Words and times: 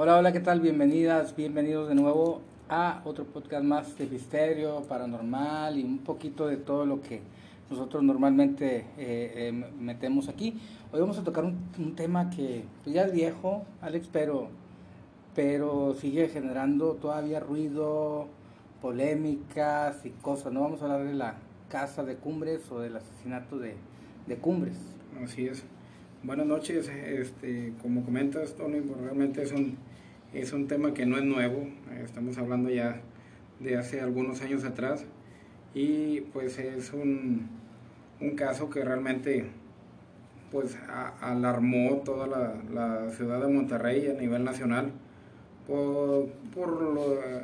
Hola, 0.00 0.16
hola, 0.16 0.32
¿qué 0.32 0.38
tal? 0.38 0.60
Bienvenidas, 0.60 1.34
bienvenidos 1.34 1.88
de 1.88 1.96
nuevo 1.96 2.40
a 2.68 3.02
otro 3.04 3.24
podcast 3.24 3.64
más 3.64 3.98
de 3.98 4.06
misterio, 4.06 4.84
paranormal 4.88 5.76
y 5.76 5.82
un 5.82 5.98
poquito 5.98 6.46
de 6.46 6.56
todo 6.56 6.86
lo 6.86 7.02
que 7.02 7.20
nosotros 7.68 8.04
normalmente 8.04 8.76
eh, 8.76 8.84
eh, 8.96 9.52
metemos 9.76 10.28
aquí. 10.28 10.56
Hoy 10.92 11.00
vamos 11.00 11.18
a 11.18 11.24
tocar 11.24 11.44
un, 11.44 11.96
tema 11.96 12.30
que 12.30 12.62
pues, 12.84 12.94
ya 12.94 13.06
es 13.06 13.12
viejo, 13.12 13.64
Alex, 13.80 14.08
pero, 14.12 14.50
pero 15.34 15.96
sigue 15.96 16.28
generando 16.28 16.92
todavía 16.92 17.40
ruido, 17.40 18.28
polémicas 18.80 20.06
y 20.06 20.10
cosas. 20.10 20.52
No 20.52 20.60
vamos 20.60 20.80
a 20.80 20.84
hablar 20.84 21.08
de 21.08 21.14
la 21.14 21.34
casa 21.68 22.04
de 22.04 22.14
Cumbres 22.14 22.70
o 22.70 22.78
del 22.78 22.94
asesinato 22.94 23.58
de, 23.58 23.74
de 24.28 24.36
Cumbres. 24.36 24.76
Así 25.24 25.48
es. 25.48 25.64
Buenas 26.22 26.46
noches, 26.46 26.88
este, 26.88 27.72
como 27.80 28.04
comentas, 28.04 28.54
Tony, 28.56 28.80
pues, 28.80 29.00
realmente 29.00 29.40
es 29.40 29.52
un, 29.52 29.78
es 30.32 30.52
un 30.52 30.68
tema 30.68 30.94
que 30.94 31.06
no 31.06 31.16
es 31.16 31.24
nuevo, 31.24 31.68
estamos 32.04 32.38
hablando 32.38 32.70
ya 32.70 33.00
de 33.60 33.76
hace 33.76 34.00
algunos 34.00 34.42
años 34.42 34.64
atrás 34.64 35.04
y 35.74 36.20
pues 36.32 36.58
es 36.58 36.92
un, 36.92 37.48
un 38.20 38.30
caso 38.36 38.70
que 38.70 38.84
realmente 38.84 39.46
pues 40.50 40.76
alarmó 41.20 42.02
toda 42.04 42.26
la, 42.26 43.10
ciudad 43.10 43.40
de 43.40 43.52
Monterrey 43.52 44.08
a 44.08 44.14
nivel 44.14 44.44
nacional 44.44 44.92
por, 45.66 46.26
por 46.54 46.80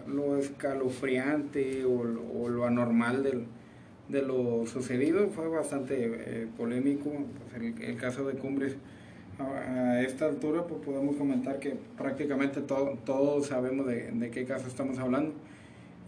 lo, 0.08 0.38
escalofriante 0.38 1.84
o, 1.84 2.04
lo 2.04 2.64
anormal 2.64 3.22
del, 3.22 3.44
de 4.08 4.22
lo 4.22 4.66
sucedido. 4.66 5.28
Fue 5.28 5.48
bastante 5.48 6.12
eh, 6.12 6.48
polémico 6.56 7.10
pues 7.50 7.62
el, 7.62 7.96
caso 7.96 8.26
de 8.26 8.34
Cumbres. 8.34 8.76
A 9.38 10.00
esta 10.02 10.26
altura 10.26 10.64
pues 10.66 10.80
podemos 10.84 11.16
comentar 11.16 11.58
que 11.58 11.76
prácticamente 11.98 12.60
todo, 12.60 12.98
todos 13.04 13.48
sabemos 13.48 13.86
de, 13.86 14.12
de, 14.12 14.30
qué 14.30 14.44
caso 14.44 14.68
estamos 14.68 14.98
hablando. 14.98 15.32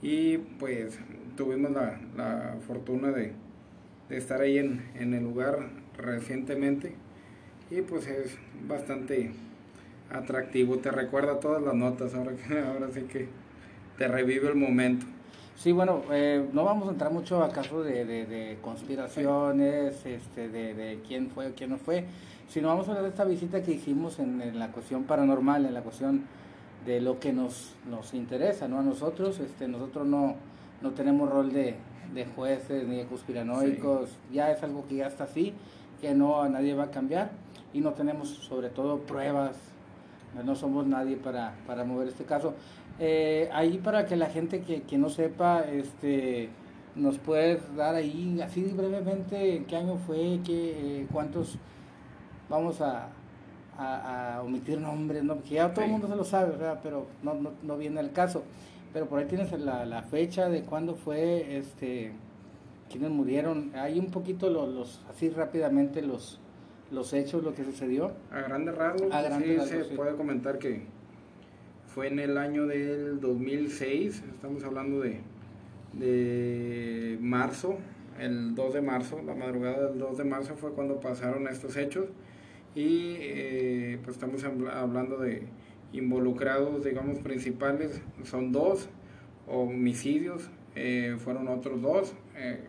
Y 0.01 0.39
pues 0.39 0.99
tuvimos 1.37 1.73
la, 1.73 1.99
la 2.17 2.57
fortuna 2.67 3.11
de, 3.11 3.33
de 4.09 4.17
estar 4.17 4.41
ahí 4.41 4.59
en, 4.59 4.83
en, 4.95 5.15
el 5.15 5.25
lugar 5.25 5.71
recientemente. 5.99 6.95
Y 7.71 7.83
pues 7.83 8.07
es 8.07 8.39
bastante 8.69 9.33
atractivo, 10.11 10.79
te 10.79 10.93
recuerda 10.93 11.41
todas 11.41 11.63
las 11.63 11.75
notas, 11.75 12.15
ahora, 12.15 12.33
ahora 12.73 12.89
sí 12.93 13.03
que 13.03 13.27
te 13.99 14.07
revive 14.07 14.49
el 14.49 14.57
momento. 14.57 15.07
Sí, 15.57 15.73
bueno, 15.73 16.03
eh, 16.11 16.47
no 16.53 16.65
vamos 16.65 16.87
a 16.87 16.91
entrar 16.91 17.11
mucho 17.11 17.43
a 17.43 17.49
casos 17.49 17.83
de, 17.87 18.05
de, 18.05 18.59
conspiraciones, 18.61 20.05
este, 20.05 20.51
de, 20.51 20.75
de, 20.75 21.01
quién 21.09 21.31
fue 21.31 21.49
o 21.49 21.55
quién 21.55 21.71
no 21.71 21.79
fue, 21.79 22.05
sino 22.47 22.69
vamos 22.69 22.87
a 22.87 22.91
hablar 22.91 23.05
de 23.05 23.09
esta 23.09 23.25
visita 23.25 23.63
que 23.63 23.73
hicimos 23.73 24.19
en, 24.19 24.43
en, 24.43 24.59
la 24.59 24.71
cuestión 24.71 25.05
paranormal, 25.05 25.65
en 25.65 25.73
la 25.73 25.81
cuestión 25.81 26.25
de 26.85 27.01
lo 27.01 27.19
que 27.19 27.33
nos, 27.33 27.73
nos 27.89 28.13
interesa, 28.13 28.69
¿no? 28.69 28.81
A 28.81 28.83
nosotros, 28.83 29.41
este, 29.41 29.67
nosotros 29.67 30.07
no, 30.07 30.35
no 30.83 30.91
tenemos 30.91 31.31
rol 31.31 31.51
de, 31.51 31.77
de 32.13 32.27
jueces 32.27 32.87
ni 32.87 32.97
de 32.97 33.07
conspiranoicos, 33.07 34.11
ya 34.31 34.51
es 34.51 34.63
algo 34.63 34.87
que 34.87 34.97
ya 34.97 35.07
está 35.07 35.25
así, 35.25 35.55
que 36.03 36.15
no 36.15 36.47
nadie 36.51 36.75
va 36.75 36.85
a 36.85 36.91
cambiar 36.91 37.31
y 37.73 37.81
no 37.81 37.95
tenemos 37.95 38.29
sobre 38.29 38.69
todo 38.69 38.99
pruebas, 38.99 39.57
no 40.45 40.55
somos 40.55 40.87
nadie 40.87 41.17
para, 41.17 41.55
para 41.67 41.85
mover 41.85 42.09
este 42.09 42.25
caso. 42.25 42.53
Eh, 42.99 43.49
ahí 43.53 43.79
para 43.79 44.07
que 44.07 44.17
la 44.17 44.27
gente 44.27 44.63
que, 44.63 44.83
que, 44.83 44.97
no 44.97 45.11
sepa, 45.11 45.61
este, 45.63 46.49
nos 46.95 47.19
puede 47.19 47.61
dar 47.77 47.95
ahí 47.95 48.41
así 48.41 48.63
brevemente 48.63 49.57
en 49.57 49.65
qué 49.67 49.77
año 49.77 49.97
fue, 49.97 50.41
qué, 50.45 51.01
eh, 51.01 51.07
cuántos, 51.13 51.59
vamos 52.49 52.81
a, 52.81 53.09
a, 53.77 54.43
omitir 54.43 54.81
nombres, 54.81 55.23
¿no? 55.23 55.43
que 55.43 55.57
ya 55.57 55.75
todo 55.75 55.85
el 55.85 55.91
mundo 55.91 56.09
se 56.09 56.17
lo 56.17 56.25
sabe, 56.25 56.55
pero 56.83 57.07
no, 57.23 57.35
no, 57.35 57.53
no, 57.63 57.77
viene 57.77 58.01
el 58.01 58.13
caso. 58.13 58.45
Pero 58.93 59.07
por 59.07 59.19
ahí 59.19 59.27
tienes 59.27 59.53
la, 59.61 59.85
la 59.85 60.03
fecha 60.03 60.49
de 60.49 60.63
cuándo 60.63 60.95
fue, 60.95 61.59
este, 61.59 62.13
quiénes 62.91 63.11
murieron, 63.11 63.73
hay 63.75 63.99
un 63.99 64.11
poquito 64.11 64.49
los, 64.49 64.69
los 64.69 65.03
así 65.11 65.29
rápidamente 65.29 66.01
los, 66.01 66.41
los 66.91 67.13
hechos, 67.13 67.43
lo 67.43 67.55
que 67.55 67.65
sucedió. 67.65 68.13
A 68.31 68.41
grandes 68.41 68.75
rasgos, 68.75 69.69
sí, 69.69 69.69
se 69.69 69.97
puede 69.97 70.17
comentar 70.17 70.59
que 70.59 70.87
fue 71.97 72.09
en 72.09 72.19
el 72.19 72.37
año 72.37 72.67
del 72.67 73.21
2006, 73.21 74.23
estamos 74.35 74.63
hablando 74.65 75.01
de, 75.01 75.21
de 75.95 77.17
marzo, 77.23 77.79
el 78.21 78.55
2 78.55 78.75
de 78.75 78.83
marzo, 78.83 79.23
la 79.25 79.35
madrugada 79.35 79.89
del 79.89 79.99
2 79.99 80.19
de 80.19 80.25
marzo 80.25 80.57
fue 80.57 80.73
cuando 80.73 81.01
pasaron 81.01 81.49
estos 81.49 81.75
hechos 81.79 82.09
y 82.75 83.17
eh, 83.21 83.99
pues 84.05 84.17
estamos 84.17 84.45
hablando 84.45 85.17
de 85.17 85.45
involucrados, 85.95 86.85
digamos, 86.85 87.21
principales, 87.21 88.03
son 88.25 88.53
dos 88.53 88.91
homicidios, 89.49 90.51
eh, 90.75 91.17
fueron 91.19 91.49
otros 91.49 91.81
dos, 91.81 92.13
eh, 92.37 92.61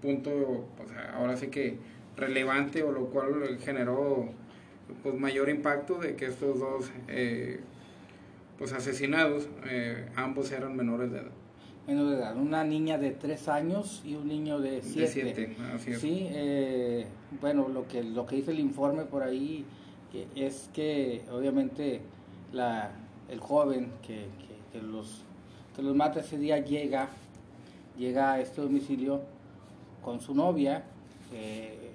punto, 0.00 0.66
ahora 1.12 1.36
sí 1.36 1.48
que 1.48 1.76
relevante 2.16 2.82
o 2.82 2.90
lo 2.90 3.10
cual 3.10 3.58
generó 3.58 4.30
pues 5.02 5.14
mayor 5.14 5.50
impacto 5.50 5.98
de 5.98 6.16
que 6.16 6.24
estos 6.24 6.58
dos 6.58 6.90
pues 8.58 8.72
asesinados, 8.72 9.48
eh, 9.66 10.08
ambos 10.16 10.52
eran 10.52 10.76
menores 10.76 11.10
de 11.10 11.18
edad. 11.18 11.30
Menores 11.86 12.10
de 12.12 12.16
edad, 12.18 12.36
una 12.36 12.62
niña 12.64 12.98
de 12.98 13.10
3 13.10 13.48
años 13.48 14.02
y 14.04 14.14
un 14.14 14.28
niño 14.28 14.60
de 14.60 14.82
7. 14.82 15.56
Sí, 15.98 16.28
eh, 16.30 17.06
bueno, 17.40 17.68
lo 17.68 17.88
que, 17.88 18.04
lo 18.04 18.24
que 18.26 18.36
dice 18.36 18.52
el 18.52 18.60
informe 18.60 19.04
por 19.04 19.22
ahí 19.22 19.64
que 20.12 20.26
es 20.36 20.68
que 20.74 21.22
obviamente 21.32 22.02
la, 22.52 22.90
el 23.30 23.40
joven 23.40 23.90
que, 24.06 24.26
que, 24.72 24.82
los, 24.82 25.22
que 25.74 25.82
los 25.82 25.96
mata 25.96 26.20
ese 26.20 26.38
día 26.38 26.58
llega, 26.58 27.08
llega 27.98 28.34
a 28.34 28.40
este 28.40 28.60
domicilio 28.60 29.22
con 30.04 30.20
su 30.20 30.34
novia, 30.34 30.84
eh, 31.32 31.92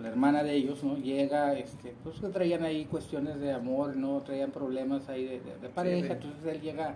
la 0.00 0.08
hermana 0.08 0.42
de 0.42 0.54
ellos, 0.54 0.82
¿no? 0.84 0.96
Llega, 0.96 1.54
este, 1.54 1.94
pues 2.02 2.20
que 2.20 2.28
traían 2.28 2.62
ahí 2.62 2.84
cuestiones 2.84 3.40
de 3.40 3.52
amor, 3.52 3.96
¿no? 3.96 4.20
Traían 4.20 4.50
problemas 4.50 5.08
ahí 5.08 5.24
de, 5.24 5.68
pareja, 5.68 6.14
entonces 6.14 6.44
él 6.46 6.60
llega, 6.60 6.94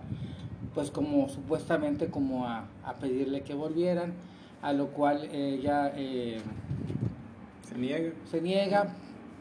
pues 0.73 0.91
como 0.91 1.29
supuestamente 1.29 2.07
como 2.07 2.47
a, 2.47 2.67
pedirle 2.99 3.41
que 3.41 3.53
volvieran, 3.53 4.13
a 4.61 4.73
lo 4.73 4.87
cual 4.87 5.25
ella 5.31 5.91
eh, 5.95 6.39
se 7.67 7.77
niega. 7.77 8.11
Se 8.31 8.41
niega, 8.41 8.93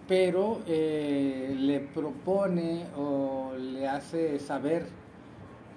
pero 0.08 0.60
eh, 0.66 1.54
le 1.56 1.80
propone 1.80 2.86
o 2.96 3.52
le 3.56 3.88
hace 3.88 4.38
saber 4.38 4.86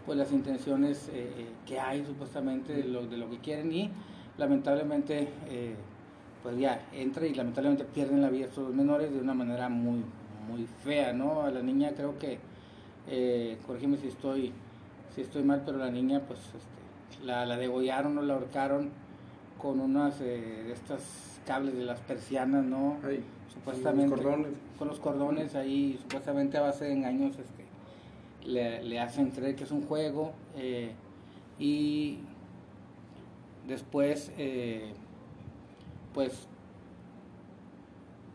pues 0.05 0.17
las 0.17 0.31
intenciones 0.31 1.09
eh, 1.13 1.47
que 1.65 1.79
hay 1.79 2.05
supuestamente 2.05 2.73
de 2.73 2.83
lo, 2.83 3.07
de 3.07 3.17
lo 3.17 3.29
que 3.29 3.39
quieren 3.39 3.71
y 3.71 3.89
lamentablemente 4.37 5.29
pues 6.45 6.59
ya 6.59 6.79
entra 6.93 7.25
y 7.25 7.33
lamentablemente 7.33 7.85
pierden 7.85 8.21
la 8.21 8.29
vida 8.29 8.45
estos 8.45 8.71
menores 8.71 9.11
de 9.11 9.19
una 9.19 9.33
manera 9.33 9.67
muy, 9.67 10.03
muy 10.47 10.67
fea, 10.83 11.11
¿no? 11.11 11.41
A 11.41 11.49
la 11.49 11.63
niña 11.63 11.93
creo 11.95 12.19
que, 12.19 12.37
eh, 13.07 13.57
corrígeme 13.65 13.97
si 13.97 14.09
estoy, 14.09 14.53
si 15.15 15.21
estoy 15.21 15.41
mal, 15.41 15.63
pero 15.65 15.79
la 15.79 15.89
niña 15.89 16.19
pues 16.19 16.39
este, 16.41 17.25
la, 17.25 17.47
la 17.47 17.57
degollaron 17.57 18.19
o 18.19 18.21
la 18.21 18.35
ahorcaron 18.35 18.91
con 19.59 19.79
unas 19.79 20.21
eh, 20.21 20.65
de 20.67 20.71
estas 20.71 21.39
cables 21.47 21.75
de 21.75 21.83
las 21.83 21.99
persianas, 22.01 22.63
¿no? 22.63 22.99
supuestamente. 23.51 24.15
Con 24.15 24.17
los 24.17 24.21
cordones. 24.23 24.53
Con 24.77 24.87
los 24.87 24.99
cordones 24.99 25.55
ahí, 25.55 25.97
supuestamente 25.99 26.59
a 26.59 26.61
base 26.61 26.85
de 26.85 26.93
engaños, 26.93 27.39
este, 27.39 27.65
le, 28.47 28.83
le 28.83 28.99
hacen 28.99 29.31
creer 29.31 29.55
que 29.55 29.63
es 29.63 29.71
un 29.71 29.81
juego 29.81 30.33
eh, 30.55 30.91
y 31.57 32.19
después 33.67 34.31
eh, 34.37 34.93
pues 36.15 36.47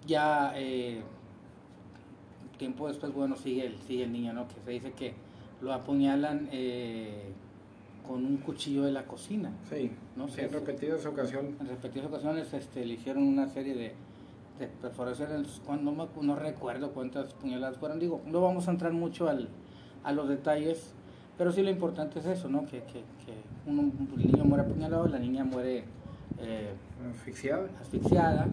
ya 0.07 0.53
eh, 0.55 1.01
tiempo 2.59 2.87
después, 2.87 3.13
bueno, 3.13 3.37
sigue 3.37 3.67
el, 3.67 3.81
sigue 3.81 4.05
el 4.05 4.13
niño, 4.13 4.35
¿no? 4.35 4.47
Que 4.47 4.55
se 4.63 4.71
dice 4.71 4.93
que 4.93 5.15
lo 5.63 5.73
apuñalan 5.73 6.49
eh, 6.53 7.33
con 8.07 8.27
un 8.27 8.37
cuchillo 8.37 8.85
de 8.85 8.93
la 8.93 9.07
cocina. 9.07 9.51
Sí, 9.71 9.91
¿no? 10.15 10.29
en 10.29 10.53
repetidas 10.53 11.07
ocasiones. 11.07 11.55
En 11.59 11.69
repetidas 11.69 12.07
ocasiones 12.09 12.53
este, 12.53 12.85
le 12.85 12.95
hicieron 12.95 13.23
una 13.23 13.49
serie 13.49 13.75
de, 13.75 13.95
de 14.59 14.67
perforaciones, 14.83 15.63
cuando, 15.65 15.91
no, 15.91 16.09
no, 16.21 16.37
recuerdo 16.37 16.93
cuántas 16.93 17.33
puñaladas 17.33 17.79
fueron, 17.79 17.99
digo, 17.99 18.21
no 18.27 18.43
vamos 18.43 18.69
a 18.69 18.73
entrar 18.73 18.93
mucho 18.93 19.27
al, 19.27 19.49
a 20.05 20.13
los 20.13 20.29
detalles, 20.29 20.93
pero 21.39 21.51
sí 21.51 21.63
lo 21.63 21.71
importante 21.71 22.19
es 22.19 22.27
eso, 22.27 22.51
¿no? 22.51 22.67
Que, 22.67 22.83
que, 22.83 23.05
que 23.25 23.35
un, 23.67 24.07
niño 24.17 24.45
muere 24.45 24.65
apuñalado, 24.65 25.09
la 25.09 25.19
niña 25.19 25.45
muere 25.45 25.85
eh, 26.41 26.75
asfixiada. 27.11 27.69
asfixiada 27.81 28.49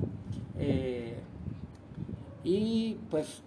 eh, 0.60 1.18
y 2.44 2.96
pues 3.10 3.42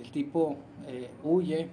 el 0.00 0.10
tipo 0.10 0.56
eh, 0.86 1.10
huye. 1.24 1.68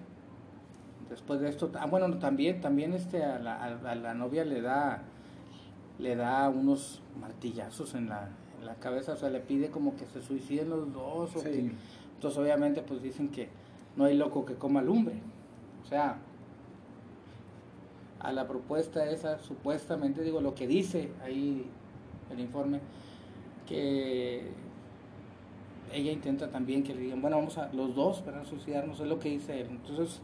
Después 1.09 1.39
de 1.39 1.49
esto, 1.49 1.71
ah, 1.79 1.85
bueno, 1.85 2.17
también, 2.17 2.61
también 2.61 2.93
este, 2.93 3.23
a, 3.23 3.37
la, 3.37 3.63
a 3.63 3.95
la 3.95 4.13
novia 4.15 4.43
le 4.43 4.61
da, 4.61 5.03
le 5.99 6.15
da 6.15 6.49
unos 6.49 7.01
martillazos 7.21 7.93
en 7.93 8.09
la, 8.09 8.29
en 8.59 8.65
la 8.65 8.75
cabeza, 8.75 9.13
o 9.13 9.15
sea, 9.15 9.29
le 9.29 9.39
pide 9.39 9.69
como 9.69 9.95
que 9.95 10.07
se 10.07 10.21
suiciden 10.21 10.71
los 10.71 10.91
dos. 10.91 11.45
entonces, 11.45 12.39
obviamente, 12.39 12.81
pues 12.81 13.03
dicen 13.03 13.29
que 13.29 13.49
no 13.95 14.05
hay 14.05 14.17
loco 14.17 14.45
que 14.45 14.55
coma 14.55 14.81
lumbre. 14.81 15.15
O 15.83 15.87
sea, 15.87 16.17
a 18.19 18.31
la 18.33 18.47
propuesta 18.47 19.07
esa, 19.09 19.37
supuestamente, 19.39 20.23
digo, 20.23 20.41
lo 20.41 20.55
que 20.55 20.65
dice 20.65 21.11
ahí 21.23 21.69
el 22.35 22.41
informe, 22.41 22.79
que 23.67 24.43
ella 25.93 26.11
intenta 26.11 26.49
también 26.49 26.83
que 26.83 26.93
le 26.93 27.01
digan, 27.01 27.21
bueno, 27.21 27.37
vamos 27.37 27.57
a 27.57 27.71
los 27.73 27.95
dos 27.95 28.21
para 28.21 28.43
suicidarnos, 28.45 28.99
es 28.99 29.07
lo 29.07 29.19
que 29.19 29.29
dice 29.29 29.61
él. 29.61 29.67
Entonces, 29.71 30.21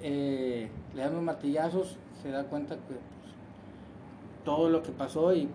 eh, 0.00 0.68
le 0.94 1.00
dan 1.02 1.14
los 1.14 1.22
martillazos, 1.22 1.96
se 2.22 2.30
da 2.30 2.44
cuenta 2.44 2.76
que 2.76 2.80
pues, 2.86 3.00
todo 4.44 4.68
lo 4.70 4.82
que 4.82 4.92
pasó 4.92 5.34
y 5.34 5.48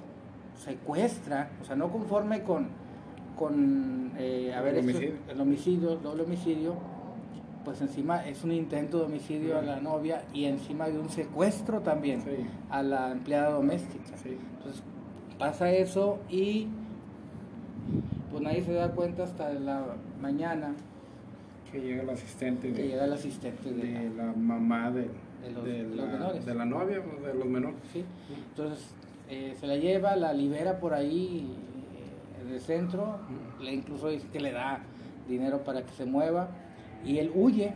secuestra, 0.58 1.50
o 1.62 1.66
sea, 1.66 1.76
no 1.76 1.92
conforme 1.92 2.44
con, 2.44 2.68
con 3.38 4.12
eh, 4.18 4.54
haber 4.54 4.76
el 4.76 4.90
hecho 4.90 4.98
homicidio. 4.98 5.20
el 5.30 5.42
homicidio, 5.42 5.96
doble 5.98 6.24
homicidio, 6.24 6.76
pues 7.64 7.80
encima 7.82 8.28
es 8.28 8.44
un 8.44 8.52
intento 8.52 9.00
de 9.00 9.06
homicidio 9.06 9.58
a 9.58 9.62
la 9.62 9.80
novia 9.80 10.26
y 10.34 10.46
encima 10.46 10.88
de 10.90 11.00
un 11.00 11.10
secuestro 11.10 11.80
también 11.80 12.22
Sí. 12.22 12.46
a 12.70 12.84
la 12.84 13.12
empleada 13.12 13.52
doméstica. 13.52 14.18
Sí. 14.18 14.38
Entonces 14.58 14.84
pasa 15.44 15.70
eso 15.72 16.20
y 16.30 16.68
pues 18.32 18.42
nadie 18.42 18.64
se 18.64 18.72
da 18.74 18.92
cuenta 18.92 19.24
hasta 19.26 19.52
la 19.54 19.84
mañana 20.22 20.74
Que 21.70 21.82
llega 21.82 22.04
el 22.04 22.10
asistente 22.12 22.72
que 22.72 22.82
de, 22.82 22.88
llega 22.88 23.04
el 23.06 23.12
asistente 23.14 23.72
de, 23.74 23.84
de 23.84 24.10
la- 24.16 24.26
la 24.28 24.34
mamá 24.34 24.90
de, 24.92 25.02
De 25.02 25.52
los- 25.84 25.98
la, 25.98 26.06
menores. 26.06 26.46
de 26.46 26.56
la 26.56 26.64
novia, 26.66 27.02
o 27.02 27.28
de 27.28 27.34
los 27.34 27.46
menores. 27.46 27.76
¿sí? 27.92 28.06
Entonces 28.52 28.86
eh, 29.30 29.54
se 29.60 29.68
la 29.68 29.76
lleva, 29.76 30.16
la 30.16 30.32
libera 30.32 30.80
por 30.80 30.94
ahí 30.94 31.54
eh, 32.46 32.50
del 32.50 32.62
centro, 32.62 33.18
le 33.62 33.74
incluso 33.74 34.08
dice 34.10 34.28
que 34.32 34.40
le 34.40 34.54
da 34.54 34.80
dinero 35.28 35.62
para 35.66 35.82
que 35.84 35.92
se 35.92 36.06
mueva 36.06 36.48
y 37.06 37.18
él 37.18 37.32
huye 37.36 37.74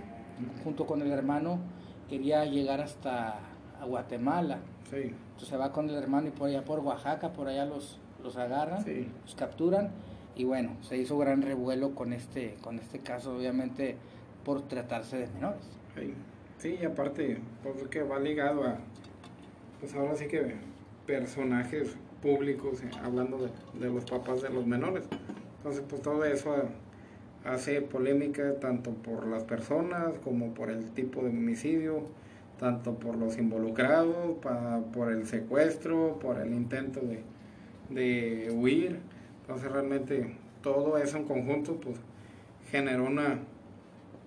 junto 0.63 0.85
con 0.85 1.01
el 1.01 1.11
hermano, 1.11 1.59
quería 2.09 2.45
llegar 2.45 2.79
hasta 2.79 3.39
a 3.81 3.85
Guatemala. 3.85 4.59
Sí, 4.89 5.11
Entonces 5.37 5.49
se 5.49 5.57
va 5.57 5.71
con 5.71 5.87
el 5.87 5.95
hermano 5.95 6.29
y 6.29 6.31
por 6.31 6.49
allá 6.49 6.65
por 6.65 6.79
Oaxaca, 6.79 7.31
por 7.31 7.47
allá 7.47 7.63
los, 7.63 7.99
los 8.23 8.37
agarran, 8.37 8.83
Sí. 8.83 9.07
los 9.23 9.35
capturan 9.35 9.91
y 10.35 10.45
bueno, 10.45 10.71
se 10.81 10.97
hizo 10.97 11.15
gran 11.19 11.43
revuelo 11.43 11.93
con 11.93 12.11
este, 12.11 12.55
con 12.63 12.79
este 12.79 12.97
caso, 13.01 13.35
obviamente 13.37 13.97
por 14.43 14.63
tratarse 14.63 15.17
de 15.17 15.27
menores. 15.27 15.61
sí. 15.95 16.15
Sí, 16.57 16.75
y 16.81 16.85
aparte, 16.85 17.37
pues 17.61 17.87
que 17.87 18.01
va 18.01 18.17
ligado 18.17 18.63
a, 18.63 18.77
pues 19.79 19.93
ahora 19.93 20.15
sí 20.15 20.25
que 20.25 20.55
personajes 21.05 21.95
públicos, 22.19 22.81
eh, 22.81 22.89
hablando 23.03 23.37
de, 23.37 23.51
de 23.79 23.93
los 23.93 24.05
papás 24.05 24.41
de 24.41 24.49
los 24.49 24.65
menores. 24.65 25.03
Entonces, 25.57 25.83
pues 25.87 26.01
todo 26.01 26.25
eso 26.25 26.55
hace 27.45 27.81
polémica 27.83 28.55
tanto 28.59 28.89
por 28.89 29.27
las 29.27 29.43
personas 29.43 30.17
como 30.23 30.55
por 30.55 30.71
el 30.71 30.89
tipo 30.93 31.21
de 31.21 31.29
homicidio, 31.29 32.07
tanto 32.59 32.95
por 32.95 33.15
los 33.17 33.37
involucrados, 33.37 34.37
pa- 34.41 34.81
por 34.93 35.11
el 35.11 35.25
secuestro, 35.27 36.17
por 36.19 36.39
el 36.39 36.53
intento 36.53 36.99
de, 37.01 37.23
de 37.89 38.51
huir. 38.51 38.99
Entonces 39.41 39.71
realmente 39.71 40.35
todo 40.61 40.97
eso 40.97 41.17
en 41.17 41.25
conjunto 41.25 41.75
pues 41.79 41.97
generó 42.71 43.05
una, 43.05 43.39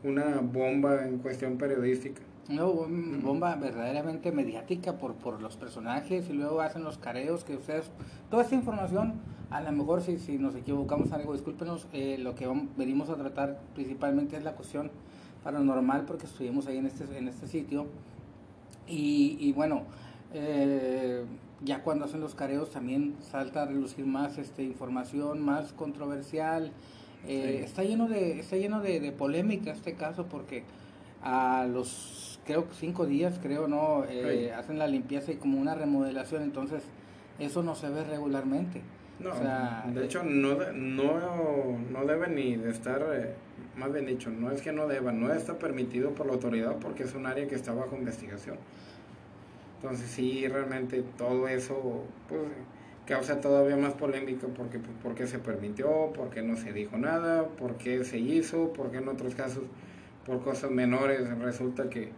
una 0.05 0.41
bomba 0.41 1.07
en 1.07 1.19
cuestión 1.19 1.59
periodística. 1.59 2.23
Bom- 2.49 3.21
bomba 3.23 3.55
verdaderamente 3.57 4.33
mediática 4.33 4.97
por, 4.99 5.15
por 5.15 5.41
los 5.41 5.57
personajes 5.57 6.29
y 6.31 6.33
luego 6.33 6.61
hacen 6.63 6.83
los 6.83 6.99
careos 6.99 7.45
que 7.45 7.55
ustedes... 7.57 7.91
Toda 8.31 8.43
esta 8.43 8.55
información, 8.55 9.15
a 9.51 9.61
lo 9.61 9.71
mejor 9.73 10.03
si, 10.03 10.19
si 10.19 10.39
nos 10.39 10.55
equivocamos 10.57 11.13
algo, 11.13 11.33
discúlpenos, 11.33 11.87
eh, 11.93 12.17
lo 12.19 12.35
que 12.35 12.49
vam- 12.49 12.69
venimos 12.77 13.09
a 13.11 13.17
tratar 13.17 13.61
principalmente 13.75 14.37
es 14.37 14.43
la 14.45 14.53
cuestión 14.55 14.91
paranormal 15.45 16.05
porque 16.07 16.27
estuvimos 16.27 16.67
ahí 16.67 16.79
en 16.79 16.87
este, 16.87 17.05
en 17.17 17.29
este 17.29 17.47
sitio 17.47 17.87
y, 18.91 19.37
y 19.41 19.53
bueno, 19.53 19.85
eh, 20.35 21.25
ya 21.63 21.83
cuando 21.83 22.05
hacen 22.07 22.21
los 22.21 22.35
careos 22.35 22.71
también 22.71 23.15
salta 23.21 23.63
a 23.63 23.67
relucir 23.67 24.07
más 24.07 24.39
este, 24.39 24.63
información 24.63 25.41
más 25.43 25.73
controversial. 25.73 26.73
Eh, 27.27 27.57
Sí. 27.59 27.65
Está 27.65 27.83
lleno 27.85 28.09
de 28.09 28.41
está 28.41 28.57
lleno 28.57 28.81
de, 28.81 28.99
de 28.99 29.13
polémica 29.13 29.71
este 29.73 29.93
caso 29.95 30.25
porque 30.27 30.65
a 31.23 31.67
los 31.71 32.41
creo 32.47 32.67
que 32.67 32.75
cinco 32.75 33.05
días 33.05 33.39
creo 33.43 33.69
no 33.69 34.05
Eh, 34.09 34.47
Sí. 34.47 34.51
hacen 34.59 34.79
la 34.79 34.87
limpieza 34.87 35.31
y 35.33 35.37
como 35.37 35.61
una 35.61 35.75
remodelación 35.75 36.43
entonces 36.43 36.83
eso 37.39 37.63
no 37.63 37.75
se 37.75 37.91
ve 37.91 38.05
regularmente. 38.05 38.81
No, 39.19 39.33
O 39.33 39.37
sea, 39.37 39.85
de 39.93 40.01
eh, 40.01 40.05
hecho 40.07 40.23
no, 40.25 40.55
de- 40.55 40.73
no, 40.73 41.79
no 41.93 42.07
debe 42.07 42.29
ni 42.29 42.57
de 42.57 42.71
estar, 42.71 43.03
eh, 43.13 43.35
más 43.77 43.93
bien 43.93 44.07
dicho, 44.07 44.31
no 44.31 44.51
es 44.51 44.63
que 44.63 44.73
no 44.73 44.87
deba, 44.87 45.13
no 45.13 45.33
está 45.33 45.59
permitido 45.59 46.11
por 46.11 46.27
la 46.27 46.33
autoridad 46.35 46.77
porque 46.81 47.05
es 47.05 47.15
un 47.15 47.27
área 47.27 47.47
que 47.49 47.55
está 47.55 47.73
bajo 47.73 47.97
investigación. 47.97 48.57
Entonces 49.77 50.11
sí, 50.11 50.47
realmente 50.47 51.03
todo 51.17 51.49
eso 51.49 52.05
pues, 52.29 52.43
causa 53.07 53.41
todavía 53.41 53.77
más 53.77 53.95
polémica 53.95 54.47
porque 54.57 54.79
pues, 54.79 55.31
se 55.31 55.39
permitió, 55.39 56.13
por 56.13 56.31
qué 56.31 56.43
no 56.43 56.57
se 56.57 56.73
dijo 56.73 56.99
nada, 56.99 57.49
por 57.49 57.77
qué 57.77 58.05
se 58.05 58.19
hizo, 58.19 58.73
por 58.73 58.91
qué 58.91 58.99
en 58.99 59.09
otros 59.09 59.35
casos 59.35 59.65
por 60.27 60.43
cosas 60.43 60.71
menores 60.71 61.29
resulta 61.39 61.89
que 61.89 62.11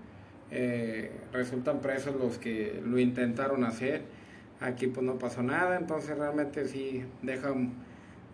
eh, 0.51 1.11
resultan 1.33 1.81
presos 1.81 2.15
los 2.17 2.39
que 2.39 2.83
lo 2.85 2.99
intentaron 2.99 3.65
hacer. 3.65 4.03
Aquí 4.61 4.87
pues 4.87 5.05
no 5.05 5.19
pasó 5.19 5.43
nada, 5.43 5.79
entonces 5.79 6.17
realmente 6.17 6.69
sí 6.69 7.05
deja, 7.23 7.55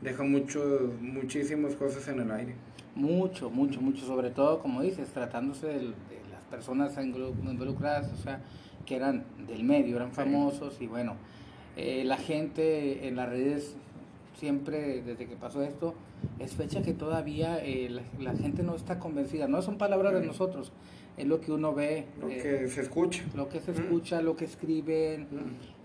deja 0.01 0.23
mucho, 0.23 0.93
muchísimas 1.01 1.75
cosas 1.75 2.07
en 2.09 2.21
el 2.21 2.31
aire. 2.31 2.55
Mucho, 2.95 3.51
mucho, 3.51 3.81
mucho, 3.81 4.05
sobre 4.07 4.31
todo, 4.31 4.61
como 4.61 4.83
dices, 4.83 5.09
tratándose 5.09 5.67
de, 5.67 5.83
las 6.31 6.43
personas 6.51 6.97
involucradas, 6.99 8.13
o 8.13 8.17
sea, 8.17 8.41
que 8.87 8.97
eran 8.97 9.25
del 9.47 9.65
medio, 9.65 9.97
eran 9.97 10.11
Sí. 10.11 10.17
famosos 10.17 10.81
y 10.81 10.87
bueno, 10.87 11.15
eh, 11.77 12.05
la 12.05 12.17
gente 12.17 13.07
en 13.07 13.17
las 13.17 13.29
redes 13.29 13.77
siempre, 14.39 15.03
desde 15.03 15.27
que 15.27 15.37
pasó 15.37 15.63
esto, 15.63 15.95
es 16.39 16.55
fecha 16.55 16.83
que 16.83 16.95
todavía 16.95 17.59
eh, 17.65 17.89
la, 17.91 18.03
la 18.33 18.37
gente 18.39 18.63
no 18.63 18.75
está 18.77 18.99
convencida, 18.99 19.49
no 19.49 19.63
son 19.63 19.79
palabras 19.79 20.15
de 20.15 20.21
Sí. 20.21 20.27
nosotros, 20.29 20.73
es 21.17 21.27
lo 21.27 21.41
que 21.41 21.51
uno 21.51 21.75
ve, 21.75 22.07
Lo 22.21 22.29
eh, 22.29 22.39
que 22.41 22.69
se 22.69 22.83
escucha. 22.83 23.25
lo 23.35 23.49
que 23.49 23.59
se 23.61 23.73
Mm. 23.73 23.75
escucha, 23.75 24.23
lo 24.23 24.37
que 24.37 24.45
escriben, 24.45 25.23
Mm. 25.23 25.27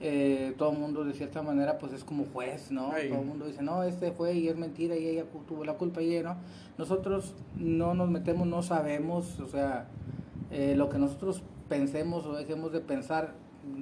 eh, 0.02 0.54
todo 0.58 0.72
el 0.72 0.78
mundo 0.78 1.04
de 1.04 1.14
cierta 1.14 1.42
manera 1.42 1.80
pues 1.80 1.94
es 1.94 2.04
como 2.04 2.26
juez, 2.26 2.70
¿no? 2.72 2.92
Ay. 2.92 3.10
Todo 3.10 3.22
el 3.22 3.26
mundo 3.26 3.48
dice, 3.48 3.64
no, 3.64 3.82
este 3.84 4.12
fue 4.12 4.36
y 4.36 4.48
es 4.48 4.56
mentira 4.56 4.96
y 4.96 5.08
ella 5.08 5.26
tuvo 5.48 5.66
la 5.66 5.74
culpa 5.74 6.04
y 6.04 6.16
ella 6.16 6.30
no. 6.34 6.38
Nosotros 6.78 7.34
no 7.58 7.96
nos 7.96 8.10
metemos, 8.12 8.46
no 8.48 8.62
sabemos, 8.62 9.40
o 9.40 9.48
sea, 9.48 9.88
eh, 10.52 10.76
lo 10.78 10.90
que 10.90 11.00
nosotros 11.00 11.42
pensemos 11.68 12.26
o 12.28 12.36
dejemos 12.36 12.72
de 12.72 12.82
pensar, 12.82 13.34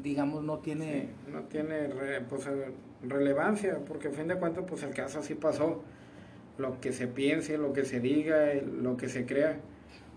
digamos, 0.02 0.44
no 0.44 0.60
tiene... 0.60 1.02
Sí, 1.26 1.32
no 1.34 1.42
tiene 1.44 1.88
re- 1.88 2.22
pues, 2.22 2.46
eh, 2.48 2.72
relevancia, 3.04 3.80
porque 3.88 4.10
a 4.10 4.12
fin 4.12 4.28
de 4.28 4.36
cuentas 4.36 4.64
pues 4.68 4.84
el 4.84 4.94
caso 4.94 5.20
así 5.20 5.34
pasó. 5.36 5.82
Lo 6.58 6.80
que 6.80 6.92
se 6.94 7.08
piense, 7.08 7.58
lo 7.58 7.74
que 7.74 7.86
se 7.86 8.00
diga, 8.00 8.52
eh, 8.52 8.62
lo 8.64 8.98
que 8.98 9.08
se 9.10 9.26
crea, 9.26 9.58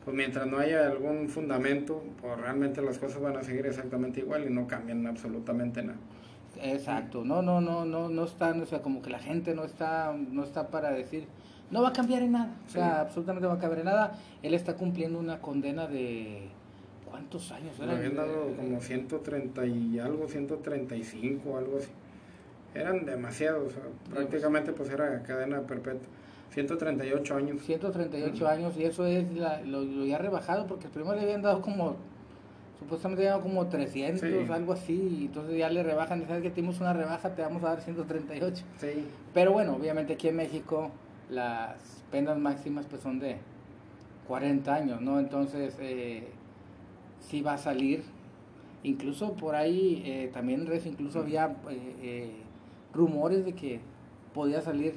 pues 0.05 0.15
mientras 0.17 0.47
no 0.47 0.59
haya 0.59 0.87
algún 0.87 1.29
fundamento, 1.29 2.03
pues 2.21 2.39
realmente 2.39 2.83
las 2.83 2.99
cosas 2.99 3.23
van 3.23 3.37
a 3.37 3.43
seguir 3.43 3.65
exactamente 3.67 4.21
igual 4.21 4.45
y 4.45 4.51
no 4.51 4.67
cambian 4.67 5.07
absolutamente 5.07 5.83
nada. 5.83 5.99
Exacto, 6.63 7.25
no, 7.25 7.41
no, 7.43 7.61
no, 7.61 7.85
no, 7.85 8.09
no 8.09 8.25
están, 8.25 8.61
o 8.61 8.67
sea, 8.67 8.83
como 8.83 9.01
que 9.03 9.11
la 9.11 9.19
gente 9.19 9.55
no 9.55 9.65
está, 9.65 10.13
no 10.13 10.45
está 10.45 10.69
para 10.69 10.91
decir, 10.93 11.27
no 11.71 11.83
va 11.83 11.89
a 11.89 11.93
cambiar 11.93 12.23
en 12.23 12.33
nada, 12.33 12.55
o 12.67 12.71
sea, 12.71 12.85
Sí. 12.85 13.01
absolutamente 13.01 13.43
no 13.45 13.49
va 13.49 13.55
a 13.57 13.59
cambiar 13.61 13.81
en 13.81 13.87
nada. 13.87 14.19
Él 14.43 14.55
está 14.55 14.75
cumpliendo 14.75 15.19
una 15.19 15.41
condena 15.41 15.87
de, 15.87 16.43
¿cuántos 17.11 17.51
años? 17.53 17.79
Le 17.79 17.91
habían 17.91 18.17
dado 18.17 18.51
eh, 18.51 18.55
como 18.57 18.81
130 18.81 19.67
y 19.67 19.99
algo, 19.99 20.29
135, 20.29 21.57
algo 21.59 21.79
así. 21.79 21.89
Eran 22.75 23.05
demasiados, 23.05 23.73
sea, 23.73 23.83
prácticamente 24.13 24.73
pues 24.73 24.91
era 24.91 25.23
cadena 25.23 25.61
perpetua. 25.63 26.09
138 26.51 27.37
años. 27.37 27.63
138 27.63 28.49
años 28.49 28.77
y 28.77 28.85
eso 28.85 29.07
es 29.07 29.33
la- 29.35 29.61
lo, 29.63 29.83
lo 29.83 30.05
ya 30.05 30.19
rebajado 30.19 30.67
porque 30.67 30.89
primero 30.89 31.15
le 31.17 31.23
habían 31.23 31.43
dado 31.43 31.61
como 31.61 31.97
supuestamente 32.79 33.23
le 33.23 33.29
habían 33.31 33.41
dado 33.43 33.51
como 33.55 33.67
300 33.69 34.21
Sí. 34.29 34.53
algo 34.53 34.73
así 34.73 34.93
y 35.21 35.25
entonces 35.27 35.57
ya 35.59 35.69
le 35.71 35.83
rebajan 35.83 36.23
y 36.23 36.27
sabes 36.27 36.43
que 36.43 36.51
tenemos 36.51 36.81
una 36.81 36.93
rebaja 36.93 37.35
te 37.35 37.43
vamos 37.43 37.63
a 37.65 37.69
dar 37.71 37.81
138 37.81 38.65
Sí, 38.79 39.05
pero 39.33 39.53
bueno 39.53 39.75
obviamente 39.75 40.13
aquí 40.15 40.29
en 40.29 40.37
México 40.37 40.91
las 41.31 41.77
penas 42.13 42.39
máximas 42.39 42.87
pues 42.87 43.03
son 43.03 43.19
de 43.19 43.37
40 44.29 44.75
años 44.75 45.01
no 45.01 45.19
entonces 45.19 45.77
eh, 45.81 46.29
sí 47.21 47.41
va 47.43 47.55
a 47.55 47.59
salir. 47.59 48.05
Incluso 48.83 49.33
por 49.33 49.55
ahí 49.55 50.03
eh, 50.05 50.31
también 50.33 50.69
incluso 50.85 51.21
había 51.21 51.47
eh, 51.71 51.95
eh, 52.03 52.33
rumores 52.95 53.45
de 53.45 53.55
que 53.55 53.81
podía 54.33 54.61
salir 54.61 54.95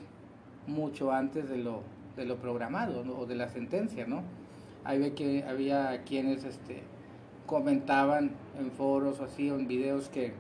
mucho 0.67 1.11
antes 1.11 1.49
de 1.49 1.57
lo 1.57 1.81
de 2.15 2.25
lo 2.25 2.37
programado 2.37 3.03
¿no? 3.03 3.13
o 3.19 3.25
de 3.25 3.35
la 3.35 3.49
sentencia 3.49 4.05
no 4.07 4.23
ahí 4.83 4.99
ve 4.99 5.13
que 5.13 5.43
había 5.43 6.03
quienes 6.03 6.43
este 6.43 6.81
comentaban 7.45 8.31
en 8.59 8.71
foros 8.71 9.19
o 9.19 9.25
así 9.25 9.49
o 9.49 9.55
en 9.55 9.67
videos 9.67 10.09
que 10.09 10.33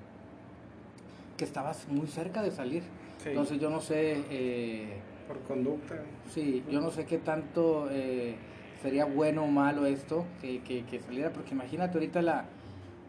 que 1.37 1.45
estabas 1.45 1.87
muy 1.87 2.07
cerca 2.07 2.41
de 2.41 2.51
salir 2.51 2.83
sí, 3.23 3.29
entonces 3.29 3.59
yo 3.59 3.69
no 3.69 3.79
sé 3.79 4.23
eh, 4.29 5.01
por 5.27 5.39
conducta. 5.41 5.95
Sí, 6.29 6.63
yo 6.71 6.81
no 6.81 6.89
sé 6.89 7.05
qué 7.05 7.17
tanto 7.17 7.87
eh, 7.91 8.35
sería 8.81 9.05
bueno 9.05 9.43
o 9.43 9.47
malo 9.47 9.85
esto, 9.85 10.25
que, 10.41 10.61
que, 10.61 10.85
que 10.85 10.99
saliera, 10.99 11.31
porque 11.31 11.53
imagínate 11.53 11.97
ahorita 11.97 12.21
la, 12.21 12.45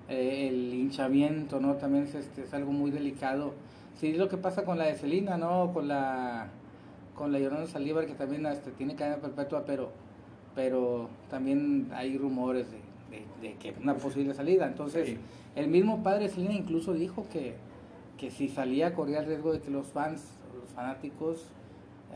eh, 0.09 0.49
el 0.49 0.75
hinchamiento, 0.75 1.61
¿no? 1.61 1.77
También 1.77 2.05
es, 2.05 2.15
este, 2.15 2.43
es 2.43 2.53
algo 2.53 2.73
muy 2.73 2.91
delicado. 2.91 3.55
Sí, 3.99 4.13
lo 4.15 4.29
que 4.29 4.37
pasa 4.37 4.65
con 4.65 4.79
la 4.79 4.87
de 4.87 4.95
Celina, 4.95 5.37
¿no? 5.37 5.73
Con 5.73 5.89
la, 5.89 6.49
con 7.15 7.33
la 7.33 7.39
Yolanda 7.39 7.67
Salívar, 7.67 8.07
que 8.07 8.15
también 8.15 8.47
este, 8.47 8.71
tiene 8.71 8.95
cadena 8.95 9.17
perpetua, 9.17 9.65
pero, 9.67 9.91
pero 10.55 11.09
también 11.29 11.89
hay 11.93 12.17
rumores 12.17 12.67
de, 12.71 13.49
de, 13.49 13.55
que 13.57 13.75
una 13.83 13.95
posible 13.95 14.35
salida. 14.35 14.67
Entonces, 14.67 15.17
el 15.57 15.69
mismo 15.69 16.03
padre 16.03 16.29
Celina 16.29 16.55
incluso 16.55 16.95
dijo 16.95 17.27
que, 17.29 17.57
que 18.17 18.31
si 18.31 18.49
salía 18.49 18.95
corría 18.95 19.21
el 19.21 19.27
riesgo 19.27 19.53
de 19.53 19.61
que 19.61 19.71
los 19.71 19.89
fans, 19.89 20.23
los 20.61 20.71
fanáticos, 20.71 21.47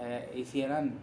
eh, 0.00 0.32
hicieran 0.36 0.94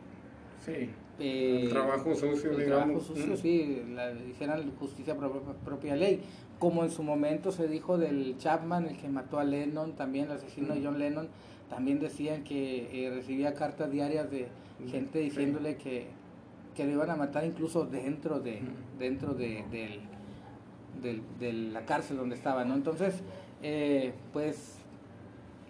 Sí. 0.66 0.90
Eh, 1.20 1.62
el 1.64 1.70
trabajo 1.70 2.16
sucio, 2.16 2.52
el 2.52 2.66
trabajo 2.66 3.00
sucio, 3.00 3.36
sí, 3.36 3.84
la, 3.94 4.12
hicieran 4.12 4.72
justicia 4.78 5.16
por 5.16 5.42
propia 5.66 5.96
ley. 5.96 6.22
Como 6.60 6.84
en 6.84 6.92
su 6.92 7.04
momento 7.04 7.52
se 7.52 7.68
dijo 7.68 7.98
del 7.98 8.38
Chapman, 8.38 8.88
el 8.88 8.98
que 8.98 9.08
mató 9.08 9.40
a 9.40 9.44
Lennon, 9.44 9.94
también 9.94 10.26
el 10.26 10.34
asesino 10.34 10.76
de 10.76 10.84
John 10.84 11.00
Lennon, 11.00 11.30
también 11.70 12.00
decían 12.00 12.44
que 12.44 13.06
eh, 13.06 13.10
recibía 13.10 13.54
cartas 13.54 13.92
diarias 13.92 14.30
de 14.30 14.48
gente 14.90 15.20
diciéndole 15.20 15.78
que, 15.78 16.08
que 16.76 16.86
lo 16.86 16.92
iban 16.92 17.10
a 17.10 17.16
matar 17.16 17.46
incluso 17.46 17.86
dentro 17.86 18.40
de, 18.40 18.60
dentro 18.98 19.34
de, 19.34 19.64
de 21.40 21.54
la 21.54 21.86
cárcel 21.86 22.18
donde 22.18 22.36
estaba, 22.36 22.66
¿no? 22.66 22.76
Entonces, 22.76 23.22
eh, 23.62 24.14
pues 24.34 24.80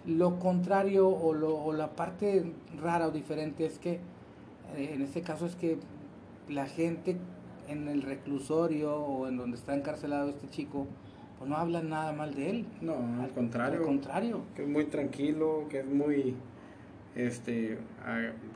lo 0.05 0.39
contrario 0.39 1.07
o, 1.09 1.33
lo, 1.33 1.57
o 1.57 1.73
la 1.73 1.95
parte 1.95 2.51
rara 2.81 3.07
o 3.07 3.11
diferente 3.11 3.65
es 3.65 3.79
que 3.79 3.99
eh, 4.75 4.91
en 4.93 5.01
este 5.01 5.21
caso 5.21 5.45
es 5.45 5.55
que 5.55 5.77
la 6.47 6.65
gente 6.65 7.17
en 7.69 7.87
el 7.87 8.01
reclusorio 8.01 8.95
o 8.95 9.27
en 9.27 9.37
donde 9.37 9.57
está 9.57 9.75
encarcelado 9.75 10.29
este 10.29 10.49
chico, 10.49 10.87
pues 11.37 11.49
no 11.49 11.57
hablan 11.57 11.89
nada 11.89 12.11
mal 12.11 12.33
de 12.33 12.49
él. 12.49 12.65
No, 12.81 12.95
al, 13.21 13.29
contrario. 13.29 13.79
Al 13.79 13.85
contrario. 13.85 14.41
Que 14.55 14.63
es 14.63 14.67
muy 14.67 14.85
tranquilo, 14.85 15.65
que 15.69 15.79
es 15.79 15.85
muy, 15.85 16.35
este, 17.15 17.77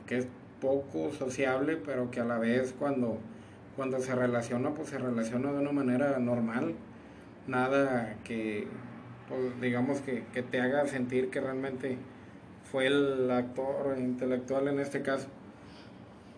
que 0.06 0.18
es 0.18 0.28
poco 0.60 1.10
sociable, 1.12 1.76
pero 1.76 2.10
que 2.10 2.20
a 2.20 2.24
la 2.24 2.38
vez 2.38 2.74
cuando, 2.78 3.18
cuando 3.76 4.00
se 4.00 4.14
relaciona, 4.14 4.74
pues 4.74 4.88
se 4.88 4.98
relaciona 4.98 5.52
de 5.52 5.58
una 5.58 5.72
manera 5.72 6.18
normal. 6.18 6.74
Nada 7.46 8.16
que, 8.24 8.66
pues, 9.28 9.60
digamos 9.60 10.00
que, 10.00 10.24
que 10.32 10.42
te 10.42 10.60
haga 10.60 10.86
sentir 10.86 11.30
que 11.30 11.40
realmente 11.40 11.98
fue 12.70 12.86
el 12.86 13.30
actor 13.30 13.96
intelectual 13.98 14.68
en 14.68 14.80
este 14.80 15.02
caso 15.02 15.28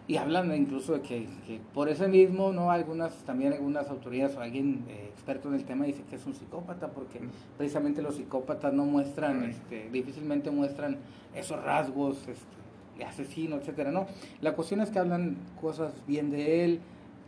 y 0.09 0.17
hablan 0.17 0.55
incluso 0.55 0.93
de 0.93 1.01
que, 1.01 1.27
por 1.75 1.89
ese 1.89 2.07
mismo, 2.07 2.53
no 2.53 2.71
algunas 2.71 3.13
también 3.25 3.53
algunas 3.53 3.89
autoridades 3.91 4.37
o 4.37 4.41
alguien 4.41 4.85
eh, 4.89 5.11
experto 5.13 5.49
en 5.49 5.55
el 5.55 5.65
tema 5.65 5.85
dice 5.85 6.03
que 6.09 6.17
es 6.17 6.27
un 6.27 6.35
psicópata 6.35 6.89
porque 6.89 7.21
precisamente 7.57 8.03
los 8.03 8.15
psicópatas 8.15 8.73
no 8.73 8.85
muestran, 8.85 9.43
este, 9.45 9.91
difícilmente 9.91 10.51
muestran 10.51 10.99
esos 11.35 11.61
rasgos 11.63 12.19
este, 12.29 12.57
de 12.99 13.05
asesino, 13.05 13.57
etcétera, 13.57 13.91
no. 13.91 14.07
La 14.41 14.55
cuestión 14.55 14.81
es 14.81 14.91
que 14.91 14.99
hablan 15.01 15.37
cosas 15.61 15.93
bien 16.07 16.31
de 16.31 16.65
él, 16.65 16.81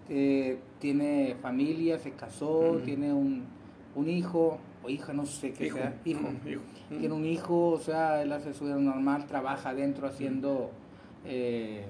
eh, 0.08 0.58
tiene 0.78 1.36
familia, 1.42 1.98
se 1.98 2.12
casó, 2.12 2.80
tiene 2.84 3.12
un, 3.12 3.44
un 3.96 4.08
hijo 4.08 4.58
o 4.84 4.88
hija, 4.88 5.12
no 5.12 5.26
sé 5.26 5.52
qué 5.52 5.70
sea, 5.72 6.00
hijo, 6.04 6.28
tiene 6.88 7.12
un 7.12 7.26
hijo, 7.26 7.70
o 7.70 7.80
sea, 7.80 8.22
él 8.22 8.32
hace 8.32 8.54
su 8.54 8.66
vida 8.66 8.76
normal, 8.76 9.26
trabaja 9.26 9.70
adentro 9.70 10.06
haciendo 10.06 10.70
eh, 11.26 11.84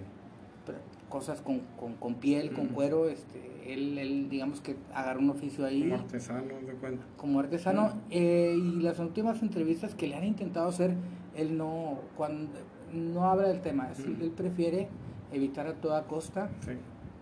cosas 1.09 1.41
con, 1.41 1.61
con, 1.79 1.95
con 1.95 2.15
piel, 2.15 2.53
con 2.53 2.69
cuero, 2.69 3.09
este, 3.09 3.73
él, 3.73 3.99
él, 3.99 4.29
digamos 4.29 4.61
que 4.61 4.77
agarró 4.95 5.21
un 5.21 5.31
oficio 5.31 5.65
ahí. 5.65 5.83
Como 5.83 5.95
artesano, 5.95 6.55
de 6.67 6.75
cuenta. 6.75 7.05
Como 7.17 7.41
artesano, 7.41 7.93
eh, 8.11 8.55
y 8.57 8.81
las 8.83 8.99
últimas 8.99 9.43
entrevistas 9.43 9.95
que 9.95 10.07
le 10.07 10.17
han 10.17 10.25
intentado 10.25 10.69
hacer, 10.69 10.95
él 11.37 11.57
no, 11.57 11.99
cuando, 12.17 12.51
no 12.93 13.25
habla 13.31 13.49
del 13.49 13.61
tema, 13.61 13.91
él 13.99 14.33
prefiere 14.37 14.89
evitar 15.33 15.67
a 15.67 15.75
toda 15.75 16.05
costa 16.05 16.51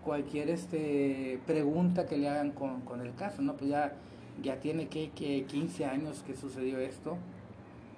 cualquier 0.03 0.49
este, 0.49 1.39
pregunta 1.45 2.05
que 2.05 2.17
le 2.17 2.29
hagan 2.29 2.51
con, 2.51 2.79
con, 2.81 3.01
el 3.01 3.13
caso, 3.15 3.41
¿no? 3.41 3.57
Pues 3.57 3.69
ya, 3.69 3.93
ya 4.41 4.57
tiene 4.61 4.87
que, 4.87 5.09
que 5.09 5.43
15 5.43 5.85
años 5.85 6.23
que 6.25 6.33
sucedió 6.33 6.79
esto, 6.79 7.17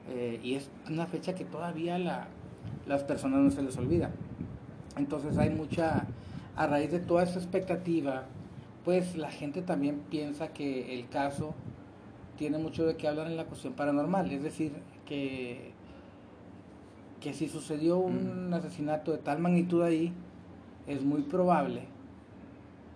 eh, 0.09 0.39
y 0.41 0.55
es 0.55 0.71
una 0.89 1.05
fecha 1.05 1.35
que 1.35 1.45
todavía 1.45 1.99
la, 1.99 2.27
las 2.87 3.03
personas 3.03 3.41
no 3.41 3.51
se 3.51 3.61
les 3.61 3.77
olvida. 3.77 4.09
Entonces 4.99 5.37
hay 5.37 5.49
mucha, 5.49 6.05
a 6.55 6.67
raíz 6.67 6.91
de 6.91 6.99
toda 6.99 7.23
esa 7.23 7.39
expectativa, 7.39 8.25
pues 8.83 9.15
la 9.15 9.31
gente 9.31 9.61
también 9.61 10.01
piensa 10.09 10.49
que 10.49 10.93
el 10.93 11.07
caso 11.07 11.55
tiene 12.37 12.57
mucho 12.57 12.85
de 12.85 12.95
qué 12.95 13.07
hablar 13.07 13.27
en 13.27 13.37
la 13.37 13.45
cuestión 13.45 13.73
paranormal, 13.73 14.29
es 14.31 14.43
decir, 14.43 14.73
que, 15.05 15.71
que 17.21 17.33
si 17.33 17.47
sucedió 17.47 17.97
un 17.97 18.49
mm. 18.49 18.53
asesinato 18.53 19.11
de 19.11 19.19
tal 19.19 19.39
magnitud 19.39 19.81
ahí, 19.81 20.11
es 20.85 21.01
muy 21.01 21.21
probable, 21.21 21.83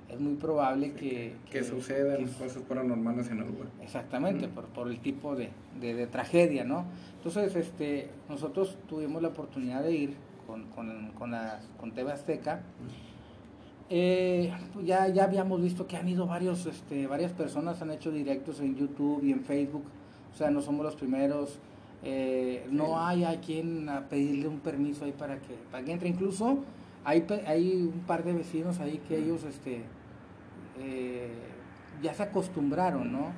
es 0.09 0.19
muy 0.19 0.35
probable 0.35 0.93
que, 0.93 1.35
que, 1.49 1.63
sucedan 1.63 2.25
cosas 2.25 2.63
paranormales 2.63 3.29
en 3.31 3.39
el 3.39 3.47
lugar. 3.47 3.67
Exactamente, 3.81 4.47
mm. 4.47 4.51
por, 4.51 4.65
por 4.65 4.87
el 4.89 4.99
tipo 4.99 5.35
de, 5.35 5.51
de, 5.79 5.93
de, 5.93 6.07
tragedia, 6.07 6.65
¿no? 6.65 6.85
Entonces, 7.17 7.55
este, 7.55 8.09
nosotros 8.27 8.77
tuvimos 8.89 9.21
la 9.21 9.29
oportunidad 9.29 9.83
de 9.83 9.93
ir 9.93 10.32
con, 10.45 10.65
con, 10.69 11.11
con, 11.11 11.31
la, 11.31 11.59
con 11.79 11.91
TV 11.91 12.11
Azteca, 12.11 12.61
eh, 13.89 14.51
ya, 14.83 15.07
ya 15.09 15.25
habíamos 15.25 15.61
visto 15.61 15.85
que 15.87 15.97
han 15.97 16.07
ido 16.07 16.25
varios, 16.25 16.65
este, 16.65 17.05
varias 17.07 17.31
personas, 17.31 17.81
han 17.81 17.91
hecho 17.91 18.11
directos 18.11 18.59
en 18.59 18.75
YouTube 18.75 19.23
y 19.23 19.31
en 19.31 19.41
Facebook, 19.41 19.83
o 20.33 20.37
sea, 20.37 20.49
no 20.49 20.61
somos 20.61 20.85
los 20.85 20.95
primeros. 20.95 21.59
Eh, 22.05 22.67
no 22.69 22.99
hay 22.99 23.23
a 23.23 23.39
quien 23.39 23.87
a 23.87 24.09
pedirle 24.09 24.47
un 24.47 24.59
permiso 24.59 25.05
ahí 25.05 25.13
para 25.13 25.37
que, 25.39 25.55
para 25.71 25.85
que 25.85 25.91
entre. 25.93 26.09
Incluso 26.09 26.59
hay, 27.05 27.25
hay 27.45 27.89
un 27.93 28.01
par 28.01 28.23
de 28.23 28.33
vecinos 28.33 28.79
ahí 28.79 28.99
que 29.07 29.17
ellos 29.17 29.43
este, 29.43 29.83
eh, 30.79 31.31
ya 32.01 32.13
se 32.13 32.23
acostumbraron, 32.23 33.11
¿no? 33.11 33.31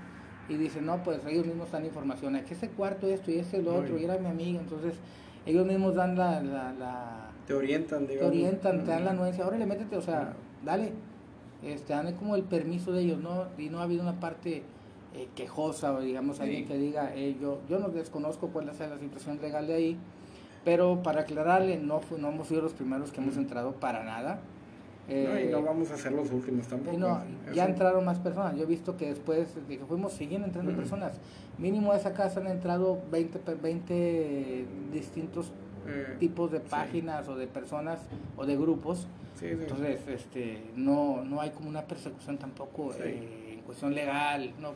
Y 0.47 0.55
dicen, 0.55 0.85
no, 0.85 1.03
pues 1.03 1.19
ellos 1.27 1.45
mismos 1.45 1.71
dan 1.71 1.85
información, 1.85 2.39
que 2.47 2.53
ese 2.53 2.69
cuarto 2.69 3.07
esto 3.07 3.31
y 3.31 3.39
ese 3.39 3.61
lo 3.61 3.75
otro, 3.75 3.97
y 3.97 4.03
era 4.05 4.17
mi 4.19 4.27
amiga, 4.27 4.59
entonces 4.59 4.95
ellos 5.45 5.65
mismos 5.65 5.95
dan 5.95 6.17
la, 6.17 6.41
la, 6.41 7.29
te 7.45 7.53
orientan, 7.53 8.07
digamos. 8.07 8.31
Te 8.31 8.37
orientan, 8.37 8.83
te 8.83 8.91
dan 8.91 9.05
la 9.05 9.11
anuencia, 9.11 9.43
ahora 9.43 9.57
le 9.57 9.65
métete, 9.65 9.95
o 9.95 10.01
sea, 10.01 10.33
dale, 10.63 10.91
este, 11.63 11.93
dan 11.93 12.13
como 12.13 12.35
el 12.35 12.43
permiso 12.43 12.91
de 12.91 13.01
ellos, 13.01 13.19
¿no? 13.19 13.45
Y 13.57 13.69
no 13.69 13.79
ha 13.79 13.83
habido 13.83 14.01
una 14.01 14.19
parte 14.19 14.63
eh, 15.13 15.27
quejosa, 15.35 15.93
o 15.93 16.01
digamos, 16.01 16.39
alguien 16.39 16.65
que 16.65 16.77
diga, 16.77 17.15
eh, 17.15 17.37
yo, 17.39 17.59
yo 17.69 17.79
no 17.79 17.89
desconozco 17.89 18.49
cuál 18.49 18.69
es 18.69 18.79
la 18.79 18.97
situación 18.97 19.39
legal 19.41 19.67
de 19.67 19.73
ahí, 19.75 19.97
pero 20.63 21.03
para 21.03 21.21
aclararle, 21.21 21.77
no, 21.77 22.01
no 22.17 22.29
hemos 22.29 22.47
sido 22.47 22.61
los 22.61 22.73
primeros 22.73 23.11
que 23.11 23.21
hemos 23.21 23.37
entrado 23.37 23.73
para 23.73 24.03
nada. 24.03 24.39
Eh, 25.07 25.27
no, 25.29 25.39
y 25.39 25.51
no 25.51 25.61
vamos 25.61 25.91
a 25.91 25.97
ser 25.97 26.13
los 26.13 26.31
últimos 26.31 26.67
tampoco. 26.67 26.97
No, 26.97 27.21
ya 27.53 27.65
entraron 27.65 28.03
más 28.03 28.19
personas. 28.19 28.55
Yo 28.55 28.63
he 28.63 28.65
visto 28.65 28.97
que 28.97 29.09
después 29.09 29.53
de 29.67 29.77
que 29.77 29.85
fuimos, 29.85 30.13
siguen 30.13 30.43
entrando 30.43 30.75
personas. 30.75 31.19
Mínimo 31.57 31.91
a 31.91 31.97
esa 31.97 32.13
casa 32.13 32.39
han 32.39 32.47
entrado 32.47 32.99
20, 33.11 33.39
20 33.61 34.65
distintos 34.91 35.51
eh, 35.87 36.15
tipos 36.19 36.51
de 36.51 36.59
páginas 36.59 37.27
o 37.27 37.35
de 37.35 37.47
personas 37.47 37.99
o 38.35 38.45
de 38.45 38.57
grupos. 38.57 39.07
Entonces, 39.41 40.07
este, 40.07 40.63
no, 40.75 41.23
no 41.23 41.41
hay 41.41 41.51
como 41.51 41.69
una 41.69 41.83
persecución 41.83 42.37
tampoco 42.37 42.93
eh, 42.99 43.53
en 43.53 43.61
cuestión 43.61 43.93
legal. 43.93 44.53
No, 44.59 44.73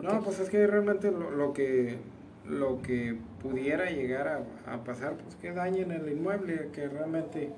no. 0.00 0.22
pues 0.22 0.38
es 0.38 0.48
que 0.48 0.66
realmente 0.66 1.10
lo, 1.10 1.30
lo 1.30 1.52
que 1.52 1.98
lo 2.46 2.80
que 2.80 3.14
pudiera 3.42 3.90
llegar 3.90 4.26
a, 4.26 4.72
a 4.72 4.82
pasar, 4.82 5.16
pues 5.16 5.34
que 5.36 5.52
dañen 5.52 5.90
el 5.90 6.08
inmueble, 6.08 6.70
que 6.72 6.88
realmente 6.88 7.52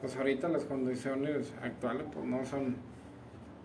pues 0.00 0.16
ahorita 0.16 0.48
las 0.48 0.64
condiciones 0.64 1.52
actuales 1.62 2.04
pues 2.12 2.24
no 2.24 2.44
son 2.44 2.76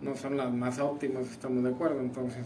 no 0.01 0.15
son 0.15 0.35
las 0.35 0.51
más 0.51 0.79
óptimas, 0.79 1.31
estamos 1.31 1.63
de 1.63 1.69
acuerdo, 1.69 2.01
entonces 2.01 2.45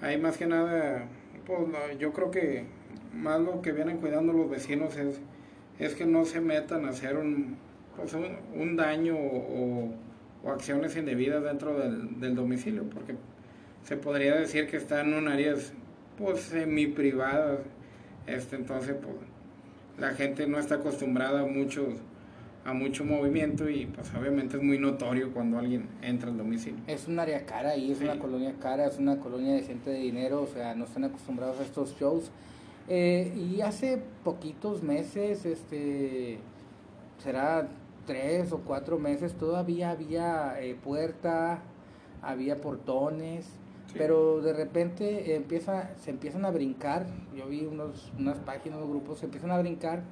ahí 0.00 0.18
más 0.18 0.36
que 0.36 0.46
nada 0.46 1.06
pues 1.46 1.98
yo 1.98 2.12
creo 2.12 2.30
que 2.30 2.64
más 3.14 3.40
lo 3.40 3.62
que 3.62 3.72
vienen 3.72 3.98
cuidando 3.98 4.32
los 4.32 4.50
vecinos 4.50 4.96
es, 4.96 5.20
es 5.78 5.94
que 5.94 6.06
no 6.06 6.24
se 6.24 6.40
metan 6.40 6.84
a 6.84 6.90
hacer 6.90 7.16
un, 7.16 7.56
pues 7.96 8.14
un, 8.14 8.76
daño 8.76 9.16
o, 9.16 9.94
acciones 10.46 10.96
indebidas 10.96 11.42
dentro 11.42 11.78
del, 11.78 12.20
del, 12.20 12.34
domicilio, 12.34 12.84
porque 12.84 13.14
se 13.82 13.96
podría 13.96 14.34
decir 14.34 14.68
que 14.68 14.76
están 14.76 15.08
en 15.08 15.14
un 15.14 15.28
áreas 15.28 15.72
pues 16.16 16.40
semi 16.40 16.86
privadas, 16.86 17.60
este, 18.26 18.56
entonces 18.56 18.96
pues 19.00 19.16
la 19.98 20.14
gente 20.14 20.46
no 20.46 20.58
está 20.58 20.76
acostumbrada 20.76 21.42
a 21.42 21.46
muchos 21.46 21.94
a 22.68 22.74
mucho 22.74 23.04
movimiento 23.04 23.68
y 23.68 23.86
pues 23.86 24.12
obviamente 24.14 24.58
es 24.58 24.62
muy 24.62 24.78
notorio 24.78 25.32
cuando 25.32 25.58
alguien 25.58 25.88
entra 26.02 26.28
al 26.30 26.36
domicilio. 26.36 26.80
Es 26.86 27.08
un 27.08 27.18
área 27.18 27.46
cara 27.46 27.76
y 27.76 27.90
es 27.90 28.00
una 28.00 28.18
colonia 28.18 28.54
cara, 28.60 28.86
es 28.86 28.98
una 28.98 29.18
colonia 29.18 29.54
de 29.54 29.62
gente 29.62 29.90
de 29.90 30.00
dinero, 30.00 30.42
o 30.42 30.46
sea, 30.46 30.74
no 30.74 30.84
están 30.84 31.04
acostumbrados 31.04 31.58
a 31.60 31.62
estos 31.62 31.96
shows. 31.98 32.30
Eh, 32.86 33.32
y 33.36 33.62
hace 33.62 34.02
poquitos 34.22 34.82
meses, 34.82 35.46
este, 35.46 36.38
será 37.22 37.68
tres 38.06 38.52
o 38.52 38.58
cuatro 38.58 38.98
meses 38.98 39.34
todavía 39.34 39.90
había 39.90 40.60
eh, 40.60 40.74
puerta, 40.74 41.60
había 42.20 42.60
portones, 42.60 43.46
pero 43.94 44.42
de 44.42 44.52
repente 44.52 45.34
empieza, 45.34 45.90
se 45.96 46.10
empiezan 46.10 46.44
a 46.44 46.50
brincar, 46.50 47.06
yo 47.34 47.46
vi 47.48 47.64
unos, 47.64 48.12
unas 48.18 48.38
páginas, 48.38 48.78
unos 48.78 48.90
grupos, 48.90 49.20
se 49.20 49.26
empiezan 49.26 49.50
a 49.50 49.58
brincar 49.58 50.02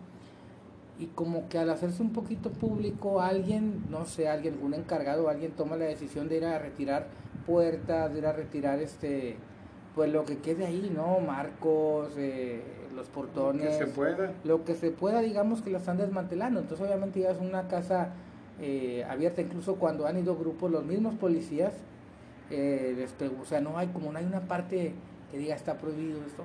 y 0.99 1.07
como 1.07 1.49
que 1.49 1.59
al 1.59 1.71
hacerse 1.71 2.03
un 2.03 2.12
poquito 2.12 2.50
público 2.50 3.21
alguien, 3.21 3.85
no 3.91 4.07
sé, 4.07 4.29
alguien, 4.29 4.59
un 4.62 4.75
encargado, 4.75 5.29
alguien 5.29 5.53
toma 5.53 5.76
la 5.76 5.85
decisión 5.85 6.29
de 6.29 6.38
ir 6.38 6.45
a 6.45 6.59
retirar 6.59 7.09
puertas, 7.45 8.12
de 8.12 8.19
ir 8.19 8.26
a 8.26 8.33
retirar 8.33 8.81
este, 8.81 9.37
pues 9.95 10.11
lo 10.11 10.25
que 10.25 10.38
quede 10.38 10.65
ahí, 10.65 10.91
¿no? 10.95 11.21
Marcos, 11.21 12.15
eh, 12.17 12.62
los 12.95 13.09
portones. 13.09 13.65
Lo 13.65 13.79
que 13.79 13.85
se 13.85 13.87
pueda. 13.87 14.33
Lo 14.45 14.65
que 14.65 14.75
se 14.75 14.91
pueda, 14.91 15.21
digamos 15.21 15.61
que 15.61 15.71
la 15.71 15.79
están 15.79 15.99
desmantelando. 15.99 16.61
Entonces 16.61 16.87
obviamente 16.87 17.21
ya 17.21 17.31
es 17.31 17.38
una 17.38 17.69
casa 17.69 18.11
eh, 18.59 19.05
abierta, 19.09 19.43
incluso 19.43 19.76
cuando 19.76 20.07
han 20.07 20.19
ido 20.19 20.35
grupos, 20.37 20.71
los 20.71 20.85
mismos 20.85 21.15
policías, 21.17 21.75
eh, 22.50 23.07
o 23.41 23.45
sea, 23.45 23.61
no 23.61 23.76
hay 23.76 23.88
como 23.88 24.12
no 24.12 24.19
hay 24.19 24.25
una 24.25 24.41
parte 24.41 24.95
que 25.31 25.38
diga 25.38 25.55
está 25.55 25.76
prohibido 25.76 26.21
esto. 26.25 26.45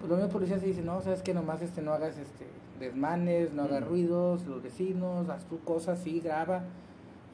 Pues 0.00 0.08
los 0.08 0.18
mismos 0.18 0.32
policías 0.32 0.60
dicen, 0.60 0.86
no, 0.86 1.00
sabes 1.02 1.22
que 1.22 1.34
nomás 1.34 1.62
este 1.62 1.82
no 1.82 1.92
hagas 1.92 2.18
este 2.18 2.46
desmanes, 2.82 3.52
no 3.52 3.62
hagas 3.62 3.86
ruidos, 3.86 4.46
los 4.46 4.62
vecinos, 4.62 5.28
haz 5.28 5.44
tu 5.46 5.60
cosa, 5.60 5.96
sí, 5.96 6.20
graba. 6.20 6.64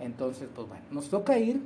Entonces, 0.00 0.48
pues 0.54 0.68
bueno, 0.68 0.84
nos 0.90 1.08
toca 1.08 1.38
ir. 1.38 1.60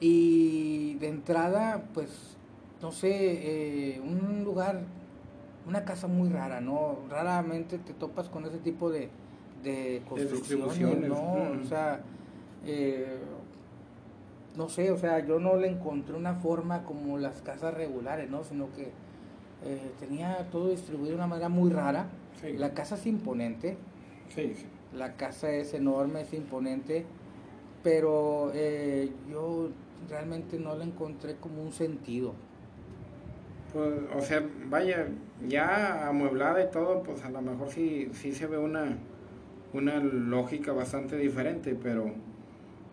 Y 0.00 0.94
de 0.94 1.08
entrada, 1.08 1.82
pues, 1.92 2.36
no 2.80 2.92
sé, 2.92 3.10
eh, 3.10 4.00
un 4.00 4.44
lugar, 4.44 4.82
una 5.66 5.84
casa 5.84 6.06
muy 6.06 6.28
rara, 6.28 6.60
¿no? 6.60 6.98
Raramente 7.10 7.78
te 7.78 7.92
topas 7.94 8.28
con 8.28 8.44
ese 8.44 8.58
tipo 8.58 8.90
de, 8.90 9.08
de 9.64 10.02
construcciones, 10.08 11.08
¿no? 11.08 11.34
O 11.60 11.64
sea, 11.64 12.00
eh, 12.64 13.18
no 14.56 14.68
sé, 14.68 14.90
o 14.92 14.98
sea, 14.98 15.24
yo 15.24 15.40
no 15.40 15.56
le 15.56 15.68
encontré 15.68 16.14
una 16.14 16.34
forma 16.34 16.84
como 16.84 17.18
las 17.18 17.42
casas 17.42 17.74
regulares, 17.74 18.30
¿no? 18.30 18.44
Sino 18.44 18.70
que 18.72 18.92
eh, 19.64 19.90
tenía 19.98 20.48
todo 20.50 20.70
distribuido 20.70 21.10
de 21.10 21.16
una 21.16 21.26
manera 21.26 21.48
muy 21.48 21.70
rara. 21.70 22.06
La 22.56 22.72
casa 22.72 22.94
es 22.94 23.06
imponente. 23.06 23.76
Sí, 24.34 24.54
La 24.94 25.14
casa 25.16 25.50
es 25.50 25.74
enorme, 25.74 26.20
es 26.20 26.32
imponente, 26.32 27.04
pero 27.82 28.52
eh, 28.54 29.10
yo 29.30 29.70
realmente 30.08 30.58
no 30.58 30.76
le 30.76 30.84
encontré 30.84 31.36
como 31.36 31.62
un 31.62 31.72
sentido. 31.72 32.34
Pues, 33.72 33.90
o 34.16 34.20
sea, 34.20 34.46
vaya, 34.68 35.08
ya 35.46 36.08
amueblada 36.08 36.62
y 36.62 36.70
todo, 36.70 37.02
pues 37.02 37.24
a 37.24 37.30
lo 37.30 37.42
mejor 37.42 37.68
sí, 37.70 38.08
sí 38.12 38.32
se 38.32 38.46
ve 38.46 38.58
una, 38.58 38.96
una 39.72 39.98
lógica 39.98 40.72
bastante 40.72 41.16
diferente, 41.16 41.76
pero 41.80 42.12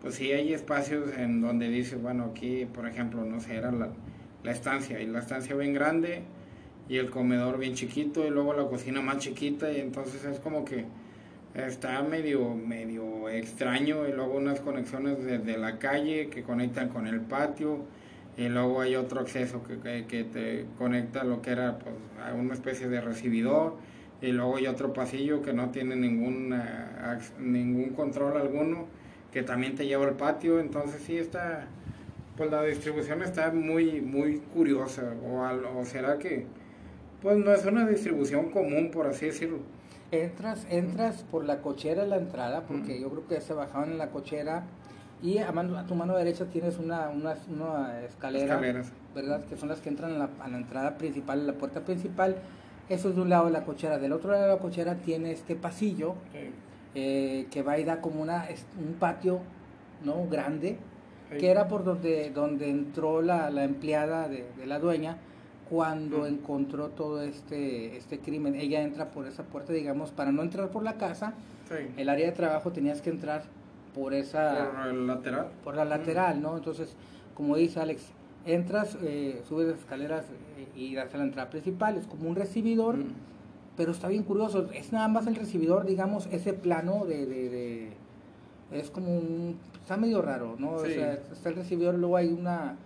pues 0.02 0.16
sí 0.16 0.32
hay 0.32 0.52
espacios 0.52 1.16
en 1.16 1.40
donde 1.40 1.68
dices, 1.68 2.00
bueno, 2.00 2.24
aquí, 2.32 2.66
por 2.66 2.86
ejemplo, 2.86 3.24
no 3.24 3.40
sé, 3.40 3.56
era 3.56 3.72
la, 3.72 3.90
estancia, 4.44 5.00
y 5.00 5.06
la 5.06 5.20
estancia 5.20 5.56
bien 5.56 5.72
grande, 5.72 6.22
y 6.88 6.98
el 6.98 7.10
comedor 7.10 7.58
bien 7.58 7.74
chiquito, 7.74 8.26
y 8.26 8.30
luego 8.30 8.52
la 8.54 8.66
cocina 8.66 9.00
más 9.00 9.18
chiquita, 9.18 9.70
y 9.72 9.80
entonces 9.80 10.24
es 10.24 10.38
como 10.38 10.64
que 10.64 10.84
está 11.54 12.02
medio, 12.02 12.54
medio 12.54 13.28
extraño, 13.28 14.06
y 14.06 14.12
luego 14.12 14.36
unas 14.36 14.60
conexiones 14.60 15.24
desde 15.24 15.58
la 15.58 15.78
calle 15.78 16.28
que 16.28 16.42
conectan 16.42 16.88
con 16.88 17.06
el 17.06 17.20
patio, 17.20 17.84
y 18.36 18.48
luego 18.48 18.82
hay 18.82 18.96
otro 18.96 19.20
acceso 19.20 19.62
que, 19.64 20.04
que, 20.06 20.24
te 20.24 20.66
conecta 20.78 21.22
a 21.22 21.24
lo 21.24 21.40
que 21.40 21.50
era 21.50 21.78
pues, 21.78 21.94
a 22.24 22.34
una 22.34 22.54
especie 22.54 22.88
de 22.88 23.00
recibidor, 23.00 23.76
y 24.20 24.32
luego 24.32 24.56
hay 24.56 24.66
otro 24.66 24.92
pasillo 24.92 25.42
que 25.42 25.52
no 25.52 25.70
tiene 25.70 25.96
ningún, 25.96 26.54
ningún 27.38 27.90
control 27.90 28.36
alguno 28.36 28.86
que 29.32 29.42
también 29.42 29.74
te 29.74 29.86
lleva 29.86 30.06
al 30.06 30.16
patio, 30.16 30.60
entonces 30.60 31.02
sí 31.02 31.18
está, 31.18 31.66
pues 32.36 32.50
la 32.50 32.62
distribución 32.62 33.22
está 33.22 33.50
muy, 33.50 34.00
muy 34.00 34.38
curiosa, 34.54 35.14
o, 35.22 35.42
o 35.78 35.84
será 35.84 36.18
que, 36.18 36.46
pues 37.22 37.36
no 37.38 37.52
es 37.52 37.64
una 37.64 37.86
distribución 37.86 38.50
común, 38.50 38.90
por 38.90 39.06
así 39.06 39.26
decirlo. 39.26 39.58
Entras, 40.10 40.66
entras 40.70 41.24
por 41.30 41.44
la 41.44 41.62
cochera 41.62 42.04
en 42.04 42.10
la 42.10 42.16
entrada, 42.16 42.62
porque 42.62 43.00
yo 43.00 43.10
creo 43.10 43.26
que 43.26 43.40
se 43.40 43.52
bajaban 43.54 43.92
en 43.92 43.98
la 43.98 44.10
cochera, 44.10 44.64
y 45.22 45.38
a, 45.38 45.50
mano, 45.50 45.78
a 45.78 45.86
tu 45.86 45.94
mano 45.94 46.16
derecha 46.16 46.44
tienes 46.46 46.78
una, 46.78 47.08
una, 47.08 47.36
una 47.48 48.02
escalera, 48.04 48.54
Escaleras. 48.54 48.92
¿verdad? 49.14 49.44
Que 49.46 49.56
son 49.56 49.68
las 49.68 49.80
que 49.80 49.88
entran 49.88 50.12
a 50.12 50.18
la, 50.18 50.28
a 50.40 50.48
la 50.48 50.58
entrada 50.58 50.98
principal, 50.98 51.40
a 51.40 51.44
la 51.44 51.52
puerta 51.54 51.80
principal. 51.80 52.36
Eso 52.88 53.08
es 53.08 53.16
de 53.16 53.22
un 53.22 53.30
lado 53.30 53.46
de 53.46 53.52
la 53.52 53.64
cochera. 53.64 53.98
Del 53.98 54.12
otro 54.12 54.30
lado 54.30 54.44
de 54.44 54.48
la 54.50 54.58
cochera 54.58 54.96
tiene 54.96 55.32
este 55.32 55.56
pasillo 55.56 56.14
eh, 56.94 57.46
que 57.50 57.62
va 57.62 57.78
y 57.78 57.84
da 57.84 58.00
como 58.00 58.22
una, 58.22 58.46
un 58.78 58.94
patio 58.94 59.40
¿no? 60.04 60.26
grande, 60.28 60.78
que 61.30 61.50
era 61.50 61.66
por 61.66 61.82
donde, 61.82 62.30
donde 62.30 62.70
entró 62.70 63.22
la, 63.22 63.50
la 63.50 63.64
empleada 63.64 64.28
de, 64.28 64.46
la 64.64 64.78
dueña 64.78 65.18
cuando 65.68 66.26
encontró 66.26 66.88
todo 66.88 67.22
este, 67.22 67.96
este 67.96 68.18
crimen. 68.18 68.54
Ella 68.54 68.82
entra 68.82 69.10
por 69.10 69.26
esa 69.26 69.42
puerta, 69.44 69.72
digamos, 69.72 70.10
para 70.10 70.32
no 70.32 70.42
entrar 70.42 70.70
por 70.70 70.82
la 70.82 70.94
casa, 70.94 71.34
el 71.96 72.08
área 72.08 72.26
de 72.26 72.32
trabajo 72.32 72.70
tenías 72.70 73.02
que 73.02 73.10
entrar 73.10 73.42
por 73.94 74.14
esa... 74.14 74.70
Por 74.72 74.86
el 74.86 75.06
lateral. 75.06 75.48
Por 75.64 75.76
la 75.76 75.84
lateral, 75.84 76.40
¿no? 76.40 76.56
Entonces, 76.56 76.94
como 77.34 77.56
dice 77.56 77.80
Alex, 77.80 78.12
entras, 78.44 78.96
eh, 79.02 79.42
subes 79.48 79.68
las 79.68 79.78
escaleras 79.80 80.24
eh, 80.56 80.68
y 80.76 80.94
das 80.94 81.12
a 81.14 81.18
la 81.18 81.24
entrada 81.24 81.50
principal, 81.50 81.96
es 81.96 82.06
como 82.06 82.28
un 82.28 82.36
recibidor 82.36 82.96
pero 83.76 83.92
está 83.92 84.08
bien 84.08 84.22
curioso, 84.22 84.68
es 84.72 84.92
nada 84.92 85.08
más 85.08 85.26
el 85.26 85.36
recibidor, 85.36 85.86
digamos, 85.86 86.26
ese 86.32 86.54
plano 86.54 87.04
de, 87.04 87.26
de, 87.26 87.92
es 88.72 88.90
como 88.90 89.16
un, 89.16 89.58
está 89.82 89.96
medio 89.96 90.22
raro, 90.22 90.56
¿no? 90.58 90.72
O 90.72 90.86
sea, 90.86 91.12
está 91.12 91.50
el 91.50 91.56
recibidor, 91.56 91.94
luego 91.94 92.16
hay 92.16 92.32
una, 92.32 92.76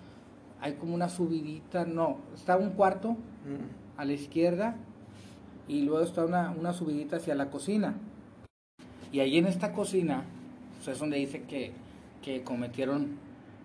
hay 0.61 0.75
como 0.75 0.95
una 0.95 1.09
subidita, 1.09 1.85
no, 1.85 2.19
está 2.35 2.57
un 2.57 2.71
cuarto 2.71 3.13
mm. 3.13 3.99
a 3.99 4.05
la 4.05 4.13
izquierda 4.13 4.77
y 5.69 5.83
luego 5.83 6.05
está 6.05 6.25
una, 6.25 6.51
una 6.51 6.73
subidita 6.73 7.17
hacia 7.17 7.35
la 7.35 7.51
cocina. 7.51 7.95
Y 9.13 9.21
ahí 9.21 9.39
en 9.39 9.47
esta 9.47 9.73
cocina, 9.73 10.25
pues 10.77 10.89
es 10.89 10.99
donde 10.99 11.17
dice 11.17 11.43
que, 11.43 11.73
que 12.23 12.43
cometieron 12.43 13.19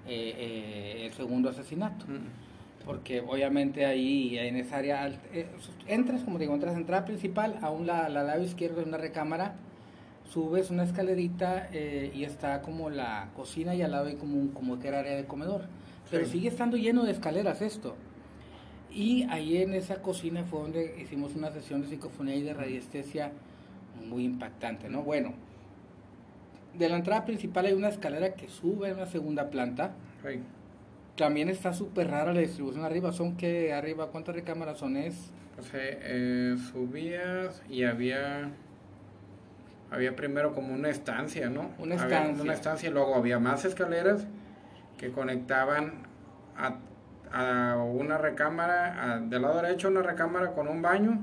eh, 0.08 0.36
eh, 0.38 1.06
el 1.06 1.14
segundo 1.14 1.50
asesinato. 1.50 2.06
Mm 2.06 2.46
porque 2.86 3.20
obviamente 3.20 3.84
ahí 3.88 4.38
en 4.38 4.58
esa 4.58 4.78
área 4.78 5.08
eh, 5.34 5.48
entras, 5.88 6.22
como 6.22 6.38
digo, 6.38 6.54
entras 6.54 6.76
a 6.76 6.78
entrada 6.78 7.04
principal, 7.04 7.58
a 7.64 7.72
un 7.72 7.88
la, 7.88 8.10
lado 8.10 8.44
izquierdo 8.44 8.76
de 8.76 8.84
una 8.84 9.00
recámara, 9.00 9.56
subes 10.32 10.70
una 10.70 10.84
escalerita 10.84 11.68
y 11.74 12.24
está 12.24 12.62
como 12.62 12.92
la 12.92 13.30
cocina 13.36 13.74
y 13.74 13.82
al 13.82 13.90
lado 13.90 14.06
hay 14.06 14.18
como, 14.18 14.38
un, 14.38 14.50
como 14.50 14.80
que 14.80 14.88
era 14.88 15.00
área 15.00 15.16
de 15.16 15.26
comedor. 15.26 15.64
Pero 16.12 16.26
sigue 16.26 16.50
estando 16.50 16.78
lleno 16.78 17.04
de 17.04 17.12
escaleras 17.12 17.62
esto. 17.62 17.96
Y 18.91 19.24
ahí 19.30 19.58
en 19.58 19.74
esa 19.74 20.02
cocina 20.02 20.44
fue 20.44 20.62
donde 20.62 21.02
hicimos 21.02 21.36
una 21.36 21.52
sesión 21.52 21.82
de 21.82 21.88
psicofonía 21.88 22.36
y 22.36 22.44
de 22.44 22.54
radiestesia 22.54 23.32
muy 24.08 24.24
impactante, 24.24 24.88
¿no? 24.89 25.02
Bueno, 25.02 25.34
de 26.78 26.89
la 26.89 26.98
entrada 26.98 27.26
principal 27.26 27.65
hay 27.65 27.74
una 27.74 27.89
escalera 27.89 28.34
que 28.36 28.48
sube 28.48 28.91
a 28.91 28.94
una 28.94 29.06
segunda 29.06 29.50
planta. 29.50 29.91
También 31.15 31.50
está 31.50 31.74
súper 31.74 32.10
rara 32.10 32.34
la 32.34 32.41
distribución 32.41 32.84
arriba. 32.84 33.12
¿Son 33.12 33.38
qué 33.38 33.74
arriba? 33.74 34.08
¿Cuántas 34.08 34.36
recámaras 34.36 34.78
son? 34.78 34.98
Es? 34.98 35.32
Pues 35.56 35.70
eh, 35.74 36.56
subías 36.72 37.63
y 37.70 37.84
había 37.84 38.52
había 39.91 40.15
primero 40.15 40.54
como 40.54 40.74
una 40.74 40.89
estancia, 40.89 41.50
¿no? 41.50 41.70
Una 41.80 41.96
estancia. 41.96 42.30
Había 42.30 42.44
una 42.44 42.54
estancia 42.54 42.89
y 42.89 42.91
luego 42.91 43.15
había 43.15 43.39
más 43.39 43.63
escaleras 43.63 44.26
que 44.98 45.12
conectaban 45.12 45.94
a, 46.58 46.78
a 47.32 47.78
una 47.78 48.18
recámara, 48.18 49.20
del 49.22 49.42
lado 49.42 49.62
derecho 49.62 49.90
una 49.90 50.02
recámara 50.02 50.52
con 50.52 50.68
un 50.68 50.82
baño 50.82 51.20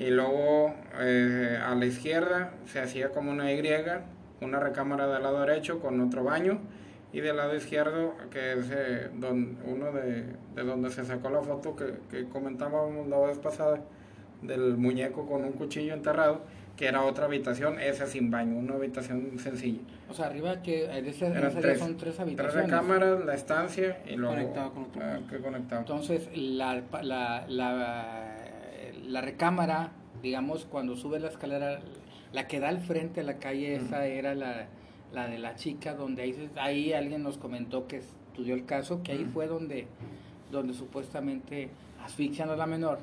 y 0.00 0.08
luego 0.10 0.74
eh, 0.98 1.58
a 1.62 1.74
la 1.74 1.84
izquierda 1.84 2.52
se 2.64 2.80
hacía 2.80 3.10
como 3.10 3.30
una 3.30 3.52
Y, 3.52 3.60
una 4.40 4.58
recámara 4.58 5.06
del 5.06 5.22
lado 5.22 5.40
derecho 5.40 5.78
con 5.78 6.00
otro 6.00 6.24
baño 6.24 6.58
y 7.12 7.20
del 7.20 7.36
lado 7.36 7.54
izquierdo, 7.54 8.14
que 8.30 8.54
es 8.54 8.70
eh, 8.72 9.10
uno 9.12 9.92
de, 9.92 10.24
de, 10.54 10.62
donde 10.62 10.90
se 10.90 11.04
sacó 11.04 11.28
la 11.28 11.42
foto 11.42 11.76
que, 11.76 11.98
que, 12.10 12.24
comentábamos 12.28 13.08
la 13.08 13.18
vez 13.18 13.38
pasada, 13.38 13.80
del 14.40 14.78
muñeco 14.78 15.26
con 15.26 15.44
un 15.44 15.52
cuchillo 15.52 15.92
enterrado, 15.92 16.40
que 16.80 16.86
era 16.86 17.04
otra 17.04 17.26
habitación, 17.26 17.78
esa 17.78 18.06
sin 18.06 18.30
baño, 18.30 18.56
una 18.56 18.76
habitación 18.76 19.38
sencilla. 19.38 19.80
O 20.08 20.14
sea, 20.14 20.28
arriba 20.28 20.62
que 20.62 20.86
en 20.86 21.04
ese, 21.04 21.30
tres, 21.30 21.78
son 21.78 21.98
tres 21.98 22.18
habitaciones. 22.18 22.54
Tres 22.54 22.64
recámaras, 22.64 23.22
la 23.22 23.34
estancia 23.34 24.02
y 24.08 24.16
luego 24.16 24.34
conectado 24.34 24.72
con 24.72 24.82
otro. 24.84 25.02
Ah, 25.04 25.18
que 25.28 25.38
conectado. 25.40 25.82
Entonces, 25.82 26.30
la, 26.34 26.82
la, 27.02 27.44
la, 27.46 28.36
la, 29.06 29.20
recámara, 29.20 29.92
digamos, 30.22 30.64
cuando 30.64 30.96
sube 30.96 31.20
la 31.20 31.28
escalera, 31.28 31.80
la 32.32 32.48
que 32.48 32.60
da 32.60 32.70
al 32.70 32.80
frente 32.80 33.20
a 33.20 33.24
la 33.24 33.38
calle, 33.38 33.74
esa 33.74 34.06
era 34.06 34.34
la 34.34 34.66
la 35.12 35.28
de 35.28 35.38
la 35.38 35.56
chica, 35.56 35.94
donde 35.94 36.22
ahí, 36.22 36.50
ahí 36.56 36.92
alguien 36.94 37.22
nos 37.22 37.36
comentó 37.36 37.86
que 37.86 37.98
estudió 37.98 38.54
el 38.54 38.64
caso, 38.64 39.02
que 39.02 39.12
ahí 39.12 39.24
fue 39.24 39.46
donde, 39.46 39.86
donde 40.50 40.72
supuestamente 40.72 41.68
asfixian 42.02 42.48
a 42.48 42.56
la 42.56 42.66
menor. 42.66 43.00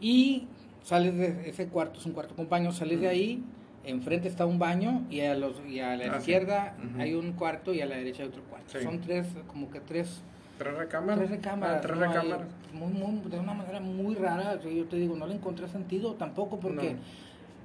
Y 0.00 0.48
sales 0.88 1.14
de 1.18 1.50
ese 1.50 1.66
cuarto, 1.68 2.00
es 2.00 2.06
un 2.06 2.12
cuarto 2.12 2.34
compañero, 2.34 2.72
sales 2.72 2.98
de 3.02 3.08
ahí, 3.08 3.44
enfrente 3.84 4.26
está 4.26 4.46
un 4.46 4.58
baño 4.58 5.02
y 5.10 5.20
a, 5.20 5.34
los, 5.34 5.60
y 5.68 5.80
a 5.80 5.94
la 5.96 6.04
Ah, 6.06 6.10
sí. 6.14 6.16
izquierda 6.20 6.74
hay 6.98 7.12
un 7.12 7.32
cuarto 7.32 7.74
y 7.74 7.82
a 7.82 7.86
la 7.86 7.96
derecha 7.96 8.22
hay 8.22 8.30
otro 8.30 8.42
cuarto. 8.44 8.78
Sí. 8.78 8.82
Son 8.82 8.98
tres, 9.02 9.26
como 9.46 9.70
que 9.70 9.80
tres, 9.80 10.22
¿Tres 10.56 10.74
recámaras? 10.74 11.18
tres 11.18 11.30
recámaras. 11.30 11.76
Ah, 11.76 11.80
tres 11.82 11.96
¿no? 11.98 12.04
Ahí, 12.04 12.08
recámaras. 12.14 12.46
muy- 12.72 12.92
muy- 12.92 13.30
de 13.30 13.38
una 13.38 13.52
manera 13.52 13.80
muy 13.80 14.14
rara. 14.14 14.54
o 14.58 14.62
sea, 14.62 14.72
yo 14.72 14.86
te 14.86 14.96
digo, 14.96 15.14
no 15.14 15.26
le 15.26 15.34
encontré 15.34 15.68
sentido 15.68 16.14
tampoco 16.14 16.58
porque 16.58 16.96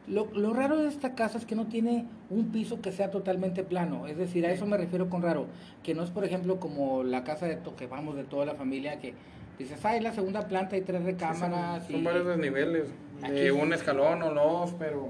lo, 0.06 0.26
lo 0.34 0.52
raro 0.54 0.78
de 0.80 0.90
esta 0.90 1.16
casa 1.16 1.38
es 1.38 1.46
que 1.46 1.56
no 1.56 1.68
tiene 1.68 2.06
un 2.30 2.52
piso 2.52 2.82
que 2.82 2.92
sea 2.92 3.10
totalmente 3.10 3.64
plano. 3.64 4.06
Es 4.06 4.18
decir, 4.18 4.46
a 4.46 4.52
eso 4.52 4.66
me 4.66 4.76
refiero 4.76 5.10
con 5.10 5.22
raro. 5.22 5.48
Que 5.82 5.96
no 5.96 6.04
es, 6.04 6.10
por 6.10 6.26
ejemplo, 6.26 6.60
como 6.60 7.04
la 7.04 7.24
casa 7.24 7.46
de 7.46 7.56
to- 7.56 7.78
que 7.78 7.88
vamos 7.88 8.18
de 8.18 8.26
toda 8.26 8.46
la 8.46 8.56
familia 8.56 9.00
que 9.00 9.14
dices, 9.58 9.80
ah, 9.86 9.96
es 9.96 10.04
la 10.04 10.12
segunda 10.14 10.48
planta, 10.48 10.76
hay 10.76 10.82
tres 10.82 11.02
Sí, 11.02 11.06
recámaras. 11.08 11.84
son, 11.84 11.92
son 11.92 12.02
y- 12.02 12.04
varios 12.04 12.28
desniveles, 12.28 12.88
Aquí- 13.22 13.34
de 13.34 13.52
un 13.52 13.74
escalón 13.74 14.22
o 14.24 14.34
dos, 14.34 14.74
pero, 14.80 15.10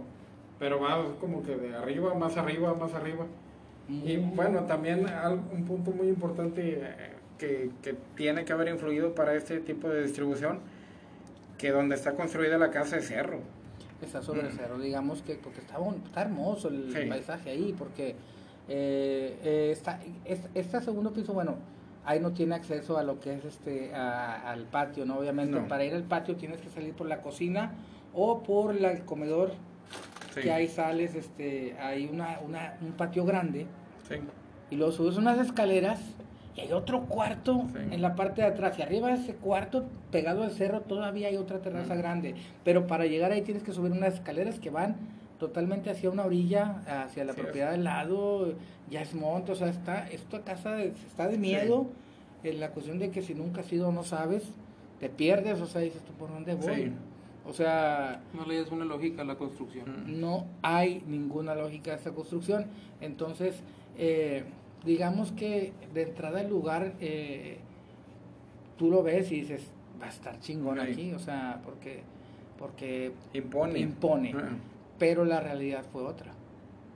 pero 0.59 0.79
va 0.79 1.15
como 1.19 1.41
que 1.43 1.55
de 1.55 1.75
arriba, 1.75 2.13
más 2.13 2.37
arriba, 2.37 2.73
más 2.73 2.93
arriba. 2.93 3.25
Y 3.89 4.17
Mm. 4.17 4.35
bueno, 4.35 4.61
también 4.63 5.05
un 5.53 5.65
punto 5.65 5.91
muy 5.91 6.07
importante 6.07 6.79
eh, 6.81 6.95
que, 7.37 7.69
que 7.81 7.95
tiene 8.15 8.45
que 8.45 8.53
haber 8.53 8.69
influido 8.69 9.13
para 9.15 9.33
este 9.35 9.59
tipo 9.59 9.89
de 9.89 10.03
distribución, 10.03 10.59
que 11.57 11.71
donde 11.71 11.95
está 11.95 12.13
construida 12.13 12.57
la 12.57 12.71
casa 12.71 12.97
es 12.97 13.07
cerro. 13.07 13.39
está 14.01 14.21
sobre 14.21 14.41
el 14.41 14.51
cerro, 14.51 14.77
digamos 14.79 15.21
que 15.21 15.35
porque 15.35 15.59
está, 15.61 15.77
está 16.05 16.23
hermoso 16.23 16.67
el 16.67 16.91
Sí. 16.93 17.05
paisaje 17.07 17.51
ahí, 17.51 17.73
porque 17.77 18.15
eh, 18.67 19.37
eh, 19.43 19.69
está, 19.71 19.99
es- 20.25 20.47
este 20.53 20.81
segundo 20.81 21.13
piso, 21.13 21.31
bueno, 21.33 21.55
ahí 22.05 22.19
no 22.19 22.31
tiene 22.31 22.55
acceso 22.55 22.97
a 22.97 23.03
lo 23.03 23.19
que 23.19 23.33
es 23.35 23.45
este 23.45 23.93
a- 23.95 24.49
al 24.51 24.63
patio, 24.65 25.05
¿no? 25.05 25.17
Obviamente 25.19 25.59
No. 25.59 25.67
para 25.67 25.83
ir 25.85 25.93
al 25.93 26.03
patio 26.03 26.35
tienes 26.35 26.59
que 26.61 26.69
salir 26.69 26.93
por 26.93 27.07
la 27.07 27.21
cocina 27.21 27.71
o 28.13 28.43
por 28.43 28.75
la- 28.79 28.91
el 28.91 29.05
comedor, 29.05 29.51
Sí, 30.33 30.41
que 30.41 30.51
ahí 30.51 30.67
sales, 30.67 31.13
este, 31.15 31.75
hay 31.79 32.09
una, 32.11 32.39
una, 32.45 32.75
un 32.81 32.93
patio 32.93 33.23
grande 33.25 33.67
sí, 34.07 34.15
y 34.71 34.75
luego 34.75 34.91
subes 34.91 35.17
unas 35.17 35.37
escaleras 35.39 35.99
y 36.55 36.61
hay 36.61 36.71
otro 36.71 37.01
cuarto 37.05 37.65
Sí. 37.71 37.79
en 37.91 38.01
la 38.01 38.15
parte 38.15 38.41
de 38.41 38.47
atrás. 38.47 38.77
Y 38.77 38.81
arriba 38.83 39.07
de 39.09 39.15
ese 39.15 39.35
cuarto, 39.35 39.85
pegado 40.11 40.43
al 40.43 40.51
cerro, 40.51 40.81
todavía 40.81 41.27
hay 41.29 41.37
otra 41.37 41.59
terraza 41.59 41.95
grande. 41.95 42.35
Pero 42.63 42.85
para 42.87 43.05
llegar 43.05 43.31
ahí 43.31 43.41
tienes 43.41 43.63
que 43.63 43.71
subir 43.73 43.91
unas 43.91 44.15
escaleras 44.15 44.59
que 44.59 44.69
van 44.69 44.95
totalmente 45.47 45.89
hacia 45.89 46.09
una 46.09 46.25
orilla, 46.25 46.81
hacia 47.03 47.25
la 47.25 47.33
Sí, 47.33 47.41
propiedad 47.41 47.71
del 47.71 47.83
lado. 47.83 48.53
Ya 48.89 49.01
es 49.01 49.13
monte, 49.13 49.51
o 49.51 49.55
sea, 49.55 49.69
está, 49.69 50.09
esta 50.09 50.41
casa 50.43 50.71
de- 50.75 50.93
está 51.07 51.27
de 51.27 51.37
miedo. 51.37 51.87
En 52.43 52.59
la 52.59 52.69
cuestión 52.71 52.99
de 52.99 53.09
que 53.09 53.21
si 53.21 53.33
nunca 53.33 53.61
has 53.61 53.71
ido 53.73 53.91
no 53.91 54.03
sabes, 54.03 54.43
te 54.99 55.09
pierdes, 55.09 55.59
o 55.61 55.65
sea, 55.65 55.81
dices 55.81 56.01
tú 56.05 56.13
por 56.13 56.29
dónde 56.29 56.55
voy. 56.55 56.75
Sí. 56.75 56.91
O 57.45 57.51
sea, 57.53 58.21
No 58.33 58.45
le 58.45 58.59
das 58.61 58.71
una 58.71 58.85
lógica 58.85 59.21
a 59.21 59.25
la 59.25 59.35
construcción. 59.35 59.85
Mm. 60.07 60.19
no 60.21 60.45
hay 60.61 61.03
ninguna 61.07 61.55
lógica 61.55 61.91
a 61.91 61.95
esta 61.95 62.11
construcción. 62.11 62.65
Entonces, 63.01 63.55
eh, 63.97 64.43
digamos 64.85 65.31
que 65.33 65.73
de 65.93 66.03
entrada 66.03 66.39
el 66.41 66.49
lugar, 66.49 66.93
eh, 67.01 67.57
tú 68.77 68.89
lo 68.89 69.03
ves 69.03 69.31
y 69.31 69.41
dices, 69.41 69.61
va 70.01 70.05
a 70.07 70.09
estar 70.09 70.39
chingón 70.39 70.79
aquí, 70.79 71.11
o 71.13 71.19
sea, 71.19 71.61
porque, 71.65 72.01
porque 72.57 73.11
impone. 73.33 73.79
impone. 73.79 74.33
Ah, 74.35 74.49
Pero 74.99 75.25
la 75.25 75.39
realidad 75.39 75.83
fue 75.91 76.03
otra. 76.03 76.31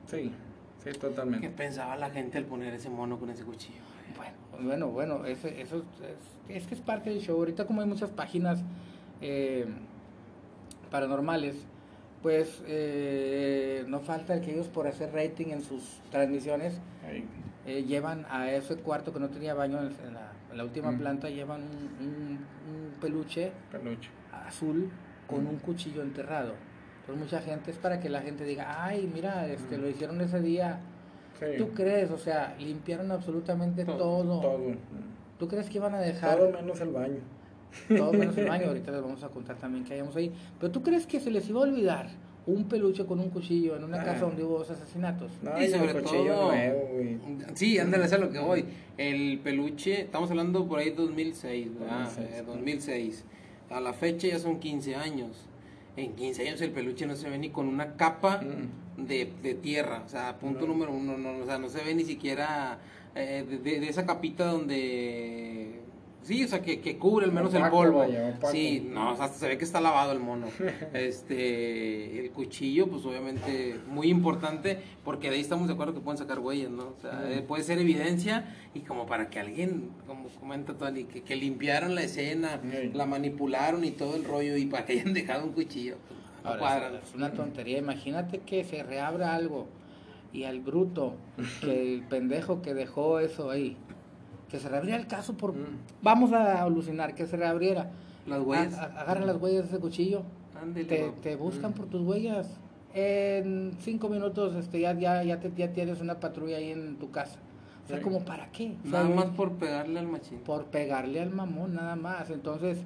Sí, 0.09 0.31
sí, 0.83 0.89
¿Qué 0.91 0.91
totalmente. 0.93 1.49
pensaba 1.49 1.95
la 1.97 2.09
gente 2.09 2.37
al 2.37 2.45
poner 2.45 2.73
ese 2.73 2.89
mono 2.89 3.17
con 3.19 3.29
ese 3.29 3.43
cuchillo? 3.43 3.81
Bueno, 4.15 4.37
bueno, 4.67 4.87
bueno, 4.89 5.25
eso, 5.25 5.47
eso 5.47 5.83
es, 6.47 6.55
es 6.55 6.67
que 6.67 6.75
es 6.75 6.81
parte 6.81 7.09
del 7.09 7.19
show. 7.19 7.37
Ahorita 7.37 7.65
como 7.65 7.81
hay 7.81 7.87
muchas 7.87 8.09
páginas 8.11 8.63
eh, 9.21 9.65
paranormales, 10.91 11.55
pues 12.21 12.61
eh, 12.67 13.83
no 13.87 13.99
falta 13.99 14.33
el 14.33 14.41
que 14.41 14.53
ellos 14.53 14.67
por 14.67 14.87
hacer 14.87 15.11
rating 15.13 15.47
en 15.47 15.61
sus 15.61 15.99
transmisiones 16.11 16.79
eh, 17.65 17.83
llevan 17.83 18.25
a 18.29 18.51
ese 18.51 18.75
cuarto 18.77 19.13
que 19.13 19.19
no 19.19 19.29
tenía 19.29 19.53
baño 19.53 19.79
en, 19.79 19.87
en 20.07 20.13
la, 20.13 20.31
en 20.51 20.57
la 20.57 20.63
última 20.63 20.91
Mm. 20.91 20.97
planta, 20.99 21.29
llevan 21.29 21.61
un, 21.61 22.05
un- 22.07 22.39
un 22.73 22.91
peluche 23.01 23.51
Peluche. 23.71 24.09
azul 24.31 24.89
con 25.27 25.43
Mm. 25.43 25.47
un 25.49 25.55
cuchillo 25.57 26.01
enterrado. 26.01 26.53
Entonces 27.07 27.23
mucha 27.23 27.41
gente 27.41 27.71
es 27.71 27.77
para 27.77 27.99
que 28.01 28.09
la 28.09 28.21
gente 28.21 28.43
diga, 28.43 28.83
ay, 28.83 29.09
mira, 29.13 29.47
este, 29.47 29.77
Mm. 29.77 29.81
lo 29.81 29.89
hicieron 29.89 30.19
ese 30.21 30.41
día. 30.41 30.79
Sí. 31.39 31.45
¿Tú 31.57 31.69
crees? 31.69 32.11
O 32.11 32.17
sea, 32.17 32.55
limpiaron 32.59 33.11
absolutamente 33.11 33.85
Todo, 33.85 33.97
todo. 33.97 34.39
Todo. 34.41 34.59
¿Tú 35.39 35.47
crees 35.47 35.69
que 35.69 35.77
iban 35.77 35.93
a 35.95 35.99
dejar 35.99 36.37
Todo 36.37 36.51
menos 36.51 36.81
el 36.81 36.89
baño. 36.89 37.19
todo 37.95 38.11
menos 38.11 38.37
el 38.37 38.47
baño? 38.47 38.65
Ahorita 38.67 38.91
les 38.91 39.01
vamos 39.01 39.23
a 39.23 39.29
contar 39.29 39.55
también 39.57 39.85
que 39.85 39.93
hayamos 39.93 40.15
ahí. 40.15 40.33
Pero 40.59 40.71
¿tú 40.71 40.81
crees 40.83 41.05
que 41.07 41.19
se 41.19 41.31
les 41.31 41.47
iba 41.47 41.59
a 41.59 41.63
olvidar 41.63 42.07
un 42.47 42.63
peluche 42.65 43.05
con 43.05 43.19
un 43.19 43.29
cuchillo 43.29 43.75
en 43.77 43.83
una 43.83 44.01
Ah. 44.01 44.05
casa 44.05 44.21
donde 44.25 44.43
hubo 44.43 44.57
dos 44.57 44.71
asesinatos? 44.71 45.31
No, 45.43 45.61
Y 45.61 45.67
sobre 45.69 45.93
todo- 46.01 46.23
nuevo, 46.49 46.89
güey. 46.93 47.17
Sí, 47.53 47.77
ándale, 47.79 48.05
es 48.05 48.13
a 48.13 48.17
lo 48.17 48.29
que 48.31 48.39
voy. 48.39 48.65
El 48.97 49.39
peluche, 49.39 50.01
estamos 50.01 50.29
hablando 50.31 50.67
por 50.67 50.79
ahí 50.79 50.89
2006, 50.89 51.69
¿verdad? 51.79 52.03
2006. 52.05 52.29
Eh, 52.33 52.43
2006. 52.45 53.25
A 53.69 53.79
la 53.79 53.93
fecha 53.93 54.27
ya 54.27 54.39
son 54.39 54.59
15 54.59 54.95
años. 54.95 55.45
En 55.97 56.13
15 56.15 56.47
años 56.47 56.61
el 56.61 56.71
peluche 56.71 57.05
no 57.05 57.15
se 57.15 57.29
ve 57.29 57.37
ni 57.37 57.49
con 57.49 57.67
una 57.67 57.95
capa 57.97 58.41
Mm. 58.41 59.05
de, 59.07 59.33
de 59.43 59.53
tierra. 59.55 60.03
O 60.05 60.09
sea, 60.09 60.37
punto 60.39 60.61
No. 60.61 60.67
número 60.67 60.91
uno, 60.93 61.17
no, 61.17 61.39
o 61.39 61.45
sea, 61.45 61.57
no 61.57 61.69
se 61.69 61.83
ve 61.83 61.93
ni 61.95 62.05
siquiera 62.05 62.79
eh, 63.15 63.43
de, 63.49 63.57
de- 63.57 63.79
de 63.79 63.89
esa 63.89 64.05
capita 64.05 64.45
donde... 64.45 65.81
Sí, 66.27 66.43
o 66.43 66.47
sea, 66.49 66.61
que, 66.61 66.81
que 66.81 66.97
cubre 66.97 67.25
al 67.25 67.31
menos 67.31 67.53
el 67.53 67.69
polvo. 67.69 67.99
vaya. 67.99 68.37
Sí, 68.51 68.85
no, 68.85 69.13
o 69.13 69.15
sea, 69.15 69.29
se 69.29 69.47
ve 69.47 69.57
que 69.57 69.63
está 69.63 69.79
lavado 69.79 70.11
el 70.11 70.19
mono. 70.19 70.47
Este, 70.93 72.19
el 72.19 72.31
cuchillo, 72.31 72.87
pues 72.87 73.05
obviamente 73.05 73.79
muy 73.87 74.09
importante, 74.09 74.77
porque 75.05 75.29
de 75.29 75.35
ahí 75.35 75.41
estamos 75.41 75.67
de 75.67 75.73
acuerdo 75.73 75.93
que 75.93 76.01
pueden 76.01 76.17
sacar 76.17 76.39
huellas, 76.39 76.69
¿no? 76.69 76.83
O 76.83 76.95
sea, 77.01 77.31
eh, 77.31 77.41
puede 77.41 77.63
ser 77.63 77.79
evidencia 77.79 78.53
y 78.73 78.81
como 78.81 79.05
para 79.05 79.29
que 79.29 79.39
alguien, 79.39 79.89
como 80.05 80.27
comenta 80.27 80.77
Tony, 80.77 81.05
que, 81.05 81.21
que 81.23 81.35
limpiaron 81.37 81.95
la 81.95 82.01
escena, 82.01 82.59
la 82.93 83.05
manipularon 83.05 83.85
y 83.85 83.91
todo 83.91 84.17
el 84.17 84.25
rollo 84.25 84.57
y 84.57 84.65
para 84.65 84.85
que 84.85 84.93
hayan 84.93 85.13
dejado 85.13 85.45
un 85.45 85.53
cuchillo. 85.53 85.95
pues, 86.43 86.57
no 86.57 86.65
Ahora, 86.65 86.91
es 87.01 87.15
una 87.15 87.31
tontería. 87.31 87.77
Imagínate 87.77 88.39
que 88.39 88.65
se 88.65 88.83
reabra 88.83 89.33
algo 89.33 89.67
y 90.33 90.43
al 90.43 90.59
bruto, 90.59 91.15
que 91.61 91.95
el 91.95 92.03
pendejo 92.09 92.61
que 92.61 92.73
dejó 92.73 93.19
eso 93.19 93.49
ahí, 93.49 93.77
que 94.49 94.59
se 94.59 94.69
reabriera 94.69 94.97
el 94.99 95.07
caso 95.07 95.33
por... 95.33 95.53
Mm. 95.53 95.65
Vamos 96.01 96.31
a 96.33 96.61
alucinar, 96.63 97.15
que 97.15 97.25
se 97.27 97.37
reabriera. 97.37 97.89
Las 98.25 98.41
huellas. 98.41 98.73
A- 98.77 98.83
a- 98.83 99.01
agarra 99.01 99.25
las 99.25 99.37
huellas 99.37 99.63
de 99.63 99.67
ese 99.69 99.79
cuchillo. 99.79 100.23
Ándele, 100.61 100.87
Te, 100.87 101.09
te 101.21 101.35
buscan 101.35 101.71
Mm. 101.71 101.73
por 101.73 101.85
tus 101.87 102.01
huellas. 102.01 102.47
En 102.93 103.73
cinco 103.79 104.09
minutos 104.09 104.55
este, 104.55 104.79
ya, 104.79 104.93
ya, 104.93 105.23
ya, 105.23 105.39
te, 105.39 105.51
ya 105.55 105.71
tienes 105.71 106.01
una 106.01 106.19
patrulla 106.19 106.57
ahí 106.57 106.71
en 106.71 106.97
tu 106.97 107.11
casa. 107.11 107.37
O 107.85 107.87
sea, 107.87 107.97
Sí. 107.97 108.03
como 108.03 108.21
para 108.25 108.51
qué? 108.51 108.75
O 108.85 108.89
sea, 108.89 109.03
Nada 109.03 109.15
más 109.15 109.25
por 109.27 109.51
pegarle 109.53 109.99
al 109.99 110.07
machín. 110.07 110.39
por 110.39 110.65
pegarle 110.65 111.21
al 111.21 111.29
mamón, 111.29 111.75
nada 111.75 111.95
más. 111.95 112.29
Entonces, 112.31 112.79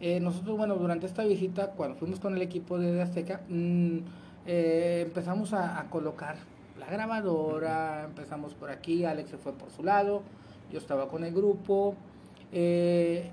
eh, 0.00 0.20
nosotros, 0.20 0.56
bueno, 0.56 0.74
durante 0.74 1.06
esta 1.06 1.24
visita, 1.24 1.68
cuando 1.72 1.96
fuimos 1.96 2.18
con 2.20 2.34
el 2.34 2.42
equipo 2.42 2.78
de 2.78 3.00
Azteca, 3.00 3.42
mm, 3.48 3.98
eh, 4.46 5.02
empezamos 5.06 5.52
a, 5.52 5.78
a 5.78 5.88
colocar 5.88 6.36
la 6.78 6.86
grabadora, 6.90 8.04
empezamos 8.04 8.54
por 8.54 8.70
aquí, 8.70 9.04
Alex 9.04 9.30
se 9.30 9.38
fue 9.38 9.52
por 9.52 9.70
su 9.70 9.82
lado, 9.82 10.22
yo 10.74 10.78
estaba 10.80 11.06
con 11.08 11.22
el 11.22 11.32
grupo, 11.32 11.94
eh, 12.52 13.30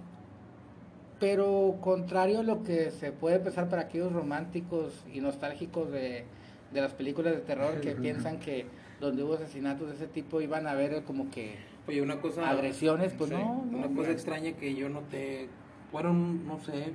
pero 1.19 1.75
contrario 1.82 2.39
a 2.39 2.43
lo 2.43 2.63
que 2.63 2.91
se 2.91 3.12
puede 3.12 3.39
pensar 3.39 3.67
para 3.67 3.84
aquellos 3.84 4.13
románticos 4.13 5.04
y 5.12 5.21
nostálgicos 5.21 5.91
de, 5.91 6.23
de 6.71 6.82
las 6.82 6.93
películas 6.93 7.34
de 7.34 7.39
terror 7.41 7.82
que 7.82 7.91
piensan 7.91 8.39
que 8.39 8.65
donde 8.99 9.23
hubo 9.23 9.34
asesinatos 9.34 9.88
de 9.89 9.95
ese 9.95 10.06
tipo 10.08 10.39
iban 10.39 10.67
a 10.67 10.75
ver 10.75 11.04
como 11.04 11.32
que 11.32 11.56
Oye, 11.88 12.01
una 12.04 12.21
cosa... 12.21 12.47
agresiones, 12.47 13.13
pues 13.17 13.32
Sí, 13.32 13.36
no, 13.36 13.54
Una 13.71 13.88
no, 13.88 13.95
cosa 13.95 14.12
extraña 14.12 14.51
que 14.54 14.75
yo 14.75 14.88
noté, 14.88 15.47
fueron, 15.91 16.45
no 16.47 16.60
sé, 16.60 16.93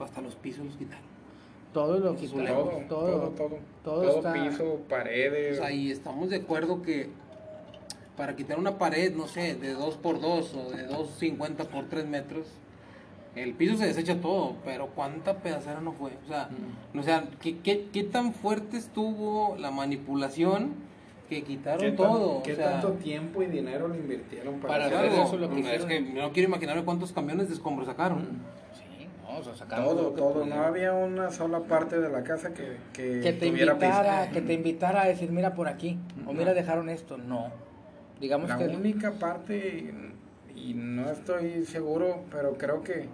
hasta 0.00 0.22
los 0.22 0.34
pisos 0.36 0.64
los 0.64 0.76
quitaron. 0.76 1.04
todo 1.74 1.98
lo 1.98 2.16
quitamos, 2.16 2.44
Todo, 2.46 2.70
todo, 2.88 3.10
todo, 3.10 3.30
todo. 3.30 3.48
todo 3.84 4.02
Todo, 4.02 4.16
está- 4.16 4.32
piso, 4.32 4.80
paredes. 4.88 5.58
O 5.58 5.62
sea, 5.62 5.70
y 5.70 5.90
estamos 5.90 6.30
de 6.30 6.36
acuerdo 6.36 6.80
que 6.80 7.10
para 8.16 8.36
quitar 8.36 8.58
una 8.58 8.78
pared, 8.78 9.14
no 9.14 9.26
sé, 9.26 9.54
de 9.54 9.72
2 9.72 9.96
por 9.96 10.20
2 10.20 10.54
o 10.54 10.70
de 10.70 10.88
2.50 10.88 11.66
por 11.66 11.86
3 11.88 12.06
metros, 12.06 12.46
el 13.34 13.54
piso 13.54 13.76
se 13.78 13.86
desecha 13.86 14.20
todo, 14.20 14.56
pero 14.64 14.88
¿cuánta 14.88 15.38
pedacera 15.38 15.80
no 15.80 15.92
fue? 15.92 16.12
O 16.24 16.28
sea, 16.28 16.48
Mm. 16.92 16.98
o 16.98 17.02
sea 17.02 17.24
¿qué, 17.40 17.58
qué, 17.60 17.88
qué 17.92 18.04
tan 18.04 18.34
fuerte 18.34 18.76
estuvo 18.76 19.56
la 19.58 19.70
manipulación 19.70 20.74
que 21.30 21.42
quitaron 21.42 21.78
¿Qué, 21.80 21.88
tan- 21.92 21.96
todo? 21.96 22.42
qué 22.42 22.52
o 22.52 22.56
sea, 22.56 22.72
tanto 22.72 22.92
tiempo 22.92 23.42
y 23.42 23.46
dinero 23.46 23.88
le 23.88 23.96
invirtieron 23.96 24.56
para, 24.60 24.74
Para 24.74 24.86
hacer 24.86 25.12
eso 25.12 25.36
lo 25.38 25.48
que 25.48 25.60
es 25.60 25.64
hicieron. 25.66 25.88
que 25.88 26.00
no 26.02 26.32
quiero 26.32 26.48
imaginarme 26.50 26.84
cuántos 26.84 27.12
camiones 27.12 27.48
de 27.48 27.54
escombros 27.54 27.88
sacaron. 27.88 28.28
Sí, 28.74 29.06
no, 29.22 29.38
o 29.38 29.42
sea, 29.42 29.54
sacamos 29.54 29.86
Todo, 29.94 30.10
todo. 30.10 30.32
pudimos. 30.34 30.54
No 30.58 30.64
había 30.66 30.92
una 30.92 31.30
sola 31.30 31.60
parte 31.60 31.98
de 31.98 32.10
la 32.10 32.22
casa 32.22 32.52
que, 32.52 32.76
que, 32.92 33.20
que 33.20 33.32
te 33.32 33.48
tuviera 33.48 33.72
invitara, 33.72 34.20
piso. 34.24 34.32
que 34.34 34.42
te 34.42 34.52
invitara 34.52 35.02
a 35.02 35.06
decir, 35.06 35.32
mira 35.32 35.54
por 35.54 35.68
aquí, 35.68 35.98
o 36.26 36.32
No. 36.34 36.38
mira 36.38 36.52
dejaron 36.52 36.90
esto, 36.90 37.16
no. 37.16 37.46
Digamos 38.22 38.48
La 38.48 38.56
que 38.56 38.68
única 38.68 39.10
parte, 39.12 39.92
y 40.56 40.72
no 40.74 41.10
estoy 41.10 41.64
seguro, 41.66 42.22
pero 42.30 42.54
creo 42.56 42.82
que 42.82 43.08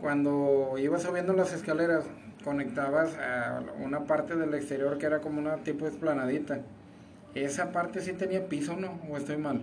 cuando 0.00 0.74
iba 0.78 0.98
subiendo 0.98 1.32
las 1.32 1.52
escaleras, 1.52 2.04
conectabas 2.44 3.16
a 3.16 3.62
una 3.82 4.04
parte 4.04 4.36
del 4.36 4.54
exterior 4.54 4.98
que 4.98 5.06
era 5.06 5.20
como 5.20 5.40
una 5.40 5.56
tipo 5.58 5.86
esplanadita. 5.86 6.60
Esa 7.34 7.72
parte 7.72 8.00
sí 8.00 8.12
tenía 8.12 8.48
piso, 8.48 8.76
¿no? 8.76 8.98
¿O 9.10 9.16
estoy 9.16 9.36
mal? 9.36 9.62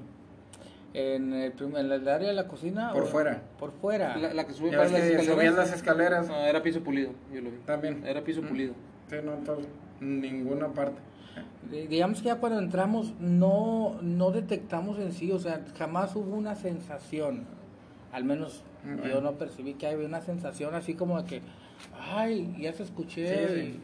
En 0.94 1.34
el, 1.34 1.52
prim- 1.54 1.76
en 1.76 1.92
el 1.92 2.08
área 2.08 2.28
de 2.30 2.34
la 2.36 2.48
cocina. 2.48 2.92
Por 2.94 3.04
o- 3.04 3.08
fuera. 3.08 3.42
Por 3.60 3.72
fuera. 3.72 4.16
La, 4.18 4.34
la 4.34 4.46
que 4.46 4.54
sube 4.54 4.70
para 4.72 4.84
las 4.84 4.94
escaleras. 4.94 5.26
subían 5.26 5.56
las 5.56 5.74
escaleras. 5.74 6.28
No, 6.28 6.36
era 6.46 6.62
piso 6.62 6.82
pulido, 6.84 7.12
yo 7.34 7.42
lo 7.42 7.50
vi. 7.52 7.58
También. 7.66 8.04
Era 8.06 8.22
piso 8.24 8.42
Mm. 8.42 8.48
pulido. 8.48 8.74
Sí, 9.10 9.16
no, 9.24 9.34
entonces, 9.34 9.68
ninguna 10.02 10.68
parte. 10.68 10.98
Eh, 11.72 11.88
Digamos 11.90 12.20
que 12.20 12.26
ya 12.26 12.36
cuando 12.36 12.60
entramos 12.60 13.14
no, 13.20 13.96
no 14.02 14.32
detectamos 14.32 15.00
en 15.00 15.12
sí, 15.14 15.32
o 15.32 15.40
sea, 15.40 15.62
jamás 15.78 16.16
hubo 16.16 16.36
una 16.36 16.56
sensación, 16.56 17.46
al 18.12 18.24
menos 18.24 18.64
Mm, 18.86 19.08
yo 19.08 19.22
no 19.22 19.32
percibí 19.36 19.76
que 19.76 19.88
había 19.88 20.06
una 20.06 20.20
sensación 20.20 20.76
así 20.76 20.94
como 20.94 21.22
de 21.22 21.26
que, 21.26 21.42
ay, 22.02 22.54
ya 22.60 22.74
se 22.74 22.84
escuché. 22.84 23.48
Sí, 23.48 23.80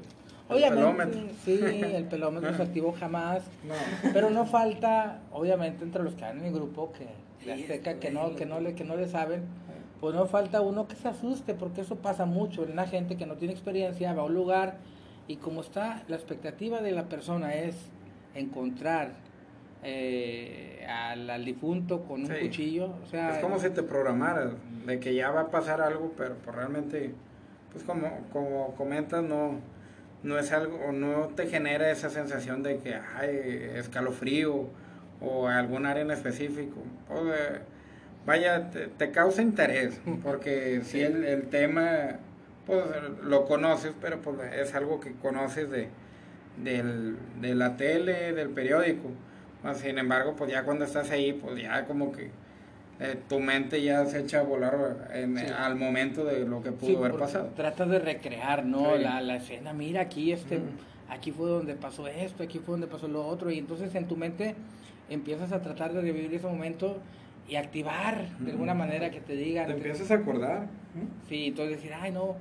El 0.50 0.56
Obviamente, 0.58 0.76
pelómetro. 0.76 1.22
sí, 1.46 1.58
el 1.96 2.04
pelómetro 2.04 2.54
se 2.54 2.64
activó 2.64 2.92
jamás, 2.92 3.44
No. 3.66 3.76
pero 4.12 4.30
no 4.30 4.46
falta, 4.46 5.20
obviamente, 5.32 5.86
entre 5.86 6.04
los 6.04 6.16
que 6.16 6.24
van 6.24 6.38
en 6.40 6.44
mi 6.44 6.50
grupo, 6.50 6.92
que 6.92 7.50
azteca, 7.50 7.94
que 8.02 8.12
no, 8.12 8.36
que 8.36 8.46
no 8.46 8.60
le, 8.60 8.76
que 8.76 8.84
no 8.84 8.98
le 8.98 9.08
saben, 9.08 9.44
pues 10.02 10.14
no 10.14 10.26
falta 10.26 10.60
uno 10.60 10.86
que 10.86 10.98
se 10.98 11.08
asuste, 11.08 11.54
porque 11.54 11.80
eso 11.80 11.96
pasa 11.96 12.26
mucho. 12.26 12.64
Una 12.64 12.86
gente 12.86 13.16
que 13.16 13.26
no 13.26 13.36
tiene 13.36 13.54
experiencia 13.54 14.12
va 14.14 14.24
a 14.24 14.26
un 14.26 14.34
lugar 14.34 14.80
y 15.30 15.36
como 15.38 15.62
está, 15.62 16.04
la 16.10 16.16
expectativa 16.18 16.82
de 16.82 16.92
la 16.92 17.04
persona 17.08 17.54
es 17.54 17.76
encontrar 18.36 19.12
eh, 19.84 20.86
al, 20.90 21.30
al 21.30 21.46
difunto 21.46 22.04
con 22.04 22.22
un 22.22 22.28
Sí. 22.28 22.34
cuchillo, 22.42 22.96
o 23.04 23.06
sea, 23.08 23.36
Es 23.36 23.38
como 23.42 23.60
si 23.60 23.70
te 23.70 23.84
programaras 23.84 24.50
de 24.86 25.00
que 25.00 25.14
ya 25.16 25.30
va 25.32 25.42
a 25.42 25.52
pasar 25.52 25.82
algo, 25.82 26.12
pero 26.18 26.36
pues 26.44 26.56
realmente, 26.56 27.14
pues 27.72 27.84
como, 27.84 28.10
como 28.34 28.74
comentas, 28.76 29.24
no, 29.24 29.60
no 30.24 30.38
es 30.40 30.52
algo, 30.52 30.78
o 30.88 30.92
no 30.92 31.28
te 31.36 31.48
genera 31.48 31.90
esa 31.92 32.10
sensación 32.10 32.64
de 32.64 32.78
que 32.80 32.96
hay 32.96 33.72
escalofrío 33.76 34.68
o 35.22 35.48
algún 35.48 35.86
área 35.86 36.02
en 36.02 36.12
específico. 36.12 36.82
Pues, 37.08 37.22
eh, 37.28 37.60
vaya, 38.26 38.70
te, 38.72 38.88
te 38.88 39.12
causa 39.12 39.42
interés, 39.44 40.02
porque 40.24 40.82
si 40.84 41.02
el, 41.02 41.24
el 41.24 41.44
tema, 41.44 42.18
pues 42.70 42.84
lo 43.24 43.46
conoces, 43.46 43.94
pero 44.00 44.20
pues 44.22 44.38
es 44.54 44.74
algo 44.76 45.00
que 45.00 45.14
conoces 45.14 45.70
de, 45.70 45.88
del, 46.64 47.18
de 47.42 47.56
la 47.56 47.76
tele, 47.78 48.34
del 48.34 48.50
periódico. 48.50 49.10
Mas, 49.64 49.80
Sin 49.80 49.98
embargo, 49.98 50.36
pues 50.38 50.52
ya 50.52 50.64
cuando 50.64 50.86
estás 50.86 51.10
ahí, 51.12 51.34
pues 51.34 51.62
ya 51.62 51.86
como 51.86 52.12
que 52.12 52.30
eh, 53.02 53.18
tu 53.28 53.40
mente 53.40 53.82
ya 53.82 54.06
se 54.06 54.20
echa 54.20 54.40
a 54.40 54.44
volar 54.44 55.10
en- 55.14 55.38
Sí. 55.38 55.46
al 55.58 55.76
momento 55.76 56.24
de 56.26 56.46
lo 56.46 56.62
que 56.62 56.72
pudo 56.72 56.90
Sí, 56.90 56.96
haber 56.96 57.14
pasado. 57.18 57.50
Tratas 57.56 57.90
de 57.90 58.00
recrear, 58.00 58.66
¿no? 58.66 58.96
Sí. 58.98 59.04
La, 59.04 59.22
la 59.22 59.38
escena, 59.38 59.74
mira 59.74 60.02
aquí 60.02 60.32
este, 60.32 60.60
aquí 61.10 61.32
fue 61.32 61.50
donde 61.50 61.76
pasó 61.76 62.08
esto, 62.08 62.44
aquí 62.44 62.60
fue 62.60 62.74
donde 62.74 62.88
pasó 62.88 63.08
lo 63.08 63.26
otro, 63.26 63.52
y 63.52 63.58
entonces 63.58 63.96
en 63.96 64.08
tu 64.08 64.16
mente 64.18 64.56
empiezas 65.10 65.52
a 65.54 65.62
tratar 65.62 65.94
de 65.94 66.02
revivir 66.02 66.34
ese 66.34 66.46
momento 66.48 66.98
y 67.48 67.56
activar 67.56 68.28
de 68.40 68.52
alguna 68.52 68.74
manera 68.76 69.10
que 69.10 69.22
te 69.22 69.34
digan. 69.34 69.68
Te 69.68 69.74
empiezas 69.74 70.12
a 70.12 70.16
acordar. 70.16 70.68
Sí, 71.30 71.48
entonces 71.48 71.78
decir, 71.78 71.94
ay 72.00 72.12
no, 72.12 72.36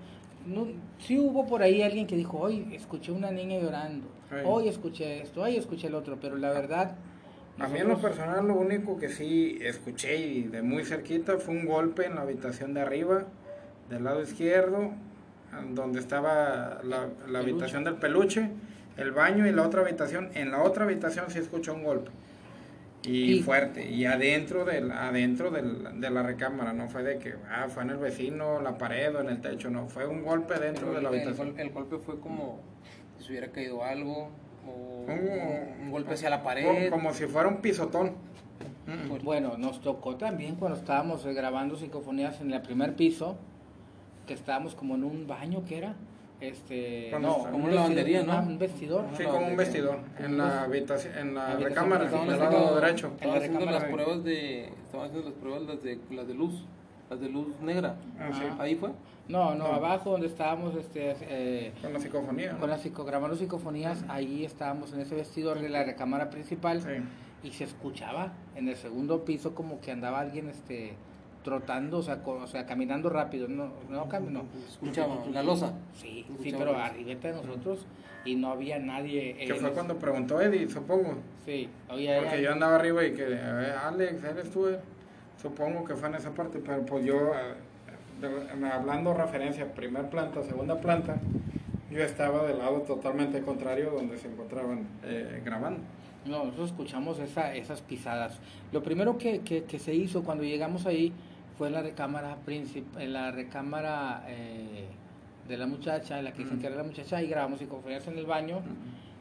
no, 0.48 0.66
sí 0.98 1.18
hubo 1.18 1.46
por 1.46 1.62
ahí 1.62 1.82
alguien 1.82 2.06
que 2.06 2.16
dijo, 2.16 2.38
hoy 2.38 2.68
escuché 2.72 3.12
una 3.12 3.30
niña 3.30 3.58
llorando, 3.60 4.06
hoy 4.44 4.68
escuché 4.68 5.22
esto, 5.22 5.42
hoy 5.42 5.56
escuché 5.56 5.88
el 5.88 5.94
otro, 5.94 6.18
pero 6.20 6.36
la 6.36 6.50
verdad... 6.50 6.96
A 7.58 7.66
mí 7.66 7.78
en 7.80 7.88
lo 7.88 7.98
personal 7.98 8.46
lo 8.46 8.54
único 8.54 8.98
que 8.98 9.08
sí 9.08 9.58
escuché 9.60 10.16
y 10.16 10.42
de 10.44 10.62
muy 10.62 10.84
cerquita 10.84 11.38
fue 11.38 11.54
un 11.54 11.66
golpe 11.66 12.06
en 12.06 12.14
la 12.14 12.22
habitación 12.22 12.72
de 12.72 12.80
arriba, 12.80 13.24
del 13.90 14.04
lado 14.04 14.22
izquierdo, 14.22 14.92
donde 15.74 15.98
estaba 15.98 16.80
la, 16.84 17.08
la 17.28 17.38
habitación 17.40 17.82
del 17.84 17.96
peluche, 17.96 18.50
el 18.96 19.12
baño 19.12 19.46
y 19.46 19.52
la 19.52 19.66
otra 19.66 19.80
habitación. 19.80 20.30
En 20.34 20.52
la 20.52 20.62
otra 20.62 20.84
habitación 20.84 21.26
sí 21.30 21.38
escuché 21.38 21.70
un 21.72 21.82
golpe. 21.82 22.10
Y, 23.08 23.32
Y- 23.38 23.42
fuerte, 23.42 23.88
y 23.90 24.04
adentro, 24.04 24.64
del, 24.64 24.90
adentro 24.92 25.50
del, 25.50 26.00
de 26.00 26.10
la 26.10 26.22
recámara, 26.22 26.72
no 26.72 26.88
fue 26.88 27.02
de 27.02 27.18
que 27.18 27.34
ah, 27.50 27.66
fue 27.68 27.82
en 27.84 27.90
el 27.90 27.96
vecino, 27.98 28.60
la 28.60 28.76
pared 28.76 29.14
o 29.16 29.20
en 29.20 29.28
el 29.30 29.40
techo, 29.40 29.70
no, 29.70 29.88
fue 29.88 30.06
un 30.06 30.22
golpe 30.22 30.58
dentro 30.58 30.88
El, 30.90 30.96
de 30.96 31.02
la 31.02 31.08
habitación. 31.08 31.58
el 31.58 31.70
golpe 31.70 31.96
fue 31.98 32.20
como 32.20 32.60
si 33.18 33.30
hubiera 33.30 33.48
caído 33.48 33.82
algo, 33.82 34.28
o 34.66 35.04
Un- 35.06 35.18
un, 35.18 35.82
un 35.86 35.90
golpe 35.90 36.14
hacia 36.14 36.28
la 36.30 36.42
pared. 36.42 36.90
como 36.90 37.12
si 37.14 37.24
fuera 37.26 37.48
un 37.48 37.62
pisotón. 37.62 38.12
Fuerte. 39.06 39.24
Bueno, 39.24 39.56
nos 39.58 39.80
tocó 39.80 40.16
también 40.16 40.56
cuando 40.56 40.76
estábamos 40.78 41.24
eh, 41.26 41.32
grabando 41.32 41.76
psicofonías 41.76 42.40
en 42.40 42.52
el 42.52 42.60
primer 42.62 42.94
piso, 42.96 43.36
que 44.26 44.34
estábamos 44.34 44.74
como 44.74 44.94
en 44.96 45.04
un 45.04 45.26
baño, 45.26 45.62
¿qué 45.66 45.78
era? 45.78 45.94
Este, 46.40 47.10
no, 47.20 47.36
está- 47.38 47.50
como 47.50 47.64
un 47.64 47.70
una 47.70 47.74
lavandería, 47.74 48.22
¿no? 48.22 48.38
Un 48.40 48.58
vestidor. 48.58 49.04
Sí, 49.16 49.24
como 49.24 49.46
un 49.48 49.56
vestidor, 49.56 49.98
en 50.18 50.38
la 50.38 50.62
habitación, 50.62 51.18
en 51.18 51.34
la 51.34 51.56
recámara, 51.56 52.04
del 52.04 52.38
lado 52.38 52.80
derecho. 52.80 53.12
estaban 53.14 53.20
En 53.20 53.30
la 53.30 53.36
haciendo 53.36 53.64
las 53.72 53.84
pruebas 53.84 54.24
de 54.24 54.64
estaban 54.68 55.06
haciendo 55.06 55.28
las 55.30 55.38
pruebas 55.38 55.62
las 55.62 55.82
de 55.82 55.98
las 56.12 56.28
de 56.28 56.34
luz, 56.34 56.64
las 57.10 57.20
de 57.20 57.28
luz 57.28 57.48
negra. 57.60 57.96
Ah, 58.20 58.30
sí. 58.32 58.42
Ahí 58.60 58.76
fue. 58.76 58.90
No, 59.28 59.54
no, 59.56 59.66
abajo 59.66 60.12
donde 60.12 60.28
estábamos 60.28 60.74
este, 60.76 61.14
eh, 61.22 61.72
Con 61.82 61.92
la 61.92 61.98
psicofonía. 62.00 62.56
con 62.56 62.70
las 62.70 62.82
grabando 62.84 63.36
psicofonías, 63.36 64.04
ahí 64.08 64.44
estábamos 64.44 64.92
en 64.94 65.00
ese 65.00 65.16
vestidor 65.16 65.60
de 65.60 65.68
la 65.68 65.82
recámara 65.84 66.30
principal 66.30 66.80
y 67.42 67.50
se 67.50 67.64
escuchaba 67.64 68.32
en 68.56 68.68
el 68.68 68.76
segundo 68.76 69.24
piso 69.24 69.54
como 69.54 69.80
que 69.80 69.90
andaba 69.90 70.20
alguien 70.20 70.48
este 70.48 70.94
trotando, 71.44 71.98
o 71.98 72.02
sea, 72.02 72.22
co- 72.22 72.40
o 72.42 72.46
sea 72.46 72.66
caminando 72.66 73.08
rápido, 73.08 73.48
no, 73.48 73.70
no, 73.88 74.08
cam- 74.08 74.28
no. 74.28 74.44
Escuchaba 74.68 75.16
la 75.32 75.42
losa. 75.42 75.72
Sí, 75.94 76.26
sí, 76.42 76.52
pero 76.56 76.76
arribita 76.76 77.28
de 77.28 77.34
nosotros 77.34 77.86
y 78.24 78.34
no 78.36 78.50
había 78.50 78.78
nadie. 78.78 79.34
Que 79.36 79.52
en 79.52 79.56
fue 79.56 79.70
cuando 79.72 79.96
preguntó 79.96 80.40
Eddie, 80.40 80.68
supongo. 80.68 81.14
Sí, 81.44 81.68
oye, 81.88 82.18
Porque 82.20 82.42
yo 82.42 82.52
andaba 82.52 82.76
arriba 82.76 83.04
y 83.04 83.12
que, 83.14 83.24
eh, 83.32 83.72
Alex, 83.84 84.24
eres 84.24 84.50
tú. 84.50 84.68
eh. 84.68 84.78
Supongo 85.40 85.84
que 85.84 85.94
fue 85.94 86.08
en 86.08 86.16
esa 86.16 86.30
parte, 86.32 86.58
pero 86.58 86.84
pues 86.84 87.04
yo, 87.04 87.32
eh, 87.32 88.68
hablando 88.72 89.14
referencia, 89.14 89.72
primer 89.72 90.10
planta, 90.10 90.42
segunda 90.42 90.80
planta, 90.80 91.16
yo 91.90 92.02
estaba 92.02 92.44
del 92.46 92.58
lado 92.58 92.80
totalmente 92.82 93.40
contrario 93.42 93.90
donde 93.92 94.18
se 94.18 94.26
encontraban 94.28 94.86
eh, 95.04 95.40
grabando. 95.44 95.80
No, 96.26 96.44
nosotros 96.44 96.70
escuchamos 96.70 97.18
esa, 97.20 97.54
esas 97.54 97.80
pisadas. 97.80 98.38
Lo 98.72 98.82
primero 98.82 99.16
que, 99.18 99.40
que, 99.40 99.64
que 99.64 99.78
se 99.78 99.94
hizo 99.94 100.22
cuando 100.24 100.44
llegamos 100.44 100.84
ahí 100.86 101.12
fue 101.56 101.68
en 101.68 101.74
la 101.74 101.82
recámara 101.82 102.36
princip- 102.46 102.98
en 102.98 103.12
la 103.12 103.30
recámara 103.30 104.24
eh, 104.28 104.86
de 105.48 105.56
la 105.56 105.66
muchacha, 105.66 106.18
en 106.18 106.24
la 106.26 106.32
que 106.32 106.44
que 106.44 106.66
era 106.66 106.76
la 106.76 106.82
muchacha, 106.84 107.22
y 107.22 107.28
grabamos 107.28 107.60
psicofonías 107.60 108.06
en 108.08 108.18
el 108.18 108.26
baño. 108.26 108.60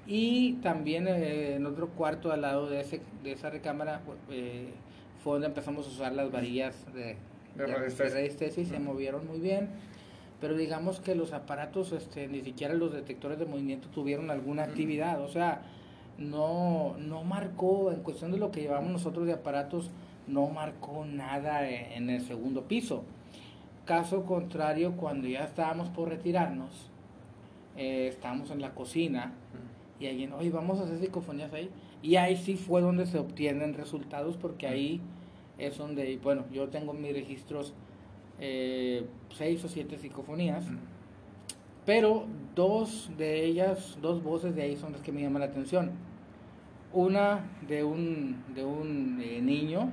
Y 0.05 0.53
también 0.63 1.07
eh, 1.07 1.55
en 1.55 1.65
otro 1.65 1.89
cuarto 1.89 2.31
al 2.31 2.41
lado 2.41 2.69
de, 2.69 2.81
ese, 2.81 3.01
de 3.23 3.31
esa 3.33 3.49
recámara 3.49 4.01
eh, 4.29 4.69
fue 5.23 5.33
donde 5.33 5.47
empezamos 5.47 5.85
a 5.87 5.89
usar 5.89 6.13
las 6.13 6.31
varillas 6.31 6.75
de, 6.93 7.15
De 7.55 7.67
radiestesia. 7.67 8.15
radiestesia 8.15 8.63
y 8.63 8.65
se 8.65 8.79
movieron 8.79 9.27
muy 9.27 9.39
bien. 9.39 9.69
Pero 10.39 10.55
digamos 10.55 10.99
que 10.99 11.15
los 11.15 11.33
aparatos, 11.33 11.91
este, 11.93 12.27
ni 12.27 12.41
siquiera 12.41 12.73
los 12.73 12.93
detectores 12.93 13.39
de 13.39 13.45
movimiento 13.45 13.87
tuvieron 13.89 14.29
alguna 14.29 14.63
actividad. 14.63 15.19
O 15.21 15.27
sea, 15.27 15.61
no, 16.17 16.95
no 16.97 17.23
marcó, 17.23 17.91
en 17.91 18.01
cuestión 18.01 18.31
de 18.31 18.37
lo 18.37 18.51
que 18.51 18.61
llevamos 18.61 18.91
nosotros 18.91 19.25
de 19.25 19.33
aparatos, 19.33 19.91
no 20.27 20.47
marcó 20.47 21.05
nada 21.05 21.69
en, 21.69 22.09
el 22.09 22.21
segundo 22.21 22.63
piso. 22.63 23.03
Caso 23.85 24.25
contrario, 24.25 24.93
cuando 24.97 25.27
ya 25.27 25.43
estábamos 25.43 25.89
por 25.89 26.09
retirarnos, 26.09 26.89
eh, 27.77 28.07
estábamos 28.09 28.51
en 28.51 28.61
la 28.61 28.73
cocina 28.73 29.33
y 29.99 30.07
alguien, 30.07 30.33
oye, 30.33 30.49
vamos 30.49 30.79
a 30.79 30.83
hacer 30.83 30.99
psicofonías 30.99 31.53
ahí. 31.53 31.69
Y 32.01 32.15
ahí 32.17 32.35
sí 32.35 32.55
fue 32.55 32.81
donde 32.81 33.05
se 33.05 33.17
obtienen 33.17 33.73
resultados, 33.73 34.37
porque 34.37 34.67
ahí 34.67 35.01
es 35.57 35.77
donde, 35.77 36.17
bueno, 36.21 36.45
yo 36.51 36.67
tengo 36.69 36.93
en 36.93 37.01
mis 37.01 37.13
registros 37.13 37.73
eh, 38.39 39.05
seis 39.35 39.63
o 39.63 39.67
siete 39.67 39.97
psicofonías, 39.97 40.65
pero 41.85 42.25
dos 42.53 43.09
de 43.17 43.45
ellas, 43.45 43.97
dos 44.01 44.21
voces 44.21 44.55
de 44.55 44.63
ahí 44.63 44.75
son 44.75 44.91
las 44.91 45.01
que 45.01 45.11
me 45.11 45.21
llaman 45.21 45.39
la 45.39 45.47
atención. 45.47 45.91
Una 46.93 47.45
de 47.67 47.83
un, 47.83 48.43
de 48.55 48.63
un 48.63 49.19
eh, 49.21 49.41
niño, 49.41 49.91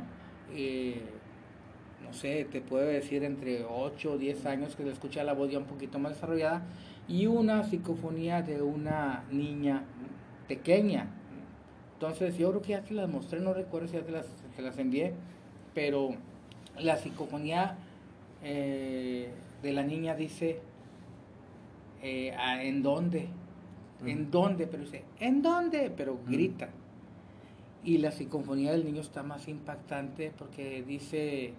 eh, 0.52 1.02
no 2.04 2.12
sé, 2.12 2.46
te 2.50 2.60
puedo 2.60 2.86
decir 2.86 3.24
entre 3.24 3.64
8 3.64 4.12
o 4.12 4.18
10 4.18 4.46
años 4.46 4.76
que 4.76 4.84
le 4.84 4.92
escucha 4.92 5.24
la 5.24 5.32
voz 5.32 5.50
ya 5.50 5.58
un 5.58 5.64
poquito 5.64 5.98
más 5.98 6.14
desarrollada, 6.14 6.62
y 7.08 7.26
una 7.26 7.64
psicofonía 7.64 8.42
de 8.42 8.62
una 8.62 9.24
niña 9.30 9.84
pequeña. 10.48 11.08
Entonces 11.94 12.36
yo 12.36 12.50
creo 12.50 12.62
que 12.62 12.68
ya 12.70 12.82
te 12.82 12.94
las 12.94 13.08
mostré, 13.08 13.40
no 13.40 13.54
recuerdo 13.54 13.88
si 13.88 13.94
ya 13.94 14.02
te 14.02 14.12
las, 14.12 14.26
te 14.54 14.62
las 14.62 14.78
envié, 14.78 15.12
pero 15.74 16.10
la 16.78 16.96
psicofonía 16.96 17.76
eh, 18.42 19.30
de 19.62 19.72
la 19.72 19.82
niña 19.82 20.14
dice, 20.14 20.60
eh, 22.02 22.34
¿en 22.62 22.82
dónde? 22.82 23.28
¿En 24.04 24.30
dónde? 24.30 24.66
Pero 24.66 24.84
dice, 24.84 25.04
¿en 25.18 25.40
dónde? 25.42 25.90
Pero 25.96 26.18
grita. 26.26 26.68
Y 27.84 27.98
la 27.98 28.10
psicofonía 28.12 28.72
del 28.72 28.84
niño 28.84 29.00
está 29.02 29.22
más 29.22 29.46
impactante 29.48 30.32
porque 30.38 30.82
dice, 30.86 31.52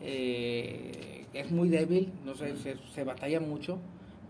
eh, 0.00 1.24
es 1.32 1.50
muy 1.50 1.68
débil, 1.68 2.12
no 2.24 2.34
sé, 2.34 2.56
se, 2.56 2.76
se 2.94 3.04
batalla 3.04 3.40
mucho, 3.40 3.78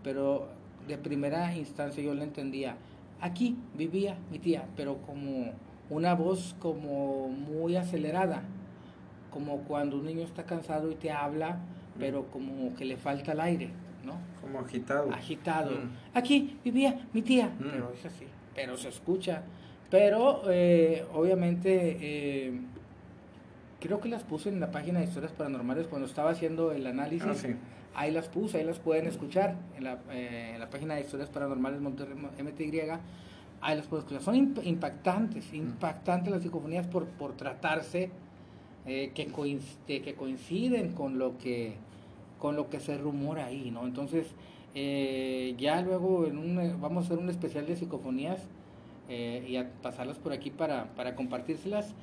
pero 0.03 0.47
de 0.87 0.97
primera 0.97 1.53
instancia 1.55 2.01
yo 2.03 2.13
le 2.13 2.23
entendía. 2.23 2.77
Aquí 3.19 3.57
vivía 3.75 4.17
mi 4.31 4.39
tía, 4.39 4.65
pero 4.75 4.97
como 5.01 5.51
una 5.89 6.13
voz 6.15 6.55
como 6.59 7.27
muy 7.29 7.75
acelerada, 7.75 8.43
como 9.31 9.59
cuando 9.63 9.97
un 9.97 10.05
niño 10.05 10.23
está 10.23 10.45
cansado 10.45 10.89
y 10.91 10.95
te 10.95 11.11
habla, 11.11 11.59
pero 11.99 12.27
como 12.31 12.73
que 12.75 12.85
le 12.85 12.95
falta 12.95 13.33
el 13.33 13.41
aire, 13.41 13.69
¿no? 14.05 14.13
Como 14.41 14.59
agitado. 14.59 15.11
Agitado. 15.11 15.71
Mm. 15.71 15.89
Aquí 16.13 16.57
vivía 16.63 17.07
mi 17.13 17.21
tía, 17.21 17.47
Mm. 17.47 17.63
pero 17.71 17.91
es 17.93 18.05
así, 18.05 18.25
pero 18.55 18.77
se 18.77 18.89
escucha. 18.89 19.43
Pero 19.89 20.41
eh, 20.49 21.05
obviamente 21.13 21.97
eh, 22.01 22.59
creo 23.79 23.99
que 24.01 24.09
las 24.09 24.23
puse 24.23 24.49
en 24.49 24.59
la 24.59 24.71
página 24.71 24.99
de 24.99 25.05
historias 25.05 25.31
paranormales 25.31 25.87
cuando 25.87 26.07
estaba 26.07 26.31
haciendo 26.31 26.71
el 26.71 26.85
análisis. 26.87 27.27
Ah, 27.29 27.35
sí. 27.35 27.55
Ahí 27.95 28.11
las 28.11 28.27
puse, 28.27 28.57
ahí 28.59 28.63
las 28.65 28.79
pueden 28.79 29.07
escuchar 29.07 29.55
en 29.77 29.83
la, 29.85 29.97
eh, 30.11 30.51
en 30.53 30.59
la 30.59 30.69
página 30.69 30.95
de 30.95 31.01
historias 31.01 31.29
paranormales 31.29 31.79
Monterrey 31.81 32.15
MTY. 32.15 32.81
Ahí 33.61 33.75
las 33.77 33.87
pueden 33.87 34.03
escuchar. 34.05 34.21
Son 34.23 34.35
imp- 34.35 34.63
impactantes, 34.65 35.51
impactantes 35.53 36.31
las 36.31 36.43
psicofonías 36.43 36.85
por, 36.85 37.05
por 37.05 37.33
tratarse 37.35 38.11
eh, 38.85 39.11
que, 39.15 39.29
coinc- 39.31 39.77
de 39.87 40.01
que 40.01 40.13
coinciden 40.13 40.93
con 40.93 41.17
lo 41.17 41.37
que 41.37 41.75
con 42.39 42.55
lo 42.55 42.69
que 42.69 42.79
se 42.79 42.95
rumora 42.99 43.45
ahí, 43.47 43.71
¿no? 43.71 43.83
Entonces, 43.87 44.27
eh, 44.75 45.55
ya 45.57 45.81
luego 45.81 46.27
en 46.27 46.37
un, 46.37 46.79
vamos 46.79 47.05
a 47.05 47.07
hacer 47.07 47.17
un 47.17 47.31
especial 47.31 47.65
de 47.65 47.75
psicofonías 47.75 48.39
eh, 49.09 49.45
y 49.47 49.57
a 49.57 49.71
pasarlas 49.81 50.17
por 50.17 50.33
aquí 50.33 50.49
para, 50.49 50.93
para 50.95 51.15
compartírselas. 51.15 51.95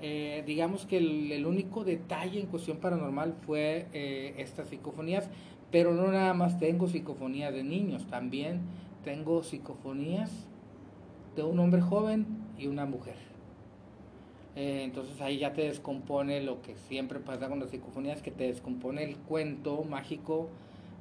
Eh, 0.00 0.44
digamos 0.46 0.86
que 0.86 0.98
el, 0.98 1.44
único 1.44 1.84
detalle 1.84 2.40
en 2.40 2.46
cuestión 2.46 2.76
paranormal 2.78 3.34
fue 3.44 3.86
eh, 3.92 4.34
estas 4.38 4.68
psicofonías, 4.68 5.28
pero 5.72 5.92
no 5.92 6.10
nada 6.12 6.34
más 6.34 6.58
tengo 6.58 6.86
psicofonías 6.86 7.52
de 7.52 7.64
niños, 7.64 8.06
también 8.06 8.60
tengo 9.02 9.42
psicofonías 9.42 10.30
de 11.34 11.42
un 11.42 11.58
hombre 11.58 11.80
joven 11.80 12.26
y 12.58 12.68
una 12.68 12.86
mujer. 12.86 13.16
Eh, 14.54 14.82
entonces 14.84 15.20
ahí 15.20 15.38
ya 15.38 15.52
te 15.52 15.62
descompone 15.62 16.42
lo 16.42 16.62
que 16.62 16.76
siempre 16.76 17.18
pasa 17.18 17.48
con 17.48 17.58
las 17.58 17.70
psicofonías, 17.70 18.22
que 18.22 18.30
te 18.30 18.44
descompone 18.44 19.02
el 19.02 19.16
cuento 19.16 19.82
mágico 19.82 20.48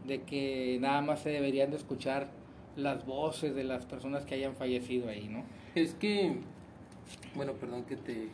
de 0.08 0.24
que 0.24 0.78
nada 0.82 1.02
más 1.02 1.22
se 1.22 1.30
deberían 1.30 1.70
de 1.70 1.78
escuchar 1.78 2.30
las 2.78 3.06
voces 3.06 3.56
de 3.56 3.64
las 3.64 3.86
personas 3.86 4.24
que 4.26 4.36
hayan 4.36 4.56
fallecido 4.56 5.10
ahí, 5.10 5.28
¿no? 5.28 5.44
Es 5.76 5.94
que, 5.96 6.38
bueno, 7.36 7.54
perdón 7.54 7.84
que 7.84 7.98
te 7.98 8.30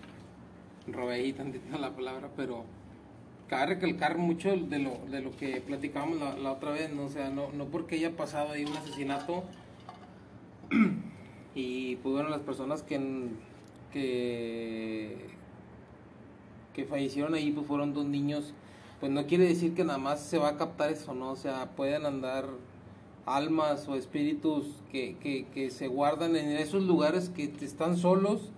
robé 0.87 1.15
ahí 1.15 1.33
tantito 1.33 1.77
la 1.77 1.95
palabra, 1.95 2.29
pero 2.35 2.65
cabe 3.47 3.75
recalcar 3.75 4.17
mucho 4.17 4.55
de 4.55 4.79
lo, 4.79 4.97
de 5.09 5.21
lo 5.21 5.35
que 5.37 5.61
platicábamos 5.61 6.19
la, 6.19 6.35
la 6.37 6.51
otra 6.51 6.71
vez, 6.71 6.91
¿no? 6.93 7.05
O 7.05 7.09
sea, 7.09 7.29
no, 7.29 7.51
no 7.53 7.65
porque 7.65 7.95
haya 7.95 8.11
pasado 8.11 8.51
ahí 8.51 8.65
un 8.65 8.75
asesinato 8.75 9.45
y 11.55 11.95
pues 11.97 12.13
bueno, 12.13 12.29
las 12.29 12.41
personas 12.41 12.83
que, 12.83 12.99
que, 13.93 15.17
que 16.73 16.85
fallecieron 16.85 17.33
ahí 17.33 17.51
pues 17.51 17.65
fueron 17.65 17.93
dos 17.93 18.05
niños, 18.05 18.53
pues 18.99 19.11
no 19.11 19.25
quiere 19.25 19.45
decir 19.45 19.73
que 19.73 19.85
nada 19.85 19.99
más 19.99 20.19
se 20.19 20.37
va 20.37 20.49
a 20.49 20.57
captar 20.57 20.91
eso, 20.91 21.13
¿no? 21.13 21.31
O 21.31 21.35
sea, 21.37 21.69
pueden 21.75 22.05
andar 22.05 22.45
almas 23.25 23.87
o 23.87 23.95
espíritus 23.95 24.65
que, 24.91 25.15
que, 25.17 25.45
que 25.53 25.69
se 25.69 25.87
guardan 25.87 26.35
en 26.35 26.49
esos 26.57 26.83
lugares 26.83 27.29
que 27.29 27.51
están 27.61 27.97
solos. 27.97 28.51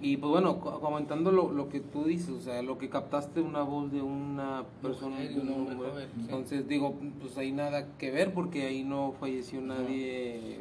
Y 0.00 0.18
pues 0.18 0.30
bueno, 0.30 0.60
co- 0.60 0.78
comentando 0.80 1.32
lo, 1.32 1.50
lo 1.52 1.70
que 1.70 1.80
tú 1.80 2.04
dices, 2.04 2.28
o 2.28 2.40
sea, 2.40 2.60
lo 2.62 2.76
que 2.76 2.90
captaste 2.90 3.40
una 3.40 3.62
voz 3.62 3.90
de 3.90 4.02
una 4.02 4.64
persona, 4.82 5.16
Mujer 5.16 5.32
y 5.32 5.38
un 5.38 5.48
hombre 5.52 5.74
hombre. 5.74 5.88
joven, 5.90 6.08
sí. 6.14 6.20
entonces 6.20 6.68
digo, 6.68 6.94
pues 7.20 7.38
ahí 7.38 7.50
nada 7.52 7.86
que 7.96 8.10
ver 8.10 8.34
porque 8.34 8.66
ahí 8.66 8.82
no 8.84 9.14
falleció 9.18 9.60
nadie. 9.62 10.58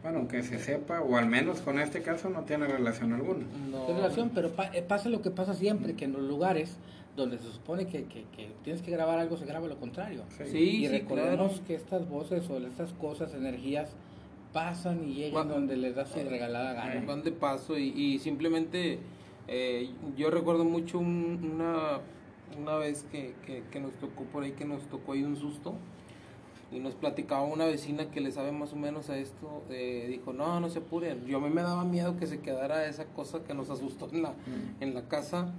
Bueno, 0.00 0.28
que 0.28 0.44
se 0.44 0.60
sepa, 0.60 1.00
o 1.00 1.16
al 1.16 1.26
menos 1.26 1.60
con 1.60 1.80
este 1.80 2.02
caso 2.02 2.30
no 2.30 2.42
tiene 2.42 2.68
relación 2.68 3.12
alguna. 3.14 3.44
No, 3.68 3.86
de 3.88 3.94
relación, 3.94 4.30
pero 4.32 4.50
pa- 4.52 4.68
eh, 4.72 4.82
pasa 4.82 5.08
lo 5.08 5.22
que 5.22 5.30
pasa 5.32 5.54
siempre, 5.54 5.94
que 5.96 6.04
en 6.04 6.12
los 6.12 6.22
lugares 6.22 6.76
donde 7.18 7.36
se 7.38 7.50
supone 7.52 7.86
que, 7.86 8.04
que- 8.04 8.24
que 8.34 8.50
tienes 8.64 8.80
que 8.80 8.90
grabar 8.90 9.18
algo, 9.18 9.36
se 9.36 9.44
graba 9.44 9.66
lo 9.68 9.78
contrario. 9.78 10.22
Sí. 10.38 10.44
Sí, 10.46 10.58
y 10.58 10.86
sí, 10.86 10.88
recordemos 10.88 11.50
claro. 11.52 11.66
que 11.66 11.74
estas 11.74 12.08
voces 12.08 12.48
o 12.48 12.56
estas 12.58 12.92
cosas, 12.94 13.34
energías, 13.34 13.90
pasan 14.52 15.04
y 15.06 15.14
llegan 15.14 15.32
Cuando- 15.32 15.54
donde 15.54 15.76
les 15.76 15.94
da 15.94 16.06
su 16.06 16.18
regalada 16.20 16.72
gana. 16.72 17.04
van 17.06 17.22
de 17.22 17.32
paso 17.32 17.76
y, 17.76 17.88
y 17.88 18.18
simplemente 18.18 18.98
eh, 19.46 19.90
yo 20.16 20.30
recuerdo 20.30 20.64
mucho 20.64 20.98
un- 20.98 21.50
una, 21.54 22.00
una 22.58 22.76
vez 22.76 23.04
que, 23.12 23.34
que, 23.44 23.62
que 23.70 23.80
nos 23.80 23.92
tocó 23.94 24.24
por 24.24 24.44
ahí, 24.44 24.52
que 24.52 24.64
nos 24.64 24.82
tocó 24.88 25.12
ahí 25.12 25.22
un 25.22 25.36
susto 25.36 25.74
y 26.70 26.80
nos 26.80 26.94
platicaba 26.94 27.44
una 27.44 27.64
vecina 27.64 28.10
que 28.10 28.20
le 28.20 28.30
sabe 28.30 28.52
más 28.52 28.72
o 28.74 28.76
menos 28.76 29.08
a 29.10 29.16
esto, 29.18 29.62
eh, 29.70 30.06
dijo, 30.08 30.32
no, 30.34 30.60
no 30.60 30.68
se 30.68 30.80
apuren, 30.80 31.24
yo 31.26 31.38
a 31.38 31.40
mí 31.40 31.48
me 31.48 31.62
daba 31.62 31.84
miedo 31.84 32.16
que 32.18 32.26
se 32.26 32.40
quedara 32.40 32.86
esa 32.86 33.06
cosa 33.06 33.42
que 33.44 33.54
nos 33.54 33.70
asustó 33.70 34.08
en 34.12 34.22
la, 34.22 34.34
en 34.80 34.94
la 34.94 35.08
casa, 35.08 35.52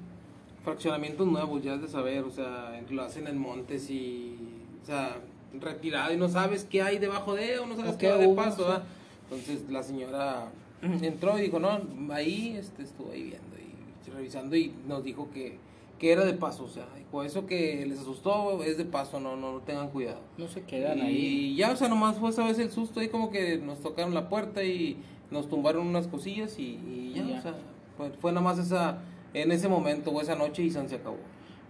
fraccionamientos 0.69 1.27
nuevos, 1.27 1.63
ya 1.63 1.73
es 1.73 1.81
de 1.81 1.87
saber, 1.87 2.23
o 2.23 2.31
sea, 2.31 2.79
lo 2.89 3.01
hacen 3.01 3.27
en 3.27 3.37
montes 3.37 3.89
y, 3.89 4.37
o 4.83 4.85
sea, 4.85 5.17
retirado 5.59 6.13
y 6.13 6.17
no 6.17 6.29
sabes 6.29 6.63
qué 6.63 6.81
hay 6.81 6.99
debajo 6.99 7.35
de 7.35 7.59
o 7.59 7.65
no 7.65 7.75
sabes 7.75 7.95
O 7.95 7.97
qué 7.97 8.09
va 8.09 8.17
de 8.17 8.27
hubo, 8.27 8.35
paso. 8.35 8.81
Entonces 9.23 9.69
la 9.69 9.83
señora 9.83 10.51
entró 10.81 11.37
y 11.39 11.43
dijo, 11.43 11.59
no, 11.59 11.79
ahí 12.11 12.55
este, 12.57 12.83
estuvo 12.83 13.11
ahí 13.11 13.23
viendo 13.23 13.55
y 13.57 14.11
revisando 14.11 14.55
y 14.55 14.73
nos 14.87 15.03
dijo 15.03 15.29
que, 15.33 15.57
que 15.97 16.11
era 16.11 16.23
de 16.23 16.33
paso, 16.33 16.65
o 16.65 16.69
sea, 16.69 16.85
dijo, 16.97 17.23
eso 17.23 17.45
que 17.45 17.85
les 17.87 17.99
asustó 17.99 18.63
es 18.63 18.77
de 18.77 18.85
paso, 18.85 19.19
no, 19.19 19.35
no, 19.35 19.53
no 19.53 19.59
tengan 19.59 19.89
cuidado. 19.89 20.19
No 20.37 20.47
se 20.47 20.61
quedan 20.63 20.99
y 20.99 21.01
ahí. 21.01 21.55
ya, 21.55 21.71
o 21.71 21.75
sea, 21.75 21.87
nomás 21.87 22.17
fue 22.17 22.29
esa 22.29 22.45
vez 22.45 22.59
el 22.59 22.71
susto 22.71 22.99
ahí 22.99 23.09
como 23.09 23.31
que 23.31 23.57
nos 23.57 23.79
tocaron 23.79 24.13
la 24.13 24.29
puerta 24.29 24.63
y 24.63 24.97
nos 25.31 25.49
tumbaron 25.49 25.87
unas 25.87 26.07
cosillas 26.07 26.57
y, 26.59 26.79
y 26.87 27.13
ya, 27.15 27.23
Y 27.23 27.29
ya. 27.29 27.39
o 27.39 27.41
sea, 27.41 27.55
fue, 27.97 28.09
fue 28.11 28.31
nada 28.31 28.43
más 28.43 28.57
esa, 28.59 28.99
en 29.33 29.51
ese 29.51 29.67
momento 29.67 30.11
o 30.11 30.21
esa 30.21 30.35
noche 30.35 30.63
y 30.63 30.71
san 30.71 30.89
se 30.89 30.95
acabó. 30.95 31.17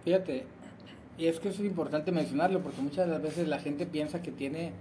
Fíjate, 0.04 0.44
y 1.18 1.26
es 1.26 1.38
que 1.38 1.50
eso 1.50 1.62
es 1.62 1.68
importante 1.68 2.12
mencionarlo 2.12 2.62
porque 2.62 2.80
muchas 2.80 3.06
de 3.06 3.12
las 3.12 3.22
veces 3.22 3.46
la 3.48 3.58
gente 3.58 3.86
piensa 3.86 4.22
que 4.22 4.30
tiene 4.30 4.72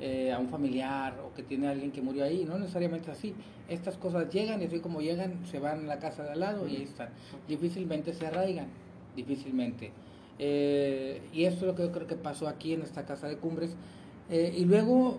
eh, 0.00 0.32
a 0.32 0.38
un 0.38 0.48
familiar 0.48 1.18
o 1.24 1.34
que 1.34 1.42
tiene 1.42 1.66
a 1.66 1.70
alguien 1.70 1.90
que 1.90 2.02
murió 2.02 2.24
ahí, 2.24 2.44
no 2.44 2.58
necesariamente 2.58 3.10
así. 3.10 3.34
Estas 3.68 3.96
cosas 3.96 4.28
llegan 4.30 4.60
y 4.60 4.66
así 4.66 4.80
como 4.80 5.00
llegan, 5.00 5.46
se 5.46 5.58
van 5.58 5.84
a 5.84 5.86
la 5.86 5.98
casa 5.98 6.24
de 6.24 6.30
al 6.32 6.40
lado 6.40 6.68
y 6.68 6.76
ahí 6.76 6.82
están. 6.82 7.08
Difícilmente 7.48 8.12
se 8.12 8.26
arraigan, 8.26 8.66
difícilmente. 9.16 9.90
Eh, 10.38 11.22
y 11.32 11.44
esto 11.44 11.60
es 11.60 11.66
lo 11.68 11.74
que 11.74 11.82
yo 11.82 11.92
creo 11.92 12.06
que 12.06 12.16
pasó 12.16 12.48
aquí 12.48 12.74
en 12.74 12.82
esta 12.82 13.04
casa 13.06 13.26
de 13.26 13.38
cumbres. 13.38 13.74
Eh, 14.30 14.54
y 14.56 14.64
luego, 14.66 15.18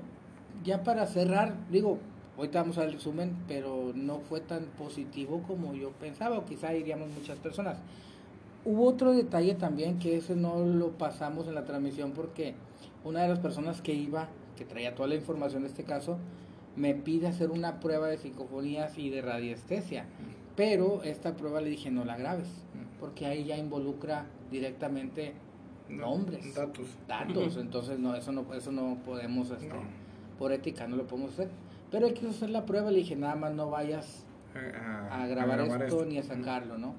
ya 0.64 0.84
para 0.84 1.08
cerrar, 1.08 1.56
digo, 1.72 1.98
ahorita 2.40 2.62
vamos 2.62 2.78
al 2.78 2.92
resumen, 2.94 3.36
pero 3.48 3.92
no 3.96 4.20
fue 4.20 4.40
tan 4.42 4.64
positivo 4.78 5.44
como 5.48 5.74
yo 5.74 5.92
pensaba, 5.92 6.38
o 6.38 6.46
quizá 6.46 6.74
iríamos 6.74 7.10
muchas 7.12 7.38
personas. 7.38 7.78
Hubo 8.66 8.86
otro 8.88 9.14
detalle 9.14 9.56
también 9.56 10.00
que 10.00 10.18
ese 10.18 10.36
no 10.36 10.60
lo 10.66 10.92
pasamos 10.98 11.48
en 11.48 11.56
la 11.56 11.66
transmisión 11.66 12.12
porque 12.12 12.56
una 13.04 13.22
de 13.24 13.30
las 13.30 13.40
personas 13.40 13.82
que 13.82 13.94
iba, 13.94 14.28
que 14.58 14.66
traía 14.66 14.96
toda 14.96 15.08
la 15.08 15.16
información 15.16 15.64
de 15.64 15.70
este 15.70 15.84
caso, 15.86 16.18
me 16.76 16.94
pide 16.94 17.28
hacer 17.28 17.52
una 17.52 17.80
prueba 17.80 18.08
de 18.08 18.18
psicofonías 18.18 18.98
y 18.98 19.10
de 19.10 19.22
radiestesia. 19.22 20.06
Pero 20.56 21.04
esta 21.04 21.36
prueba 21.38 21.62
le 21.62 21.70
dije 21.70 21.90
no 21.90 22.04
la 22.04 22.18
grabes, 22.18 22.50
porque 23.00 23.26
ahí 23.26 23.46
ya 23.46 23.58
involucra 23.58 24.26
directamente 24.52 25.34
nombres, 25.88 26.54
Datos. 26.54 26.88
datos. 27.08 27.58
Entonces 27.62 27.98
no, 28.00 28.14
eso 28.16 28.32
no, 28.34 28.46
eso 28.54 28.72
no 28.72 28.98
podemos, 29.06 29.50
este, 29.52 29.68
No. 29.70 29.76
por 30.38 30.52
ética 30.52 30.88
no 30.88 30.98
lo 30.98 31.08
podemos 31.08 31.32
hacer. 31.32 31.50
Pero 31.92 32.08
él 32.08 32.14
quiso 32.14 32.30
hacer 32.30 32.50
la 32.50 32.66
prueba, 32.66 32.92
le 32.92 32.98
dije 33.00 33.16
nada 33.16 33.36
más 33.36 33.54
no 33.54 33.70
vayas 33.70 34.26
Eh, 34.56 34.74
a 35.12 35.28
grabar, 35.28 35.62
esto, 35.62 35.84
esto. 35.84 36.06
ni 36.06 36.18
a 36.18 36.24
sacarlo, 36.24 36.78
¿no? 36.78 36.94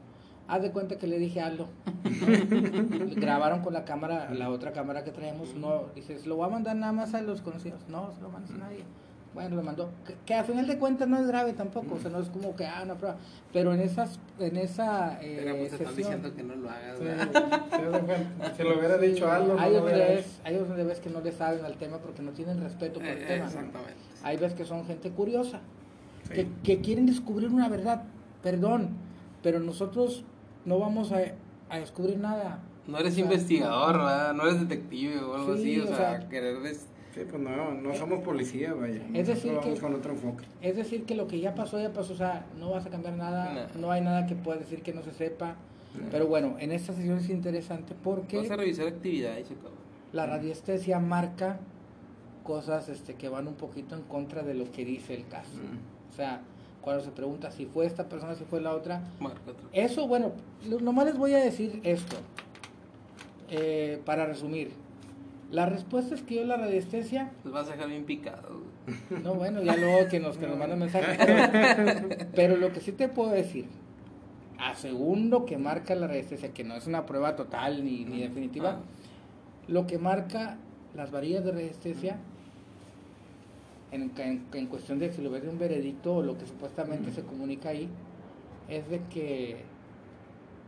Haz 0.49 0.63
de 0.63 0.73
cuenta 0.73 0.99
que 0.99 1.07
le 1.07 1.19
dije 1.19 1.41
hazlo. 1.41 1.69
Grabaron 3.17 3.61
con 3.63 3.73
la 3.73 3.85
cámara, 3.85 4.31
la 4.35 4.51
otra 4.51 4.73
cámara 4.73 5.05
que 5.05 5.11
traemos, 5.13 5.55
no, 5.55 5.85
dices, 5.95 6.27
lo 6.27 6.37
voy 6.37 6.47
a 6.47 6.51
mandar 6.51 6.77
nada 6.77 6.93
más 6.93 7.15
a 7.15 7.23
los 7.23 7.41
conocidos, 7.41 7.81
no, 7.89 8.13
se 8.13 8.21
lo 8.21 8.31
mandas 8.31 8.51
a 8.53 8.59
nadie. 8.59 8.85
Bueno, 9.33 9.55
lo 9.57 9.63
mandó, 9.63 9.91
que, 10.05 10.17
que 10.27 10.35
a 10.35 10.43
final 10.43 10.67
de 10.67 10.77
cuentas 10.77 11.07
no 11.07 11.17
es 11.17 11.27
grave 11.29 11.53
tampoco, 11.53 11.95
o 11.95 11.99
sea, 12.01 12.11
no 12.11 12.19
es 12.19 12.29
como 12.31 12.57
que, 12.57 12.67
ah, 12.67 12.81
una 12.83 12.97
prueba, 12.97 13.17
pero 13.53 13.73
en 13.73 13.81
esas, 13.81 14.19
en 14.41 14.57
esa 14.57 15.19
eh, 15.23 15.37
Pero 15.45 15.57
pues 15.57 15.69
te 15.71 15.77
están 15.77 15.95
sesión, 15.95 16.23
diciendo 16.23 16.35
que 16.35 16.43
no 16.43 16.55
lo 16.57 16.69
hagas. 16.69 16.99
Si 18.57 18.63
lo 18.65 18.77
hubiera 18.79 18.99
dicho 18.99 19.31
algo, 19.31 19.55
no 19.55 19.61
hay 19.61 19.71
hubiera 19.77 19.99
ves, 20.09 20.41
hay 20.45 20.57
donde 20.57 20.83
ves 20.85 20.99
que 21.01 21.11
no 21.11 21.21
le 21.21 21.31
saben 21.33 21.65
al 21.65 21.77
tema 21.77 21.99
porque 21.99 22.23
no 22.23 22.33
tienen 22.33 22.61
respeto 22.61 22.95
por 22.99 23.09
el 23.09 23.19
Eh, 23.19 23.27
tema. 23.27 23.45
Exactamente. 23.47 23.95
Hay 24.25 24.37
veces 24.37 24.55
que 24.57 24.65
son 24.65 24.85
gente 24.87 25.11
curiosa, 25.11 25.61
Sí. 26.29 26.35
que, 26.35 26.49
que 26.65 26.81
quieren 26.81 27.07
descubrir 27.07 27.49
una 27.51 27.69
verdad, 27.69 28.03
perdón, 28.43 28.91
pero 29.43 29.59
nosotros 29.61 30.25
no 30.65 30.79
vamos 30.79 31.13
a, 31.13 31.21
a 31.71 31.79
descubrir 31.79 32.19
nada. 32.19 32.59
No 32.87 32.99
eres 32.99 33.13
O 33.13 33.15
sea, 33.17 33.25
investigador, 33.25 33.97
¿verdad? 33.99 34.35
No 34.35 34.43
eres 34.47 34.61
detective 34.61 35.19
o 35.21 35.35
algo 35.37 35.55
Sí, 35.57 35.61
así, 35.61 35.81
o, 35.81 35.85
o 35.85 35.87
sea, 35.87 35.97
sea, 36.21 36.29
querer 36.29 36.61
des- 36.61 36.87
Sí, 37.15 37.21
pues 37.29 37.43
no, 37.43 37.75
no 37.75 37.95
somos 37.95 38.21
policías, 38.21 38.79
vaya. 38.79 39.01
Es 39.15 39.27
decir 39.27 39.53
vamos 39.53 39.75
que- 39.75 39.81
con 39.81 39.95
otro 39.95 40.13
enfoque. 40.13 40.45
Es 40.63 40.77
decir, 40.77 41.05
que 41.05 41.15
lo 41.17 41.27
que 41.27 41.41
ya 41.41 41.55
pasó, 41.55 41.81
ya 41.81 41.93
pasó, 41.93 42.13
o 42.13 42.17
sea, 42.17 42.47
no 42.59 42.71
vas 42.71 42.87
a 42.87 42.91
cambiar 42.91 43.15
nada, 43.15 43.69
No. 43.75 43.81
no 43.81 43.91
hay 43.91 44.01
nada 44.01 44.27
que 44.27 44.37
pueda 44.37 44.59
decir 44.59 44.83
que 44.83 44.93
no 44.93 45.03
se 45.03 45.13
sepa. 45.13 45.57
Pero 46.13 46.29
bueno, 46.29 46.55
en 46.61 46.71
esta 46.71 46.93
sesión 46.93 47.19
es 47.19 47.29
interesante 47.31 47.95
Vas 47.95 48.01
a 48.01 48.05
porque 48.05 48.49
revisar 48.57 48.87
actividades 48.87 49.49
la 50.13 50.25
radiestesia 50.27 51.01
marca 51.01 51.59
cosas 52.45 52.89
este, 52.89 53.15
que 53.15 53.29
van 53.29 53.49
un 53.49 53.55
poquito 53.55 53.97
en 53.97 54.03
contra 54.03 54.43
de 54.45 54.55
lo 54.55 54.71
que 54.71 54.85
dice 54.85 55.15
el 55.15 55.27
caso. 55.27 55.51
Mm. 55.57 56.13
O 56.13 56.17
sea, 56.17 56.43
cuando 56.81 57.03
se 57.03 57.11
pregunta 57.11 57.51
si 57.51 57.67
fue 57.67 57.87
esta 57.87 58.09
persona, 58.09 58.37
si 58.37 58.45
fue 58.45 58.61
la 58.61 58.73
otra. 58.73 59.03
Marca 59.19 59.41
otro. 59.51 59.69
Eso, 59.73 60.07
bueno, 60.07 60.31
lo- 60.69 60.79
nomás 60.81 61.07
les 61.07 61.19
voy 61.19 61.35
a 61.35 61.39
decir 61.39 61.81
esto, 61.83 62.17
eh, 63.51 64.01
para 64.05 64.27
resumir. 64.27 64.71
Las 65.51 65.69
respuestas 65.69 66.23
que 66.23 66.35
dio 66.35 66.45
la 66.45 66.57
radiestesia, 66.57 67.33
Los 67.45 67.53
vas 67.53 67.69
a 67.69 67.73
dejar 67.73 67.89
bien 67.89 68.05
picados. 68.05 68.51
güey. 68.51 69.23
no, 69.25 69.35
bueno, 69.35 69.63
ya 69.63 69.77
luego 69.77 70.09
que 70.09 70.21
nos, 70.21 70.37
que 70.39 70.47
nos 70.47 70.57
mandan 70.57 70.79
mensajes. 70.79 71.19
Pero, 71.27 72.09
pero 72.35 72.57
lo 72.57 72.73
que 72.73 72.81
sí 72.81 72.93
te 72.93 73.09
puedo 73.09 73.31
decir, 73.31 73.67
a 74.59 74.75
según 74.75 75.29
lo 75.31 75.47
que 75.47 75.59
marca 75.59 75.95
la 75.95 76.07
radiestesia, 76.07 76.53
que 76.53 76.63
no 76.65 76.75
es 76.75 76.87
una 76.87 77.05
prueba 77.07 77.35
total 77.37 77.85
ni, 77.85 78.05
ni 78.05 78.21
definitiva, 78.21 78.77
Ah. 78.79 78.81
lo 79.69 79.87
que 79.87 79.99
marca 79.99 80.57
las 80.95 81.11
varillas 81.11 81.45
de 81.45 81.53
resistencia 81.53 82.17
en, 83.93 84.13
en- 84.19 84.47
en 84.53 84.67
cuestión 84.67 84.99
de 84.99 85.13
si 85.13 85.21
lo 85.23 85.31
ves 85.31 85.43
de 85.43 85.49
un 85.49 85.59
veredicto 85.59 86.17
o 86.17 86.23
lo 86.23 86.39
que 86.39 86.47
supuestamente 86.47 87.11
se 87.11 87.23
comunica 87.23 87.71
ahí 87.71 87.89
es 88.69 88.89
de 88.89 89.01
que 89.13 89.63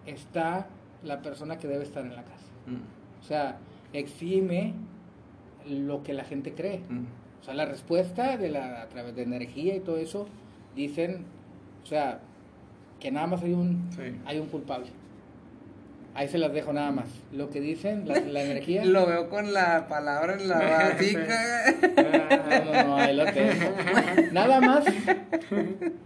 está 0.07 0.67
la 1.05 1.23
persona 1.23 1.59
que 1.59 1.69
debe 1.69 1.85
estar 1.85 2.05
en 2.05 2.17
la 2.17 2.25
casa. 2.25 2.47
Mm. 2.67 3.21
O 3.21 3.25
sea, 3.25 3.59
exime 3.93 4.75
lo 5.69 6.03
que 6.03 6.13
la 6.13 6.25
gente 6.25 6.53
cree. 6.55 6.81
Mm. 6.89 7.05
O 7.41 7.45
sea, 7.45 7.55
la 7.55 7.65
respuesta 7.67 8.37
de 8.37 8.51
la, 8.51 8.83
a 8.83 8.89
través 8.89 9.15
de 9.17 9.23
energía 9.23 9.75
y 9.77 9.81
todo 9.81 9.97
eso 9.99 10.27
dicen, 10.77 11.25
o 11.83 11.87
sea, 11.87 12.21
que 13.01 13.11
nada 13.11 13.27
más 13.27 13.43
hay 13.43 13.53
un, 13.53 13.89
Sí. 13.91 14.03
hay 14.25 14.39
un 14.39 14.47
culpable. 14.47 14.87
Ahí 16.15 16.29
se 16.29 16.37
las 16.37 16.53
dejo 16.53 16.75
nada 16.75 16.91
más. 16.91 17.07
Lo 17.33 17.49
que 17.49 17.61
dicen, 17.61 18.07
la, 18.07 18.21
la 18.21 18.43
energía. 18.45 18.85
Lo 18.85 19.07
veo 19.07 19.31
con 19.31 19.53
la 19.55 19.89
palabra 19.89 20.35
en 20.35 20.47
la 20.49 20.59
batica. 20.61 21.39
No, 21.97 22.73
no, 22.75 22.85
no, 22.89 22.97
ahí 22.99 23.17
lo 23.17 23.25
tengo. 23.27 23.75
Nada 24.33 24.61
más, 24.61 24.85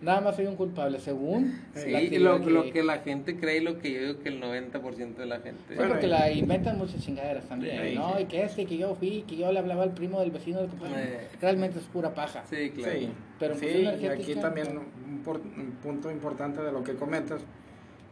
nada 0.02 0.20
más 0.20 0.38
hay 0.38 0.46
un 0.46 0.56
culpable, 0.56 0.98
según 1.00 1.60
Sí, 1.74 1.90
la 1.90 2.02
y 2.02 2.08
teoría 2.10 2.28
lo, 2.28 2.38
lo 2.38 2.70
que 2.72 2.82
la 2.82 2.98
gente 2.98 3.36
cree 3.36 3.58
y 3.58 3.60
lo 3.60 3.78
que 3.78 3.92
yo 3.92 4.00
digo 4.00 4.18
que 4.20 4.28
el 4.28 4.40
90% 4.42 5.14
de 5.16 5.26
la 5.26 5.40
gente. 5.40 5.60
Sí, 5.68 5.74
Bueno, 5.74 5.90
porque 5.92 6.06
y- 6.06 6.10
la 6.10 6.30
inventan 6.30 6.78
muchas 6.78 7.00
chingaderas 7.04 7.44
también, 7.48 7.80
Sí, 7.90 7.94
¿no? 7.94 8.16
sí. 8.16 8.22
Y 8.22 8.26
que 8.26 8.42
este, 8.44 8.66
que 8.66 8.76
yo 8.78 8.94
fui, 8.94 9.24
que 9.28 9.36
yo 9.36 9.50
le 9.52 9.58
hablaba 9.58 9.82
al 9.84 9.92
primo 9.92 10.20
del 10.20 10.30
vecino, 10.30 10.60
del 10.60 10.68
papá. 10.70 10.86
Eh. 10.96 11.28
realmente 11.40 11.78
es 11.78 11.84
pura 11.86 12.14
paja. 12.14 12.42
Sí, 12.48 12.70
claro. 12.70 12.92
Sí, 12.98 13.08
Pero 13.38 13.54
sí, 13.54 13.60
función 13.66 14.00
y 14.00 14.06
aquí 14.06 14.34
también 14.36 14.68
un, 14.78 15.18
por- 15.22 15.40
un 15.40 15.78
punto 15.82 16.10
importante 16.10 16.62
de 16.62 16.72
lo 16.72 16.82
que 16.82 16.94
comentas, 16.94 17.40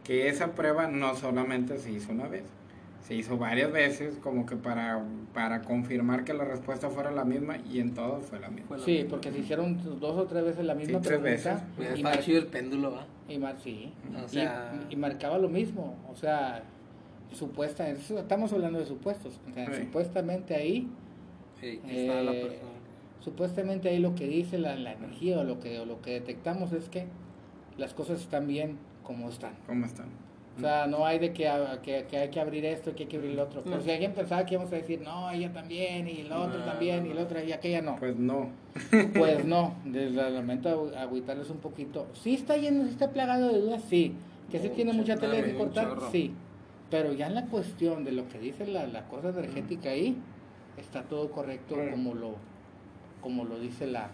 que 0.05 0.29
esa 0.29 0.53
prueba 0.53 0.87
no 0.87 1.15
solamente 1.15 1.77
se 1.79 1.91
hizo 1.91 2.11
una 2.13 2.27
vez, 2.27 2.43
se 3.01 3.15
hizo 3.15 3.37
varias 3.37 3.71
veces 3.71 4.17
como 4.21 4.45
que 4.45 4.55
para, 4.55 5.03
para 5.33 5.61
confirmar 5.63 6.23
que 6.23 6.33
la 6.33 6.45
respuesta 6.45 6.89
fuera 6.89 7.11
la 7.11 7.25
misma 7.25 7.57
y 7.57 7.79
en 7.79 7.93
todas 7.93 8.25
fue 8.25 8.39
la 8.39 8.49
misma. 8.49 8.77
Sí, 8.79 9.05
porque 9.09 9.31
se 9.31 9.39
hicieron 9.39 9.77
dos 9.99 10.15
o 10.17 10.25
tres 10.25 10.43
veces 10.45 10.63
la 10.65 10.73
misma 10.75 10.99
Sí, 10.99 11.05
tres 11.07 11.19
pregunta. 11.19 11.53
veces. 11.53 11.63
Pues 11.75 11.99
Y, 11.99 12.03
mar- 12.03 12.19
chido 12.21 12.39
el 12.39 12.47
péndulo, 12.47 12.91
¿va? 12.93 13.05
y 13.27 13.37
mar- 13.37 13.57
sí. 13.61 13.91
O 14.19 14.25
Y- 14.25 14.29
sea- 14.29 14.73
y, 14.89 14.95
marcaba 14.95 15.37
lo 15.37 15.49
mismo. 15.49 15.95
O 16.11 16.15
sea, 16.15 16.63
supuesta, 17.31 17.89
eso- 17.89 18.17
estamos 18.19 18.53
hablando 18.53 18.79
de 18.79 18.85
supuestos. 18.85 19.39
O 19.49 19.53
sea, 19.53 19.65
Sí. 19.73 19.81
supuestamente 19.83 20.55
ahí, 20.55 20.87
está 21.61 22.21
la 22.21 22.31
Eh, 22.31 22.41
persona. 22.41 22.69
supuestamente 23.21 23.89
ahí 23.89 23.99
lo 23.99 24.13
que 24.15 24.27
dice 24.27 24.57
la, 24.59 24.75
la 24.75 24.93
energía 24.93 25.39
o 25.39 25.43
lo 25.43 25.59
que, 25.59 25.79
o 25.79 25.85
lo 25.85 26.01
que 26.01 26.11
detectamos 26.11 26.71
es 26.73 26.89
que 26.89 27.05
las 27.77 27.93
cosas 27.93 28.21
están 28.21 28.47
bien 28.47 28.77
como 29.05 29.29
están. 29.29 29.53
¿Cómo 29.67 29.85
están? 29.85 30.07
O 30.57 30.59
sea, 30.61 30.87
no 30.87 31.05
hay 31.05 31.19
de 31.19 31.33
que, 31.33 31.51
que, 31.83 32.05
que 32.09 32.17
hay 32.17 32.29
que 32.29 32.39
abrir 32.39 32.63
esto, 32.63 32.95
que 32.95 33.03
hay 33.03 33.09
que 33.09 33.17
abrir 33.17 33.35
lo 33.35 33.43
otro. 33.43 33.61
Por 33.61 33.73
No. 33.73 33.81
si 33.81 33.91
alguien 33.91 34.13
pensaba 34.13 34.45
que 34.45 34.53
íbamos 34.53 34.71
a 34.71 34.77
decir, 34.77 35.01
no, 35.01 35.29
ella 35.29 35.51
también, 35.51 36.07
y 36.07 36.21
el 36.21 36.31
otro 36.31 36.59
No, 36.59 36.63
también, 36.65 37.01
no, 37.03 37.07
y 37.09 37.11
el 37.11 37.17
otro, 37.17 37.43
y 37.43 37.51
aquella 37.51 37.81
no. 37.81 37.97
Pues 37.97 38.15
no. 38.15 38.49
Pues 39.13 39.43
no, 39.45 39.75
lamento 39.85 40.91
agüitarles 40.97 41.49
un 41.49 41.57
poquito. 41.57 42.07
Sí 42.13 42.35
está 42.35 42.55
lleno, 42.55 42.85
sí 42.85 42.91
está 42.91 43.11
plagado 43.11 43.51
de 43.51 43.59
dudas, 43.59 43.83
sí. 43.89 44.13
Que 44.49 44.59
sí 44.59 44.69
tiene 44.69 44.93
mucha 44.93 45.17
tela 45.17 45.43
que 45.43 45.55
cortar, 45.55 45.89
sí. 46.11 46.33
Pero 46.89 47.11
ya 47.11 47.27
en 47.27 47.35
la 47.35 47.45
cuestión 47.47 48.05
de 48.05 48.13
lo 48.13 48.29
que 48.29 48.39
dice 48.39 48.65
la, 48.65 48.87
la 48.87 49.07
cosa 49.09 49.29
energética 49.29 49.89
ahí, 49.89 50.15
está 50.77 51.03
todo 51.03 51.31
correcto 51.31 51.75
Mm. 51.75 51.89
como 51.91 52.13
lo 52.13 52.35
como 53.21 53.43
lo 53.43 53.59
dice 53.59 53.87
la, 53.87 54.09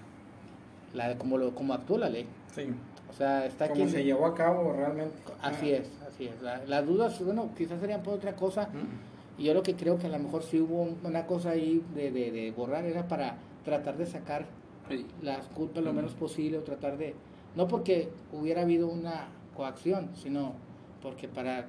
la 0.94 1.18
como 1.18 1.38
lo 1.38 1.54
como 1.54 1.74
actúa 1.74 1.98
la 2.00 2.10
ley. 2.10 2.26
Sí. 2.52 2.68
O 3.10 3.14
sea, 3.14 3.46
está. 3.46 3.70
Como 3.70 3.88
se 3.88 4.04
llevó 4.04 4.26
a 4.26 4.36
cabo 4.36 4.74
realmente. 4.74 5.16
Así 5.42 5.72
es, 5.72 5.90
así 6.08 6.28
es. 6.28 6.42
La- 6.42 6.64
las 6.66 6.86
dudas, 6.86 7.24
bueno, 7.24 7.50
quizás 7.58 7.80
serían 7.80 8.04
por 8.04 8.14
otra 8.16 8.36
cosa. 8.36 8.68
Mm. 8.68 9.42
Y 9.42 9.46
yo 9.46 9.54
lo 9.54 9.64
que 9.64 9.76
creo 9.76 9.98
que 9.98 10.08
a 10.08 10.10
lo 10.10 10.20
mejor 10.20 10.44
sí 10.44 10.60
hubo 10.60 10.82
un- 10.82 10.98
una 11.04 11.26
cosa 11.26 11.52
ahí 11.52 11.84
de, 11.96 12.12
de, 12.12 12.32
de 12.32 12.52
borrar, 12.52 12.86
era 12.86 13.08
para 13.08 13.38
tratar 13.66 13.98
de 13.98 14.06
sacar 14.06 14.46
Sí. 14.90 15.06
las 15.22 15.48
culpas 15.48 15.84
lo 15.84 15.94
Mm. 15.94 15.96
menos 15.98 16.14
posible 16.14 16.58
o 16.58 16.62
tratar 16.62 16.98
de, 16.98 17.16
no 17.56 17.68
porque 17.68 18.10
hubiera 18.34 18.62
habido 18.62 18.88
una 18.88 19.28
coacción, 19.56 20.10
sino 20.16 20.54
porque 21.02 21.28
para 21.28 21.66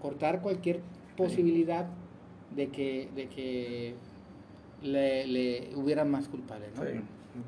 cortar 0.00 0.40
cualquier 0.40 0.80
posibilidad 1.16 1.86
de 2.54 2.68
que, 2.68 3.08
de 3.14 3.28
que 3.28 3.94
le, 4.82 5.26
le 5.26 5.70
hubiera 5.74 6.04
más 6.04 6.28
culpables, 6.28 6.68
¿no? 6.76 6.82
Sí. 6.84 7.00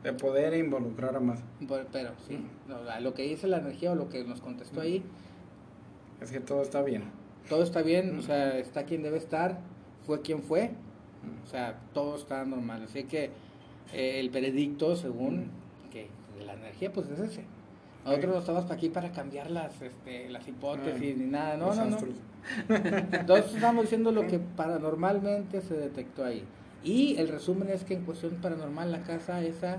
De 0.03 0.12
poder 0.12 0.55
involucrar 0.55 1.16
a 1.16 1.20
más. 1.20 1.41
Por- 1.66 1.86
Pero 1.86 2.11
sí, 2.26 2.34
Mm. 2.36 2.70
no, 2.70 3.01
lo 3.01 3.14
que 3.14 3.22
dice 3.22 3.47
la 3.47 3.59
energía 3.59 3.93
o 3.93 3.95
lo 3.95 4.09
que 4.09 4.24
nos 4.24 4.41
contestó 4.41 4.80
ahí, 4.80 5.03
Es 6.20 6.30
que 6.30 6.41
todo 6.41 6.62
está 6.62 6.82
bien. 6.82 7.05
todo 7.49 7.62
está 7.62 7.82
bien, 7.82 8.16
Mm. 8.16 8.18
o 8.18 8.22
sea, 8.22 8.59
está 8.59 8.84
quien 8.84 9.03
debe 9.03 9.18
estar, 9.18 9.59
fue 10.07 10.20
quien 10.22 10.43
fue, 10.43 10.70
o 11.45 11.47
sea, 11.49 11.78
todo 11.95 12.16
está 12.16 12.45
normal. 12.45 12.82
Así 12.84 13.05
que 13.05 13.30
eh, 13.93 14.20
el 14.20 14.28
veredicto, 14.30 14.97
según 14.97 15.51
que 15.91 16.09
de 16.39 16.45
la 16.45 16.53
energía, 16.55 16.93
pues 16.93 17.09
es 17.09 17.18
ese. 17.20 17.45
Nosotros 18.05 18.32
no 18.34 18.39
estamos 18.41 18.70
aquí 18.70 18.89
para 18.91 19.12
cambiar 19.12 19.51
las, 19.51 19.80
este, 19.82 20.28
las 20.30 20.47
hipótesis 20.49 21.16
ni 21.16 21.26
nada, 21.26 21.57
no, 21.57 21.74
no, 21.74 21.84
no. 21.86 21.99
Entonces 22.68 23.55
estamos 23.55 23.84
diciendo 23.84 24.12
lo 24.12 24.26
que 24.26 24.39
paranormalmente 24.39 25.61
se 25.61 25.74
detectó 25.74 26.24
ahí. 26.24 26.45
Y 26.85 27.16
el 27.18 27.29
resumen 27.29 27.68
es 27.70 27.85
que 27.85 27.95
en 27.95 28.05
cuestión 28.05 28.35
paranormal 28.41 28.93
la 28.93 29.03
casa 29.03 29.43
esa 29.43 29.79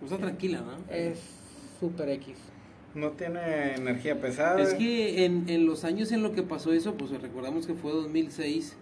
Pues 0.00 0.12
está 0.12 0.22
tranquila, 0.24 0.60
¿no? 0.60 0.94
es 0.94 1.18
super 1.80 2.08
X. 2.10 2.36
No 2.94 3.10
tiene 3.12 3.74
energía 3.74 4.20
pesada. 4.20 4.60
Es 4.62 4.74
que 4.74 5.24
en, 5.24 5.48
en 5.48 5.66
los 5.66 5.84
años 5.84 6.12
en 6.12 6.22
lo 6.22 6.32
que 6.32 6.42
pasó 6.42 6.72
eso, 6.72 6.94
pues 6.94 7.10
recordamos 7.10 7.66
que 7.66 7.74
fue 7.74 7.90
2006, 7.92 8.76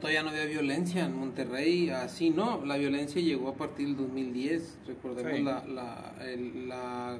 todavía 0.00 0.22
no 0.24 0.30
había 0.30 0.46
violencia 0.46 1.04
en 1.04 1.14
Monterrey, 1.16 1.90
así 1.90 2.30
no, 2.30 2.64
la 2.64 2.76
violencia 2.76 3.22
llegó 3.22 3.50
a 3.50 3.54
partir 3.54 3.86
del 3.88 3.96
2010, 3.98 4.78
recordemos 4.88 5.32
Sí. 5.36 5.42
la, 5.44 5.64
la, 5.66 6.14
el, 6.26 6.68
la- 6.68 7.18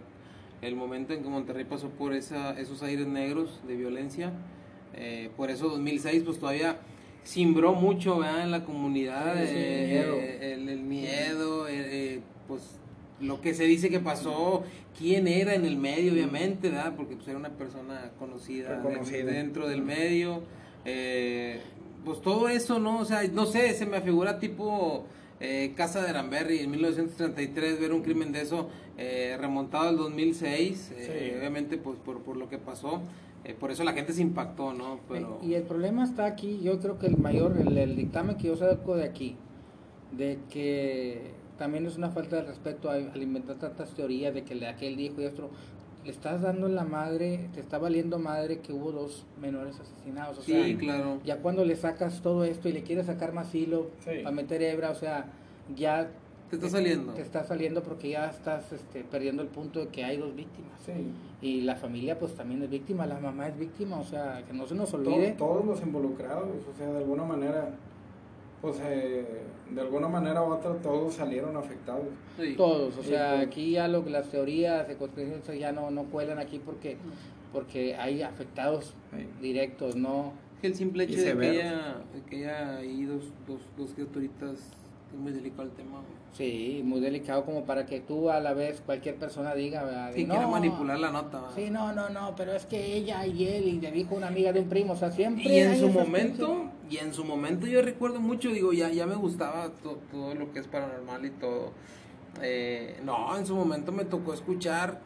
el 0.62 0.74
momento 0.76 1.12
en 1.12 1.22
que 1.22 1.28
Monterrey 1.28 1.64
pasó 1.64 1.90
por 1.90 2.12
esa, 2.12 2.58
esos 2.58 2.82
aires 2.82 3.06
negros 3.06 3.60
de 3.66 3.76
violencia, 3.76 4.32
eh, 4.94 5.30
por 5.36 5.50
eso 5.50 5.68
2006 5.68 6.22
pues 6.24 6.38
todavía 6.38 6.76
simbró 7.24 7.72
mucho 7.74 8.18
¿verdad? 8.18 8.42
en 8.42 8.50
la 8.50 8.64
comunidad, 8.64 9.34
Sí, 9.44 9.50
eh, 9.54 9.86
miedo. 9.88 10.16
el, 10.54 10.68
el 10.68 10.80
miedo, 10.80 11.68
eh, 11.68 11.72
eh, 11.76 12.20
pues 12.48 12.62
lo 13.20 13.40
que 13.40 13.54
se 13.54 13.64
dice 13.64 13.88
que 13.88 14.00
pasó, 14.00 14.64
quién 14.98 15.28
era 15.28 15.54
en 15.54 15.64
el 15.64 15.76
medio, 15.76 16.12
obviamente, 16.12 16.68
¿verdad? 16.70 16.94
Porque 16.96 17.14
pues, 17.14 17.28
era 17.28 17.38
una 17.38 17.50
persona 17.50 18.10
conocida, 18.18 18.80
de- 18.82 19.22
dentro 19.24 19.68
del 19.68 19.82
medio. 19.82 20.42
eh, 20.84 21.60
pues 22.04 22.20
todo 22.20 22.48
eso, 22.48 22.80
¿no? 22.80 22.98
O 22.98 23.04
sea, 23.04 23.22
no 23.32 23.46
sé, 23.46 23.72
se 23.74 23.86
me 23.86 24.00
figura 24.00 24.40
tipo 24.40 25.06
eh, 25.38 25.72
Casa 25.76 26.02
de 26.02 26.08
Aranberry 26.10 26.58
en 26.58 26.72
1933, 26.72 27.78
ver 27.80 27.92
un 27.92 28.02
crimen 28.02 28.32
de 28.32 28.40
eso 28.42 28.68
eh, 28.98 29.36
remontado 29.40 29.88
al 29.88 29.96
2006, 29.96 30.92
eh, 30.96 31.30
Sí. 31.32 31.38
obviamente 31.38 31.78
pues 31.78 31.98
por, 32.04 32.18
por 32.22 32.36
lo 32.36 32.48
que 32.48 32.58
pasó. 32.58 33.02
Eh, 33.44 33.54
por 33.58 33.70
eso 33.70 33.82
la 33.84 33.92
gente 33.92 34.12
se 34.12 34.22
impactó, 34.22 34.72
¿no? 34.72 35.00
Pero... 35.08 35.38
Y 35.42 35.54
el 35.54 35.62
problema 35.64 36.04
está 36.04 36.26
aquí, 36.26 36.60
yo 36.62 36.78
creo 36.80 36.98
que 36.98 37.06
el 37.06 37.16
mayor, 37.18 37.56
el, 37.58 37.76
el 37.76 37.96
dictamen 37.96 38.36
que 38.36 38.48
yo 38.48 38.56
saco 38.56 38.96
de 38.96 39.04
aquí, 39.04 39.36
de 40.16 40.38
que 40.50 41.30
también 41.58 41.86
es 41.86 41.96
una 41.96 42.10
falta 42.10 42.36
de 42.36 42.42
respeto 42.42 42.90
a- 42.90 42.94
al 42.94 43.22
inventar 43.22 43.56
tantas 43.56 43.90
teorías 43.94 44.34
de 44.34 44.42
que 44.44 44.54
le- 44.54 44.66
aquel 44.68 44.96
dijo 44.96 45.20
y 45.20 45.24
esto, 45.24 45.50
le 46.04 46.10
estás 46.10 46.42
dando 46.42 46.66
en 46.66 46.74
la 46.74 46.84
madre, 46.84 47.48
te 47.54 47.60
está 47.60 47.78
valiendo 47.78 48.18
madre 48.18 48.58
que 48.58 48.72
hubo 48.72 48.90
dos 48.90 49.24
menores 49.40 49.78
asesinados. 49.78 50.38
O 50.38 50.42
sí, 50.42 50.52
sea, 50.52 50.76
claro. 50.78 51.20
ya 51.24 51.38
cuando 51.38 51.64
le 51.64 51.76
sacas 51.76 52.20
todo 52.22 52.44
esto 52.44 52.68
y 52.68 52.72
le 52.72 52.82
quieres 52.82 53.06
sacar 53.06 53.32
más 53.32 53.54
hilo 53.54 53.90
Sí. 54.04 54.10
para 54.24 54.34
meter 54.34 54.62
hebra, 54.62 54.90
o 54.90 54.94
sea, 54.96 55.26
ya 55.76 56.10
Te 56.52 56.56
está 56.66 56.68
saliendo. 56.68 57.12
te 57.14 57.22
está 57.22 57.44
saliendo 57.44 57.82
porque 57.82 58.10
ya 58.10 58.28
estás 58.28 58.70
este, 58.72 59.04
perdiendo 59.04 59.40
el 59.42 59.48
punto 59.48 59.80
de 59.80 59.88
que 59.88 60.04
hay 60.04 60.18
dos 60.18 60.34
víctimas. 60.36 60.72
Sí. 60.84 60.92
Y 61.40 61.62
la 61.62 61.76
familia 61.76 62.18
pues 62.18 62.34
también 62.34 62.62
es 62.62 62.68
víctima, 62.68 63.06
la 63.06 63.18
mamá 63.18 63.48
es 63.48 63.58
víctima, 63.58 63.98
o 63.98 64.04
sea, 64.04 64.44
que 64.46 64.52
no 64.52 64.66
se 64.66 64.74
nos 64.74 64.92
olvide. 64.92 65.32
todos 65.32 65.64
los 65.64 65.80
involucrados, 65.80 66.48
o 66.70 66.76
sea, 66.76 66.88
de 66.92 66.98
alguna 66.98 67.24
manera, 67.24 67.70
pues 68.60 68.76
eh, 68.82 69.24
de 69.70 69.80
alguna 69.80 70.08
manera 70.08 70.42
u 70.42 70.52
otra 70.52 70.74
todos 70.74 71.14
salieron 71.14 71.56
afectados. 71.56 72.04
Sí. 72.38 72.54
Todos, 72.54 72.98
o 72.98 73.02
Sí, 73.02 73.08
sea, 73.08 73.30
todos. 73.36 73.46
aquí 73.46 73.70
ya 73.72 73.88
lo, 73.88 74.04
las 74.04 74.28
teorías 74.28 74.86
de 74.86 74.96
conspiración 74.96 75.58
ya 75.58 75.72
no, 75.72 75.90
no 75.90 76.04
cuelan 76.04 76.38
aquí 76.38 76.60
porque, 76.62 76.98
porque 77.52 77.96
hay 77.96 78.20
afectados 78.22 78.94
Sí. 79.10 79.26
directos, 79.40 79.96
no 79.96 80.34
Que 80.60 80.66
el 80.66 80.74
simple 80.74 81.04
hecho 81.04 81.18
de 81.18 81.34
que 81.38 81.48
haya, 81.48 81.96
que 82.28 82.36
haya 82.36 82.76
ahí 82.76 83.04
dos, 83.04 83.24
dos, 83.48 83.60
dos 83.78 83.92
criaturitas 83.94 84.58
Es 85.12 85.18
muy 85.18 85.32
delicado 85.32 85.62
el 85.64 85.70
tema. 85.70 85.98
güey. 85.98 86.22
Sí, 86.32 86.80
muy 86.82 87.00
delicado 87.00 87.44
como 87.44 87.64
para 87.66 87.84
que 87.84 88.00
tú 88.00 88.30
a 88.30 88.40
la 88.40 88.54
vez 88.54 88.80
cualquier 88.84 89.16
persona 89.16 89.54
diga, 89.54 89.84
¿verdad? 89.84 90.12
Sí, 90.14 90.24
no, 90.24 90.34
quiere 90.34 90.48
manipular 90.50 90.98
la 90.98 91.10
nota. 91.12 91.40
¿verdad? 91.42 91.54
Sí, 91.54 91.68
no, 91.70 91.92
no, 91.92 92.08
no, 92.08 92.34
pero 92.36 92.52
es 92.54 92.64
que 92.64 92.96
ella 92.96 93.26
y 93.26 93.46
él 93.46 93.64
y 93.68 93.80
le 93.80 93.90
dijo 93.92 94.14
una 94.14 94.28
amiga 94.28 94.50
de 94.52 94.60
un 94.60 94.68
primo, 94.70 94.94
o 94.94 94.96
sea, 94.96 95.10
siempre 95.12 95.44
Y 95.44 95.58
en 95.58 95.78
su 95.78 95.90
momento, 95.90 96.70
y 96.88 96.96
en 96.96 97.12
su 97.12 97.24
momento 97.24 97.66
yo 97.66 97.82
recuerdo 97.82 98.20
mucho, 98.20 98.48
digo, 98.48 98.72
ya, 98.72 98.88
ya 98.90 99.06
me 99.06 99.14
gustaba 99.16 99.68
to- 99.82 99.98
todo 100.10 100.34
lo 100.34 100.50
que 100.52 100.60
es 100.60 100.66
paranormal 100.68 101.26
y 101.26 101.30
todo. 101.30 101.72
Eh, 102.40 102.98
no, 103.04 103.36
en 103.36 103.44
su 103.46 103.54
momento 103.54 103.92
me 103.92 104.06
tocó 104.06 104.32
escuchar, 104.32 105.00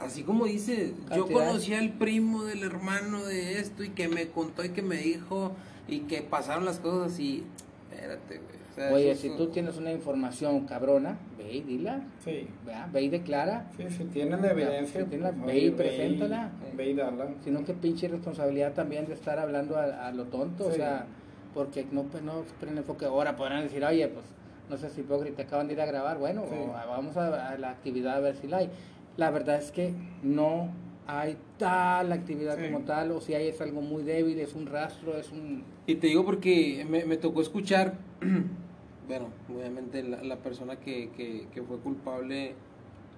así 0.00 0.22
como 0.22 0.46
dice, 0.46 0.94
yo 1.14 1.26
conocí 1.26 1.74
al 1.74 1.92
primo 1.92 2.44
del 2.44 2.62
hermano 2.62 3.22
de 3.26 3.58
esto 3.60 3.84
y 3.84 3.90
que 3.90 4.08
me 4.08 4.28
contó 4.28 4.64
y 4.64 4.70
que 4.70 4.80
me 4.80 4.96
dijo 4.96 5.52
y 5.88 6.00
que 6.00 6.22
pasaron 6.22 6.64
las 6.64 6.78
cosas 6.80 7.12
así. 7.12 7.44
Espérate, 7.90 8.38
güey. 8.38 8.57
O 8.78 8.88
sea, 8.88 8.92
Oye, 8.94 9.10
eso- 9.12 9.22
si 9.22 9.30
tú 9.36 9.46
tienes 9.48 9.76
una 9.76 9.92
información 9.92 10.66
cabrona, 10.66 11.18
ve 11.36 11.52
y 11.52 11.60
dila, 11.62 12.00
Sí, 12.24 12.46
¿verdad? 12.64 12.88
ve 12.92 13.02
y 13.02 13.08
declara, 13.08 13.66
sí, 13.76 13.84
si 13.90 14.04
tienen 14.04 14.40
la 14.42 14.50
evidencia, 14.52 15.02
Si 15.02 15.06
tienen 15.08 15.24
la- 15.26 15.32
pues, 15.32 15.46
ve 15.46 15.58
y 15.58 15.66
oye, 15.68 15.72
preséntala. 15.72 16.50
Ve 16.76 16.90
y 16.90 16.94
dala. 16.94 17.28
sino 17.44 17.64
que 17.64 17.74
pinche 17.74 18.08
responsabilidad 18.08 18.72
también 18.74 19.06
de 19.06 19.14
estar 19.14 19.38
hablando 19.38 19.76
a, 19.76 20.06
a 20.08 20.12
lo 20.12 20.24
tonto, 20.24 20.66
o 20.66 20.70
Sí. 20.70 20.76
sea, 20.76 21.06
porque 21.54 21.86
no, 21.90 22.04
pues, 22.04 22.22
no 22.22 22.44
prende 22.60 22.80
enfoque. 22.80 23.04
Ahora 23.06 23.36
podrán 23.36 23.62
decir, 23.64 23.84
oye, 23.84 24.06
pues, 24.08 24.24
no 24.70 24.76
sé 24.76 24.90
si 24.90 25.00
hipócrita, 25.00 25.42
acaban 25.42 25.66
de 25.66 25.72
ir 25.74 25.80
a 25.80 25.86
grabar, 25.86 26.18
bueno, 26.18 26.44
Sí. 26.48 26.54
o 26.56 26.74
a- 26.76 26.86
vamos 26.86 27.16
a, 27.16 27.50
a 27.50 27.58
la 27.58 27.70
actividad 27.70 28.16
a 28.16 28.20
ver 28.20 28.36
si 28.36 28.46
la 28.46 28.58
hay. 28.58 28.70
La 29.16 29.30
verdad 29.30 29.56
es 29.56 29.72
que 29.72 29.92
no 30.22 30.68
hay 31.10 31.38
tal 31.56 32.12
actividad 32.12 32.56
Sí. 32.58 32.64
como 32.70 32.84
tal, 32.84 33.10
o 33.12 33.20
si 33.22 33.32
hay 33.34 33.48
es 33.48 33.60
algo 33.62 33.80
muy 33.80 34.02
débil, 34.02 34.38
es 34.38 34.54
un 34.54 34.66
rastro, 34.66 35.16
es 35.16 35.32
un... 35.32 35.64
Y 35.86 35.94
te 35.94 36.06
digo 36.08 36.22
porque 36.24 36.86
me, 36.88 37.06
me 37.06 37.16
tocó 37.16 37.40
escuchar, 37.40 37.94
bueno, 39.08 39.26
obviamente 39.52 40.02
la, 40.02 40.22
la 40.22 40.36
persona 40.36 40.76
que, 40.76 41.10
que, 41.16 41.46
que 41.52 41.62
fue 41.62 41.78
culpable 41.78 42.54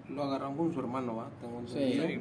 lo 0.08 0.22
agarraron 0.24 0.56
con 0.56 0.72
su 0.72 0.80
hermano, 0.80 1.16
¿va? 1.16 1.28
Tengo 1.40 1.58
entendido. 1.58 2.06
Sí. 2.06 2.20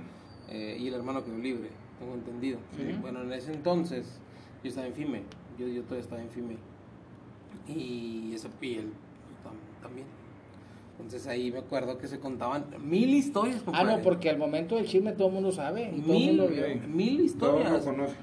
Eh, 0.49 0.77
y 0.79 0.87
el 0.87 0.95
hermano 0.95 1.23
quedó 1.23 1.37
libre, 1.37 1.69
tengo 1.99 2.13
entendido. 2.15 2.57
Sí. 2.75 2.95
Bueno, 3.01 3.21
en 3.21 3.31
ese 3.33 3.53
entonces 3.53 4.19
yo 4.63 4.69
estaba 4.69 4.87
en 4.87 4.93
FIME, 4.93 5.21
yo, 5.59 5.67
yo 5.67 5.83
todavía 5.83 6.01
estaba 6.03 6.21
en 6.21 6.29
FIME. 6.29 6.57
Y 7.67 8.29
pues, 8.31 8.43
tam- 8.43 9.81
también. 9.81 10.07
Entonces 10.99 11.27
ahí 11.27 11.51
me 11.51 11.59
acuerdo 11.59 11.97
que 11.97 12.07
se 12.07 12.19
contaban 12.19 12.65
mil 12.83 13.09
historias, 13.11 13.61
Ah, 13.61 13.65
compadre. 13.65 13.97
no, 13.97 14.01
porque 14.03 14.29
al 14.29 14.37
momento 14.37 14.75
del 14.75 14.85
chisme 14.87 15.13
todo 15.13 15.27
el 15.29 15.33
mundo 15.35 15.51
sabe, 15.51 15.91
y 15.95 16.01
todo 16.01 16.13
el 16.13 16.19
mil, 16.19 16.37
mundo 16.37 16.47
vio. 16.53 16.87
Mil 16.87 17.21
historias. 17.21 17.71
lo 17.71 17.79
conocen. 17.91 18.17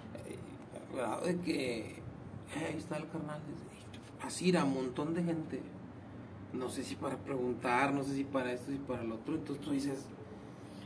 Eh, 1.24 1.38
que 1.44 1.76
eh, 1.80 1.94
ahí 2.68 2.76
está 2.76 2.96
el 2.96 3.08
carnal 3.08 3.40
dice, 3.48 3.64
así 4.22 4.48
era 4.50 4.64
un 4.64 4.74
montón 4.74 5.14
de 5.14 5.22
gente 5.22 5.60
no 6.52 6.68
sé 6.68 6.82
si 6.84 6.94
para 6.94 7.16
preguntar 7.16 7.92
no 7.92 8.02
sé 8.02 8.14
si 8.14 8.24
para 8.24 8.52
esto 8.52 8.72
y 8.72 8.76
para 8.76 9.02
lo 9.04 9.16
otro 9.16 9.34
entonces 9.34 9.64
tú 9.64 9.72
dices 9.72 10.06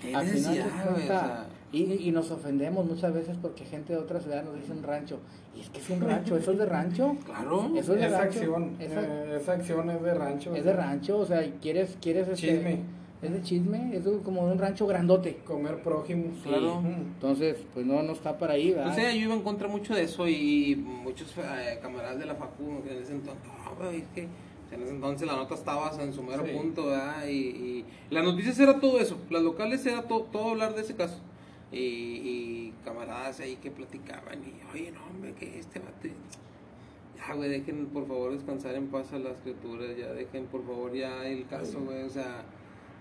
qué 0.00 0.14
Al 0.14 0.26
final? 0.26 0.70
O 0.96 0.98
sea, 0.98 1.46
y, 1.72 1.82
y 2.08 2.10
nos 2.10 2.30
ofendemos 2.30 2.86
muchas 2.86 3.12
veces 3.12 3.36
porque 3.40 3.64
gente 3.66 3.92
de 3.92 3.98
otra 3.98 4.18
ciudad 4.18 4.42
nos 4.42 4.54
dice 4.56 4.72
un 4.72 4.82
rancho. 4.82 5.18
Y 5.54 5.60
es 5.60 5.68
que 5.68 5.78
es 5.78 5.90
un 5.90 6.00
rancho, 6.00 6.36
eso 6.38 6.52
es 6.52 6.58
de 6.58 6.64
rancho. 6.66 7.16
claro 7.24 7.70
Eso 7.76 7.92
es 7.94 8.00
de 8.00 8.06
Esa 8.06 8.18
rancho. 8.18 8.38
acción, 8.38 8.76
Esa- 8.80 9.02
eh, 9.02 9.36
esa 9.40 9.52
acción 9.52 9.90
es 9.90 10.02
de 10.02 10.14
rancho. 10.14 10.56
Es 10.56 10.64
de 10.64 10.72
rancho, 10.72 11.18
o 11.18 11.26
sea, 11.26 11.46
quieres, 11.60 11.96
quieres 12.00 12.28
este, 12.28 12.34
Chisme. 12.48 12.80
Es 13.22 13.30
de 13.30 13.42
chisme, 13.42 13.94
es 13.94 14.04
como 14.24 14.42
un 14.50 14.58
rancho 14.58 14.86
grandote. 14.86 15.36
Comer 15.44 15.82
prójimos. 15.82 16.38
Claro. 16.42 16.80
Mm. 16.80 16.86
Entonces, 16.86 17.58
pues 17.74 17.84
no, 17.84 18.02
no 18.02 18.12
está 18.12 18.38
para 18.38 18.54
ahí, 18.54 18.70
¿verdad? 18.72 18.92
o 18.92 18.94
sea 18.94 19.12
yo 19.12 19.20
iba 19.20 19.34
en 19.34 19.42
contra 19.42 19.68
mucho 19.68 19.94
de 19.94 20.04
eso 20.04 20.26
y 20.26 20.74
muchos 20.76 21.34
eh, 21.36 21.78
camaradas 21.82 22.18
de 22.18 22.24
la 22.26 22.34
facu 22.34 22.80
en 22.88 22.96
ese 23.02 23.12
entonces 23.12 23.42
"No, 23.64 23.74
güey, 23.76 23.98
es 23.98 24.08
que 24.14 24.22
en 24.72 24.82
ese 24.82 24.90
entonces 24.94 25.26
la 25.26 25.36
nota 25.36 25.54
estaba 25.54 25.90
en 26.02 26.12
su 26.14 26.22
mero 26.22 26.44
Sí. 26.46 26.52
punto 26.52 26.86
¿verdad? 26.86 27.26
Y, 27.26 27.32
y 27.32 27.84
las 28.08 28.24
noticias 28.24 28.58
era 28.58 28.80
todo 28.80 28.98
eso 29.00 29.18
las 29.28 29.42
locales 29.42 29.84
era 29.84 30.02
to- 30.08 30.28
todo 30.32 30.50
hablar 30.50 30.74
de 30.74 30.80
ese 30.82 30.94
caso 30.94 31.18
y, 31.72 31.78
y 31.78 32.74
camaradas 32.84 33.40
ahí 33.40 33.56
que 33.56 33.70
platicaban 33.70 34.38
y 34.44 34.54
oye 34.72 34.92
no 34.92 35.00
hombre 35.10 35.32
que 35.34 35.58
este 35.58 35.78
bate 35.80 36.12
ya 37.18 37.34
güey 37.34 37.50
dejen 37.50 37.86
por 37.86 38.06
favor 38.06 38.32
descansar 38.32 38.74
en 38.76 38.86
paz 38.86 39.12
a 39.12 39.18
las 39.18 39.36
criaturas 39.42 39.88
ya 39.98 40.12
dejen 40.12 40.46
por 40.46 40.64
favor 40.64 40.94
ya 40.94 41.26
el 41.26 41.46
caso 41.48 41.80
güey 41.80 42.02
o 42.04 42.10
sea 42.10 42.44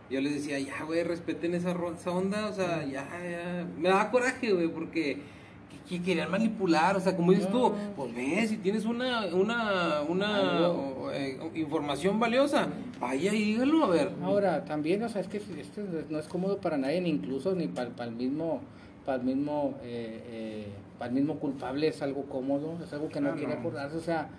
yo 0.10 0.22
les 0.22 0.34
decía, 0.34 0.60
ya, 0.60 0.84
güey, 0.86 1.03
respeten 1.03 1.53
esa, 1.53 1.72
esa 1.95 2.12
onda, 2.12 2.47
o 2.47 2.53
sea, 2.53 2.84
ya, 2.86 3.07
ya. 3.24 3.66
Me 3.78 3.89
daba 3.89 4.10
coraje, 4.12 4.51
güey, 4.53 4.68
porque 4.68 5.22
que, 5.70 5.97
que 5.97 6.01
querían 6.03 6.32
manipular, 6.32 6.95
o 6.97 6.99
sea, 6.99 7.16
como 7.16 7.32
dices 7.32 7.49
tú, 7.51 7.74
pues 7.95 8.16
ves, 8.16 8.49
si 8.49 8.57
tienes 8.57 8.86
una, 8.86 9.26
una, 9.28 10.01
una 10.01 10.70
o, 10.70 11.12
eh, 11.12 11.38
información 11.55 12.20
valiosa, 12.20 12.68
vaya 12.99 13.34
y 13.34 13.53
dígalo, 13.53 13.84
a 13.86 13.88
ver. 13.89 14.12
Ahora, 14.24 14.66
también, 14.66 15.03
o 15.03 15.10
sea, 15.10 15.22
es 15.22 15.28
que 15.28 15.38
esto 15.38 15.82
no 16.10 16.18
es 16.20 16.28
cómodo 16.28 16.57
para 16.60 16.78
nadie, 16.78 17.01
ni 17.01 17.10
incluso 17.10 17.53
ni 17.53 17.68
para, 17.68 17.89
el 18.05 18.12
mismo, 18.16 18.62
para 19.05 19.20
el 19.20 19.24
mismo, 19.26 19.76
eh, 19.84 20.24
eh, 20.28 20.68
para 20.97 21.10
el 21.10 21.16
mismo 21.16 21.36
culpable 21.39 21.88
es 21.88 22.01
algo 22.01 22.24
cómodo, 22.24 22.78
es 22.84 22.91
algo 22.93 23.10
que 23.10 23.22
no 23.22 23.30
Ah, 23.30 23.36
quiere 23.36 23.53
no. 23.53 23.60
acordarse, 23.60 23.95
o 23.97 24.01
sea, 24.01 24.30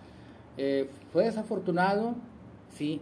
eh, 0.56 0.90
fue 1.12 1.24
desafortunado, 1.24 2.16
sí, 2.76 3.00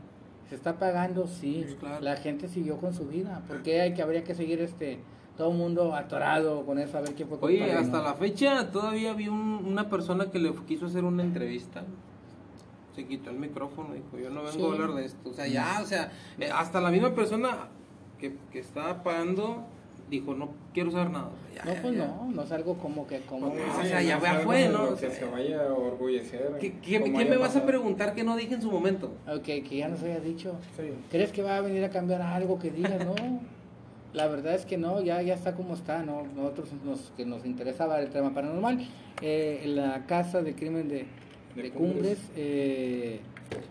se 0.49 0.55
está 0.55 0.79
pagando, 0.79 1.27
sí, 1.27 1.63
Pues 1.65 1.75
claro. 1.77 2.01
la 2.03 2.17
gente 2.17 2.49
siguió 2.49 2.79
con 2.79 2.95
su 2.95 3.07
vida, 3.07 3.43
porque 3.49 3.81
hay 3.81 3.95
que 3.95 4.03
habría 4.03 4.25
que 4.25 4.35
seguir 4.35 4.61
este, 4.61 4.99
todo 5.37 5.51
el 5.53 5.59
mundo 5.59 5.95
atorado 5.95 6.65
con 6.65 6.79
eso 6.79 6.99
a 6.99 7.01
ver 7.03 7.15
quién 7.15 7.29
fue 7.29 7.39
Oye, 7.43 7.73
hasta 7.73 7.99
¿no? 7.99 8.05
la 8.05 8.15
fecha 8.15 8.71
todavía 8.71 9.13
vi 9.15 9.29
un- 9.29 9.63
una 9.67 9.89
persona 9.89 10.31
que 10.31 10.39
le 10.39 10.55
quiso 10.67 10.87
hacer 10.87 11.05
una 11.05 11.23
entrevista. 11.23 11.85
Se 12.95 13.07
quitó 13.07 13.31
el 13.31 13.39
micrófono, 13.39 13.95
dijo, 13.95 14.19
yo 14.19 14.31
no 14.31 14.43
vengo 14.43 14.51
Sí. 14.53 14.63
a 14.63 14.67
hablar 14.73 14.95
de 14.95 15.05
esto. 15.05 15.31
O 15.31 15.33
sea, 15.33 15.47
ya, 15.47 15.81
o 15.83 15.87
sea, 15.87 16.11
eh, 16.41 16.51
hasta 16.53 16.81
la 16.81 16.91
misma 16.91 17.15
persona 17.15 17.69
que, 18.19 18.37
que 18.51 18.59
estaba 18.59 19.03
pagando 19.05 19.65
dijo, 20.11 20.35
no 20.35 20.49
quiero 20.73 20.91
saber 20.91 21.11
nada. 21.11 21.27
O 21.29 21.55
ya, 21.55 21.65
No, 21.65 21.75
ya, 21.75 21.83
pues 21.83 21.97
ya. 21.97 22.07
no, 22.07 22.31
no 22.33 22.43
es 22.43 22.53
algo 22.53 22.79
como 22.79 23.07
que 23.07 23.21
como 23.23 23.51
Pues, 23.51 23.63
Sí, 23.63 23.81
o 23.81 23.85
sea, 23.85 24.03
ya 24.03 24.19
no 24.19 24.41
fue, 24.41 24.69
¿no? 24.69 24.85
O 24.85 24.95
que 24.95 25.01
sea, 25.01 25.11
se 25.11 25.25
vaya 25.27 25.63
a 25.63 25.73
orgullecer. 25.73 26.53
¿Qué, 26.61 26.79
qué- 26.81 27.01
como 27.01 27.13
qué 27.13 27.23
haya 27.25 27.31
me 27.31 27.37
vas 27.37 27.57
a 27.57 27.65
preguntar 27.67 28.15
que 28.15 28.25
no 28.25 28.37
dije 28.37 28.55
en 28.55 28.63
su 28.63 28.71
momento? 28.71 29.13
Ok, 29.27 29.43
que 29.45 29.77
ya 29.77 29.89
nos 29.89 30.03
haya 30.03 30.21
dicho. 30.21 30.55
Sí. 30.77 30.91
¿Crees 31.11 31.33
que 31.33 31.43
va 31.43 31.57
a 31.57 31.61
venir 31.61 31.85
a 31.85 31.91
cambiar 31.91 32.23
algo 32.23 32.59
que 32.59 32.71
diga? 32.71 32.99
No. 33.05 33.15
La 34.15 34.27
verdad 34.27 34.55
es 34.55 34.65
que 34.65 34.79
no, 34.79 35.03
ya, 35.03 35.21
ya 35.21 35.35
está 35.35 35.55
como 35.55 35.75
está, 35.75 36.03
¿no? 36.03 36.23
Nosotros 36.35 36.71
nos, 36.85 37.13
que 37.17 37.27
nos 37.27 37.45
interesaba 37.45 38.01
el 38.01 38.09
tema 38.11 38.33
paranormal. 38.33 38.87
eh, 39.21 39.61
en 39.65 39.77
la 39.77 40.07
casa 40.07 40.41
de 40.43 40.55
crimen 40.55 40.89
de, 40.89 41.05
De 41.57 41.63
de 41.63 41.71
Cumbres. 41.71 42.19
Cumbres, 42.19 42.19
eh, 42.37 43.21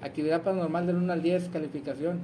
actividad 0.02 0.42
paranormal 0.44 0.86
del 0.86 0.98
1 0.98 1.14
al 1.14 1.24
10, 1.24 1.50
calificación 1.50 2.20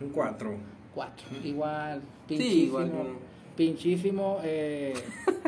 Un 0.00 0.08
4. 0.10 0.50
4. 0.94 1.26
Igual, 1.44 2.00
Sí, 2.00 2.34
pinchísimo. 2.36 2.62
igual. 2.66 2.90
bueno. 2.90 3.30
Pinchísimo 3.56 4.38
eh, 4.42 4.94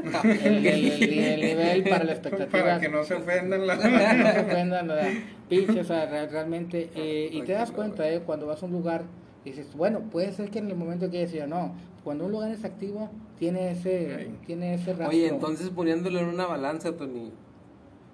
el, 0.45 0.66
el- 0.66 0.66
el- 0.66 1.12
el 1.18 1.40
nivel 1.40 1.84
para 1.84 2.05
la 2.05 2.12
expectativa. 2.12 2.62
Para 2.62 2.80
que 2.80 2.88
no 2.88 3.05
se 3.05 3.14
ofendan 3.14 3.66
las... 3.66 3.78
no 3.84 4.32
se 4.32 4.40
ofendan, 4.40 4.88
¿verdad? 4.88 5.09
Pinche, 5.49 5.80
o 5.80 5.84
sea, 5.84 6.07
re- 6.07 6.26
realmente. 6.28 6.90
eh, 6.95 7.30
y 7.32 7.43
te 7.43 7.53
das 7.53 7.70
cuenta, 7.70 8.09
eh, 8.11 8.20
cuando 8.20 8.47
vas 8.47 8.62
a 8.62 8.66
un 8.66 8.72
lugar, 8.72 9.05
dices, 9.45 9.74
bueno, 9.74 10.01
puede 10.11 10.32
ser 10.32 10.51
que 10.51 10.59
en 10.59 10.68
el 10.68 10.76
momento 10.76 11.11
que 11.11 11.18
decía, 11.20 11.47
no, 11.47 11.74
cuando 12.05 12.26
un 12.26 12.32
lugar 12.32 12.51
es 12.51 12.64
activo, 12.64 13.09
tiene 13.38 13.70
ese, 13.70 14.26
Sí. 14.26 14.34
tiene 14.47 14.74
ese 14.74 14.90
rastro. 14.93 15.09
Oye, 15.09 15.28
entonces 15.28 15.70
poniéndolo 15.70 16.18
en 16.20 16.26
una 16.26 16.47
balanza, 16.47 16.93
Tony, 16.97 17.30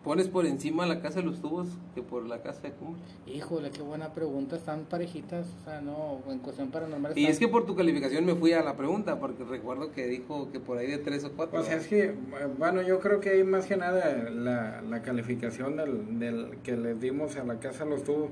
¿pones 0.09 0.27
por 0.29 0.47
encima 0.47 0.87
la 0.87 1.03
casa 1.03 1.21
de 1.21 1.27
los 1.27 1.43
tubos 1.43 1.69
que 1.95 2.01
por 2.01 2.25
la 2.27 2.41
casa 2.41 2.63
de 2.63 2.71
cumbre? 2.71 3.03
Híjole, 3.27 3.71
qué 3.71 3.83
buena 3.83 4.15
pregunta, 4.15 4.57
están 4.57 4.85
parejitas, 4.85 5.47
o 5.61 5.65
sea, 5.67 5.83
no, 5.83 6.21
en 6.31 6.39
cuestión 6.39 6.71
paranormal. 6.71 7.13
Y 7.15 7.21
están- 7.21 7.33
es 7.33 7.39
que 7.39 7.49
por 7.49 7.67
tu 7.67 7.77
calificación 7.77 8.25
me 8.25 8.35
fui 8.35 8.55
a 8.55 8.63
la 8.63 8.75
pregunta, 8.75 9.21
porque 9.21 9.45
recuerdo 9.45 9.93
que 9.93 10.07
dijo 10.07 10.51
que 10.51 10.61
por 10.61 10.79
ahí 10.79 10.87
de 10.87 10.97
tres 10.97 11.25
o 11.25 11.33
cuatro. 11.33 11.61
Pues 11.61 11.71
es 11.71 11.87
que, 11.89 12.15
bueno, 12.59 12.81
yo 12.81 13.01
creo 13.01 13.21
que 13.21 13.29
ahí 13.29 13.45
más 13.45 13.67
que 13.67 13.77
nada 13.77 14.31
la, 14.31 14.81
la 14.81 15.03
calificación 15.03 15.77
del, 15.77 16.19
del 16.19 16.59
que 16.63 16.77
les 16.79 16.99
dimos 16.99 17.37
a 17.37 17.45
la 17.45 17.61
casa 17.61 17.85
de 17.85 17.91
los 17.91 18.03
tubos 18.05 18.31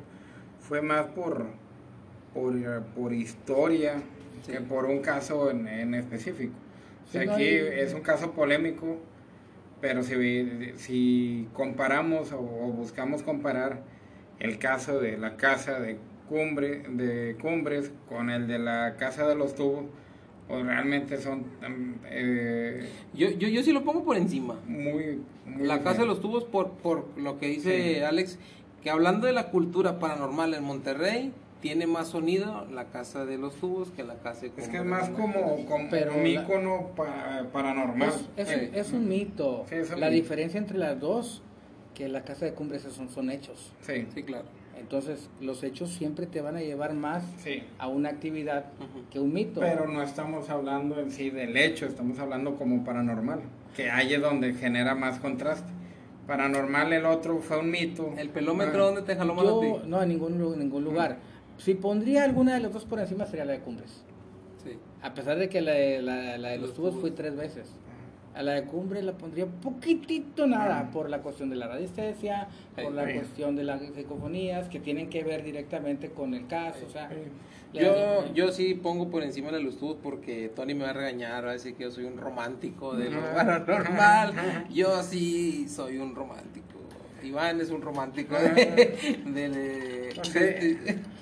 fue 0.61 0.81
más 0.81 1.07
por, 1.09 1.45
por, 2.33 2.55
por 2.97 3.13
historia 3.13 4.03
Sí. 4.45 4.53
que 4.53 4.61
por 4.61 4.85
un 4.85 5.01
caso 5.01 5.51
en, 5.51 5.67
en 5.67 5.95
específico. 5.95 6.53
O 7.07 7.11
sea, 7.11 7.21
Sí, 7.23 7.27
no 7.27 7.33
aquí 7.35 7.43
hay- 7.45 7.81
es 7.81 7.95
un 7.95 8.01
caso 8.03 8.31
polémico, 8.33 8.97
pero 9.81 10.03
si, 10.03 10.73
si 10.77 11.49
comparamos 11.53 12.33
o, 12.33 12.39
o 12.41 12.73
buscamos 12.73 13.23
comparar 13.23 13.83
el 14.39 14.59
caso 14.59 15.01
de 15.01 15.17
la 15.19 15.37
casa 15.37 15.81
de, 15.81 15.99
cumbre, 16.29 16.83
de 16.89 17.37
Cumbres 17.41 17.93
con 18.09 18.31
el 18.31 18.47
de 18.47 18.59
la 18.59 18.97
casa 18.99 19.27
de 19.27 19.35
los 19.35 19.55
tubos, 19.55 19.85
pues 20.49 20.65
realmente 20.65 21.17
son 21.19 21.41
mm, 21.41 21.95
eh, 22.07 22.89
Yo, 23.15 23.31
yo, 23.31 23.49
yo 23.49 23.63
sí 23.63 23.73
lo 23.73 23.83
pongo 23.85 24.05
por 24.05 24.17
encima. 24.17 24.55
muy, 24.67 25.21
muy 25.45 25.67
La 25.67 25.83
casa 25.83 26.03
de 26.03 26.07
los 26.07 26.21
tubos, 26.21 26.45
por, 26.45 26.73
por 26.73 27.07
lo 27.19 27.39
que 27.39 27.49
dice 27.49 27.95
Sí. 27.97 28.01
Alex, 28.01 28.39
que 28.83 28.91
hablando 28.91 29.27
de 29.27 29.33
la 29.33 29.51
cultura 29.51 29.99
paranormal 29.99 30.55
en 30.55 30.63
Monterrey, 30.63 31.33
tiene 31.67 31.89
más 31.89 32.07
sonido 32.09 32.65
la 32.73 32.85
casa 32.91 33.27
de 33.27 33.39
los 33.39 33.57
tubos 33.57 33.91
que 33.91 34.05
la 34.05 34.15
casa 34.15 34.43
de 34.43 34.53
Es 34.57 34.69
que 34.69 34.77
es 34.77 34.85
más 34.85 35.09
como, 35.11 35.57
como 35.67 35.91
Pero 35.91 36.15
un 36.15 36.23
la- 36.23 36.29
ícono 36.29 36.91
pa- 36.95 37.45
paranormal. 37.53 38.09
Es, 38.37 38.49
es, 38.49 38.49
Sí. 38.49 38.71
es 38.73 38.93
un 38.93 39.09
mito. 39.09 39.65
Sí, 39.69 39.75
es 39.75 39.91
un 39.91 39.99
la 39.99 40.07
mito. 40.07 40.23
diferencia 40.23 40.59
entre 40.59 40.79
las 40.79 41.01
dos 41.01 41.43
que 41.93 42.09
la 42.09 42.23
casa 42.23 42.45
de 42.45 42.53
cumbres 42.55 42.83
son, 42.83 43.09
son 43.09 43.31
hechos. 43.33 43.73
Sí. 43.81 44.07
Sí, 44.15 44.23
claro. 44.23 44.45
Entonces, 44.79 45.29
los 45.41 45.65
hechos 45.65 45.91
siempre 45.91 46.27
te 46.27 46.41
van 46.41 46.55
a 46.55 46.61
llevar 46.61 46.95
más 46.95 47.25
Sí. 47.39 47.65
a 47.79 47.89
una 47.89 48.11
actividad 48.11 48.67
que 49.11 49.19
un 49.19 49.33
mito. 49.33 49.59
Pero 49.59 49.89
no 49.89 50.03
estamos 50.03 50.49
hablando 50.51 51.01
en 51.01 51.11
sí 51.11 51.31
del 51.31 51.57
hecho, 51.57 51.87
estamos 51.87 52.21
hablando 52.21 52.55
como 52.55 52.85
paranormal, 52.85 53.41
que 53.75 53.91
ahí 53.91 54.15
es 54.15 54.21
donde 54.21 54.55
genera 54.55 54.95
más 54.95 55.19
contraste. 55.19 55.73
Paranormal 56.27 56.93
el 56.93 57.07
otro 57.07 57.39
fue 57.39 57.59
un 57.61 57.71
mito. 57.71 58.13
¿El 58.19 58.31
pelómetro 58.31 58.83
Ah, 58.83 58.87
dónde 58.87 59.03
te 59.03 59.15
jaló 59.17 59.35
más 59.35 59.45
a 59.45 59.49
Yo, 59.49 59.61
ti? 59.61 59.89
no, 59.89 60.03
en 60.03 60.09
ningún, 60.09 60.33
en 60.35 60.59
ningún 60.59 60.85
lugar. 60.85 61.19
Si 61.59 61.75
pondría 61.75 62.25
alguna 62.25 62.55
de 62.55 62.61
las 62.61 62.73
dos 62.73 62.85
por 62.85 62.99
encima 63.01 63.27
sería 63.27 63.45
la 63.45 63.53
de 63.53 63.61
cumbres. 63.61 64.03
Sí. 64.65 64.79
A 65.03 65.15
pesar 65.15 65.39
de 65.39 65.49
que 65.49 65.61
la 65.61 65.73
de, 65.73 66.03
la, 66.03 66.39
la 66.39 66.49
de 66.51 66.59
los 66.59 66.69
Los 66.69 66.77
tubos 66.77 66.91
tubos. 66.91 67.01
fui 67.03 67.11
tres 67.13 67.37
veces. 67.37 67.69
A 68.35 68.43
la 68.43 68.53
de 68.53 68.65
cumbre 68.65 69.03
la 69.03 69.13
pondría 69.17 69.47
poquitito 69.47 70.47
nada 70.47 70.91
por 70.91 71.09
la 71.09 71.23
cuestión 71.23 71.49
de 71.49 71.57
la 71.57 71.69
radiestesia, 71.69 72.49
por 72.75 72.93
la 72.93 73.11
cuestión 73.11 73.57
de 73.57 73.65
las 73.65 73.81
psicofonías 73.81 74.69
que 74.69 74.79
tienen 74.79 75.09
que 75.09 75.25
ver 75.25 75.43
directamente 75.43 76.11
con 76.11 76.35
el 76.35 76.47
caso. 76.47 76.85
O 76.87 76.91
sea, 76.91 77.09
Yo, 77.73 78.31
yo 78.35 78.53
sí 78.53 78.75
pongo 78.75 79.09
por 79.09 79.23
encima 79.23 79.51
de 79.53 79.61
los 79.61 79.79
tubos 79.79 79.97
porque 80.03 80.51
Tony 80.55 80.75
me 80.75 80.85
va 80.85 80.91
a 80.91 80.93
regañar, 80.93 81.47
va 81.47 81.51
a 81.51 81.53
decir 81.55 81.75
que 81.77 81.85
yo 81.85 81.91
soy 81.91 82.05
un 82.05 82.19
romántico 82.19 82.95
de 82.95 83.09
lo 83.11 83.21
paranormal. 83.35 84.35
Yo 84.71 85.03
sí 85.03 85.67
soy 85.69 85.97
un 85.97 86.15
romántico. 86.15 86.76
Iván 87.27 87.61
es 87.61 87.71
un 87.71 87.83
romántico 87.83 88.35
Ajá. 88.37 88.49
de... 88.55 88.65
de- 89.27 89.49
de- 89.51 90.07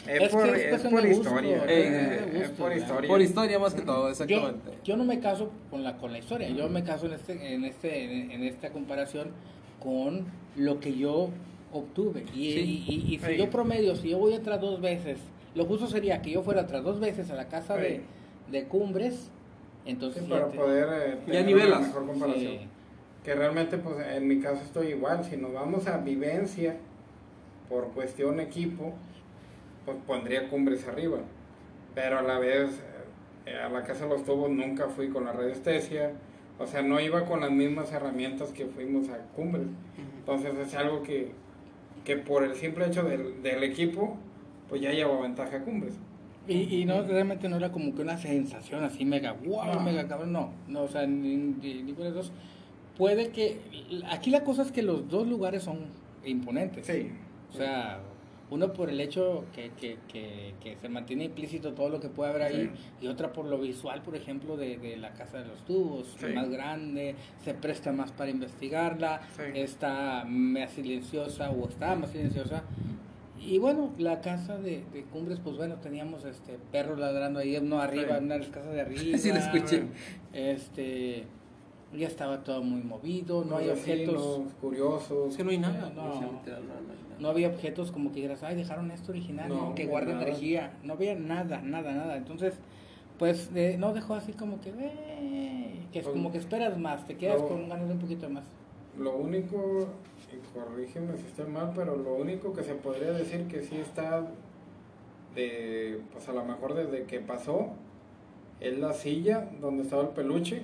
Es, 0.06 0.20
Es 0.20 0.28
por, 0.30 0.46
es 0.46 0.80
por 0.82 1.06
gusto, 1.06 1.08
historia. 1.08 1.56
es 1.64 1.70
eh, 1.70 2.20
es 2.26 2.34
gusto, 2.34 2.54
por 2.56 2.68
¿verdad? 2.68 2.82
historia. 2.84 3.08
por 3.08 3.22
historia 3.22 3.58
más 3.58 3.74
que 3.74 3.82
todo, 3.82 4.04
yo, 4.04 4.10
exactamente. 4.10 4.70
yo 4.84 4.96
no 4.98 5.04
me 5.04 5.18
caso 5.18 5.50
con 5.70 5.82
la, 5.82 5.96
con 5.96 6.12
la 6.12 6.18
historia, 6.18 6.48
yo 6.50 6.68
me 6.68 6.84
caso 6.84 7.06
en, 7.06 7.14
este, 7.14 7.54
en, 7.54 7.64
este, 7.64 8.04
en, 8.04 8.30
en 8.30 8.42
esta 8.44 8.68
comparación 8.70 9.28
con 9.82 10.26
lo 10.56 10.78
que 10.78 10.94
yo 10.96 11.30
obtuve. 11.72 12.24
Y, 12.34 12.52
Sí. 12.52 12.84
y- 12.86 12.94
y- 12.94 13.14
y 13.14 13.18
si 13.18 13.26
Sí. 13.32 13.36
yo 13.38 13.48
promedio, 13.50 13.96
si 13.96 14.10
yo 14.10 14.18
voy 14.18 14.34
atrás 14.34 14.60
dos 14.60 14.80
veces, 14.80 15.18
lo 15.54 15.64
justo 15.64 15.86
sería 15.86 16.20
que 16.20 16.30
yo 16.32 16.42
fuera 16.42 16.60
atrás 16.62 16.84
dos 16.84 17.00
veces 17.00 17.30
a 17.30 17.34
la 17.34 17.48
casa 17.48 17.76
de, 17.76 18.02
de 18.50 18.64
cumbres, 18.64 19.30
entonces 19.86 20.22
Sí, 20.22 20.28
ya 20.28 20.34
para 20.36 20.50
te- 20.50 20.58
poder 20.58 20.88
eh, 20.92 21.14
Ya 21.20 21.32
tener 21.32 21.46
nivelas. 21.46 21.78
una 21.78 21.86
mejor 21.88 22.06
comparación. 22.06 22.52
Sí. 22.52 22.68
Que 23.24 23.34
realmente, 23.34 23.78
pues 23.78 23.96
en 24.06 24.28
mi 24.28 24.38
caso 24.40 24.62
estoy 24.62 24.88
igual. 24.88 25.24
Si 25.24 25.36
nos 25.36 25.52
vamos 25.52 25.86
a 25.86 25.96
vivencia 25.98 26.76
por 27.68 27.88
cuestión 27.92 28.38
equipo, 28.40 28.92
pues 29.86 29.96
pondría 30.06 30.48
cumbres 30.48 30.86
arriba. 30.86 31.18
Pero 31.94 32.18
a 32.18 32.22
la 32.22 32.38
vez, 32.38 32.70
eh, 33.46 33.56
a 33.56 33.68
la 33.70 33.82
casa 33.84 34.04
de 34.04 34.10
los 34.10 34.24
tubos 34.24 34.50
nunca 34.50 34.88
fui 34.88 35.08
con 35.08 35.24
la 35.24 35.32
radiestesia. 35.32 36.12
O 36.58 36.66
sea, 36.66 36.82
no 36.82 37.00
iba 37.00 37.24
con 37.24 37.40
las 37.40 37.50
mismas 37.50 37.90
herramientas 37.92 38.52
que 38.52 38.66
fuimos 38.66 39.08
a 39.08 39.16
cumbres. 39.34 39.66
Entonces 40.18 40.54
es 40.58 40.74
algo 40.74 41.02
que, 41.02 41.32
que 42.04 42.16
por 42.16 42.44
el 42.44 42.54
simple 42.54 42.86
hecho 42.86 43.02
del, 43.04 43.42
del 43.42 43.62
equipo, 43.64 44.16
pues 44.68 44.80
ya 44.82 44.92
lleva 44.92 45.20
ventaja 45.20 45.56
a 45.56 45.60
cumbres. 45.62 45.94
Y, 46.46 46.82
y 46.82 46.84
no, 46.84 47.02
realmente 47.02 47.48
no 47.48 47.56
era 47.56 47.72
como 47.72 47.94
que 47.94 48.02
una 48.02 48.18
sensación 48.18 48.84
así 48.84 49.04
mega, 49.06 49.32
wow, 49.32 49.64
No. 49.74 49.80
mega 49.80 50.06
cabrón, 50.06 50.32
no, 50.32 50.52
no, 50.68 50.82
o 50.82 50.88
sea, 50.88 51.06
ni, 51.06 51.36
ni, 51.36 51.82
ni 51.82 51.92
con 51.94 52.06
esos. 52.06 52.30
Puede 52.96 53.30
que, 53.30 53.58
aquí 54.10 54.30
la 54.30 54.44
cosa 54.44 54.62
es 54.62 54.70
que 54.72 54.82
los 54.82 55.08
dos 55.08 55.26
lugares 55.26 55.62
son 55.64 55.78
imponentes. 56.24 56.86
Sí. 56.86 57.10
O 57.52 57.56
sea, 57.56 57.98
uno 58.50 58.72
por 58.72 58.88
el 58.90 59.00
hecho 59.00 59.44
que, 59.54 59.70
que, 59.80 59.96
que, 60.12 60.54
que 60.62 60.76
se 60.76 60.88
mantiene 60.88 61.24
implícito 61.24 61.72
todo 61.72 61.88
lo 61.88 61.98
que 61.98 62.08
puede 62.08 62.30
haber 62.30 62.42
ahí, 62.42 62.70
y 63.00 63.06
otra 63.08 63.32
por 63.32 63.46
lo 63.46 63.58
visual, 63.58 64.02
por 64.02 64.14
ejemplo, 64.14 64.56
de, 64.56 64.76
de 64.78 64.96
la 64.96 65.12
casa 65.14 65.38
de 65.38 65.46
los 65.48 65.64
tubos, 65.64 66.14
Sí. 66.20 66.26
más 66.34 66.48
grande, 66.50 67.16
se 67.42 67.54
presta 67.54 67.90
más 67.92 68.12
para 68.12 68.30
investigarla, 68.30 69.22
Sí. 69.36 69.42
está 69.54 70.24
más 70.28 70.70
silenciosa 70.72 71.50
o 71.50 71.68
está 71.68 71.94
más 71.96 72.10
silenciosa. 72.10 72.62
Y 73.40 73.58
bueno, 73.58 73.92
la 73.98 74.20
casa 74.20 74.56
de, 74.56 74.84
de 74.92 75.02
Cumbres, 75.12 75.38
pues 75.42 75.56
bueno, 75.56 75.74
teníamos 75.76 76.24
este 76.24 76.58
perros 76.72 76.98
ladrando 76.98 77.40
ahí, 77.40 77.56
uno 77.56 77.78
arriba, 77.80 78.18
una 78.18 78.34
de 78.34 78.40
las 78.40 78.48
casas 78.50 78.72
de 78.72 78.80
arriba. 78.82 79.18
Sí, 79.18 79.28
lo 79.30 79.36
escuché. 79.38 79.82
Este, 80.32 81.24
ya 81.96 82.06
estaba 82.08 82.42
todo 82.44 82.62
muy 82.62 82.82
movido, 82.82 83.44
no 83.44 83.56
hay 83.56 83.68
objetos. 83.70 84.40
curiosos. 84.60 85.30
Es 85.30 85.36
que 85.36 85.44
no 85.44 85.50
hay 85.50 85.58
nada. 85.58 85.90
No. 85.94 86.02
no, 86.02 86.08
no 86.08 86.14
hay 86.14 86.46
nada. 86.46 86.60
No 87.18 87.28
había 87.28 87.48
objetos 87.48 87.92
como 87.92 88.10
que 88.10 88.16
dijeras, 88.16 88.42
ay, 88.42 88.56
dejaron 88.56 88.90
esto 88.90 89.12
original, 89.12 89.50
que 89.76 89.86
guarda 89.86 90.12
nada. 90.14 90.24
energía. 90.26 90.72
No 90.82 90.94
había 90.94 91.14
nada, 91.14 91.60
nada, 91.62 91.92
nada. 91.92 92.16
Entonces, 92.16 92.54
pues 93.18 93.50
eh, 93.54 93.76
no 93.78 93.92
dejó 93.94 94.14
así 94.14 94.32
como 94.32 94.60
que, 94.60 94.70
"Eh", 94.70 95.86
que 95.92 96.00
es 96.00 96.04
Pues, 96.04 96.14
como 96.16 96.32
que 96.32 96.38
esperas 96.38 96.76
más, 96.76 97.06
te 97.06 97.16
quedas 97.16 97.40
con 97.42 97.68
ganas 97.68 97.86
de 97.86 97.94
un 97.94 98.00
poquito 98.00 98.28
más. 98.28 98.44
Lo 98.98 99.14
único, 99.16 99.88
y 100.32 100.56
corrígeme 100.58 101.16
si 101.16 101.26
estoy 101.26 101.46
mal, 101.50 101.72
pero 101.74 101.96
lo 101.96 102.14
único 102.14 102.52
que 102.52 102.64
se 102.64 102.74
podría 102.74 103.12
decir 103.12 103.46
que 103.46 103.62
sí 103.62 103.76
está 103.76 104.26
de, 105.34 106.00
pues 106.12 106.28
a 106.28 106.32
lo 106.32 106.44
mejor 106.44 106.74
desde 106.74 107.04
que 107.04 107.20
pasó, 107.20 107.70
es 108.60 108.78
la 108.78 108.92
silla 108.92 109.48
donde 109.60 109.82
estaba 109.84 110.02
el 110.02 110.08
peluche. 110.10 110.62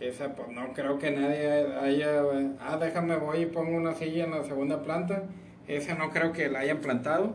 Que 0.00 0.08
esa, 0.08 0.34
pues 0.34 0.48
no 0.48 0.72
creo 0.72 0.98
que 0.98 1.10
nadie 1.10 1.76
haya, 1.76 2.22
ah, 2.58 2.78
déjame 2.78 3.16
voy 3.16 3.42
y 3.42 3.46
pongo 3.46 3.76
una 3.76 3.92
silla 3.94 4.24
en 4.24 4.30
la 4.30 4.42
segunda 4.42 4.82
planta. 4.82 5.24
Esa 5.68 5.94
no 5.94 6.08
creo 6.08 6.32
que 6.32 6.48
la 6.48 6.60
hayan 6.60 6.78
plantado. 6.78 7.34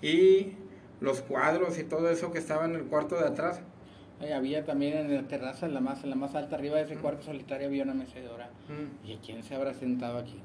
Y 0.00 0.54
los 1.02 1.20
cuadros 1.20 1.78
y 1.78 1.84
todo 1.84 2.08
eso 2.08 2.32
que 2.32 2.38
estaba 2.38 2.64
en 2.64 2.74
el 2.74 2.84
cuarto 2.84 3.16
de 3.16 3.26
atrás. 3.28 3.60
Ay, 4.18 4.32
había 4.32 4.64
también 4.64 4.96
en 4.96 5.14
la 5.14 5.28
terraza, 5.28 5.66
en 5.66 5.74
la 5.74 5.80
más, 5.80 6.02
en 6.04 6.10
la 6.10 6.16
más 6.16 6.34
alta, 6.34 6.56
arriba 6.56 6.76
de 6.78 6.84
ese 6.84 6.96
cuarto 6.96 7.22
solitario 7.24 7.66
había 7.66 7.82
una 7.82 7.92
mecedora. 7.92 8.48
¿Y 9.04 9.16
quién 9.16 9.42
se 9.42 9.54
habrá 9.54 9.74
sentado 9.74 10.16
aquí? 10.16 10.38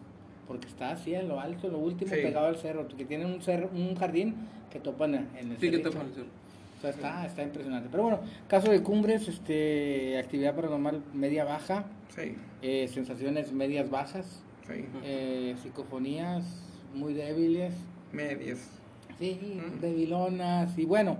Porque 0.45 0.67
está 0.67 0.89
así 0.89 1.15
en 1.15 1.29
lo 1.29 1.39
alto, 1.39 1.69
lo 1.69 1.77
último, 1.77 2.13
Sí. 2.13 2.17
pegado 2.21 2.47
al 2.47 2.57
cerro, 2.57 2.85
que 2.89 3.05
tiene 3.05 3.25
un 3.25 3.41
cerro, 3.41 3.69
un 3.73 3.95
jardín 3.95 4.35
que 4.69 4.81
topan 4.81 5.15
en 5.15 5.51
el 5.51 5.57
Sí, 5.57 5.69
que 5.69 5.77
cerrito. 5.77 5.89
te 5.91 5.97
pareció. 5.97 6.23
O 6.79 6.81
sea, 6.81 6.91
está, 6.91 7.25
está 7.25 7.43
impresionante. 7.43 7.89
Pero 7.91 8.03
bueno, 8.03 8.19
caso 8.47 8.71
de 8.71 8.81
cumbres, 8.81 9.27
este, 9.27 10.17
actividad 10.17 10.55
paranormal 10.55 11.03
media 11.13 11.43
baja, 11.43 11.83
Sí, 12.15 12.35
eh, 12.61 12.87
sensaciones 12.87 13.51
medias 13.51 13.89
bajas, 13.89 14.41
sí. 14.65 14.85
eh, 15.03 15.55
psicofonías 15.61 16.45
muy 16.95 17.13
débiles, 17.13 17.73
Medias. 18.13 18.59
sí, 19.19 19.61
Mm. 19.61 19.81
debilonas, 19.81 20.77
y 20.77 20.85
bueno, 20.85 21.17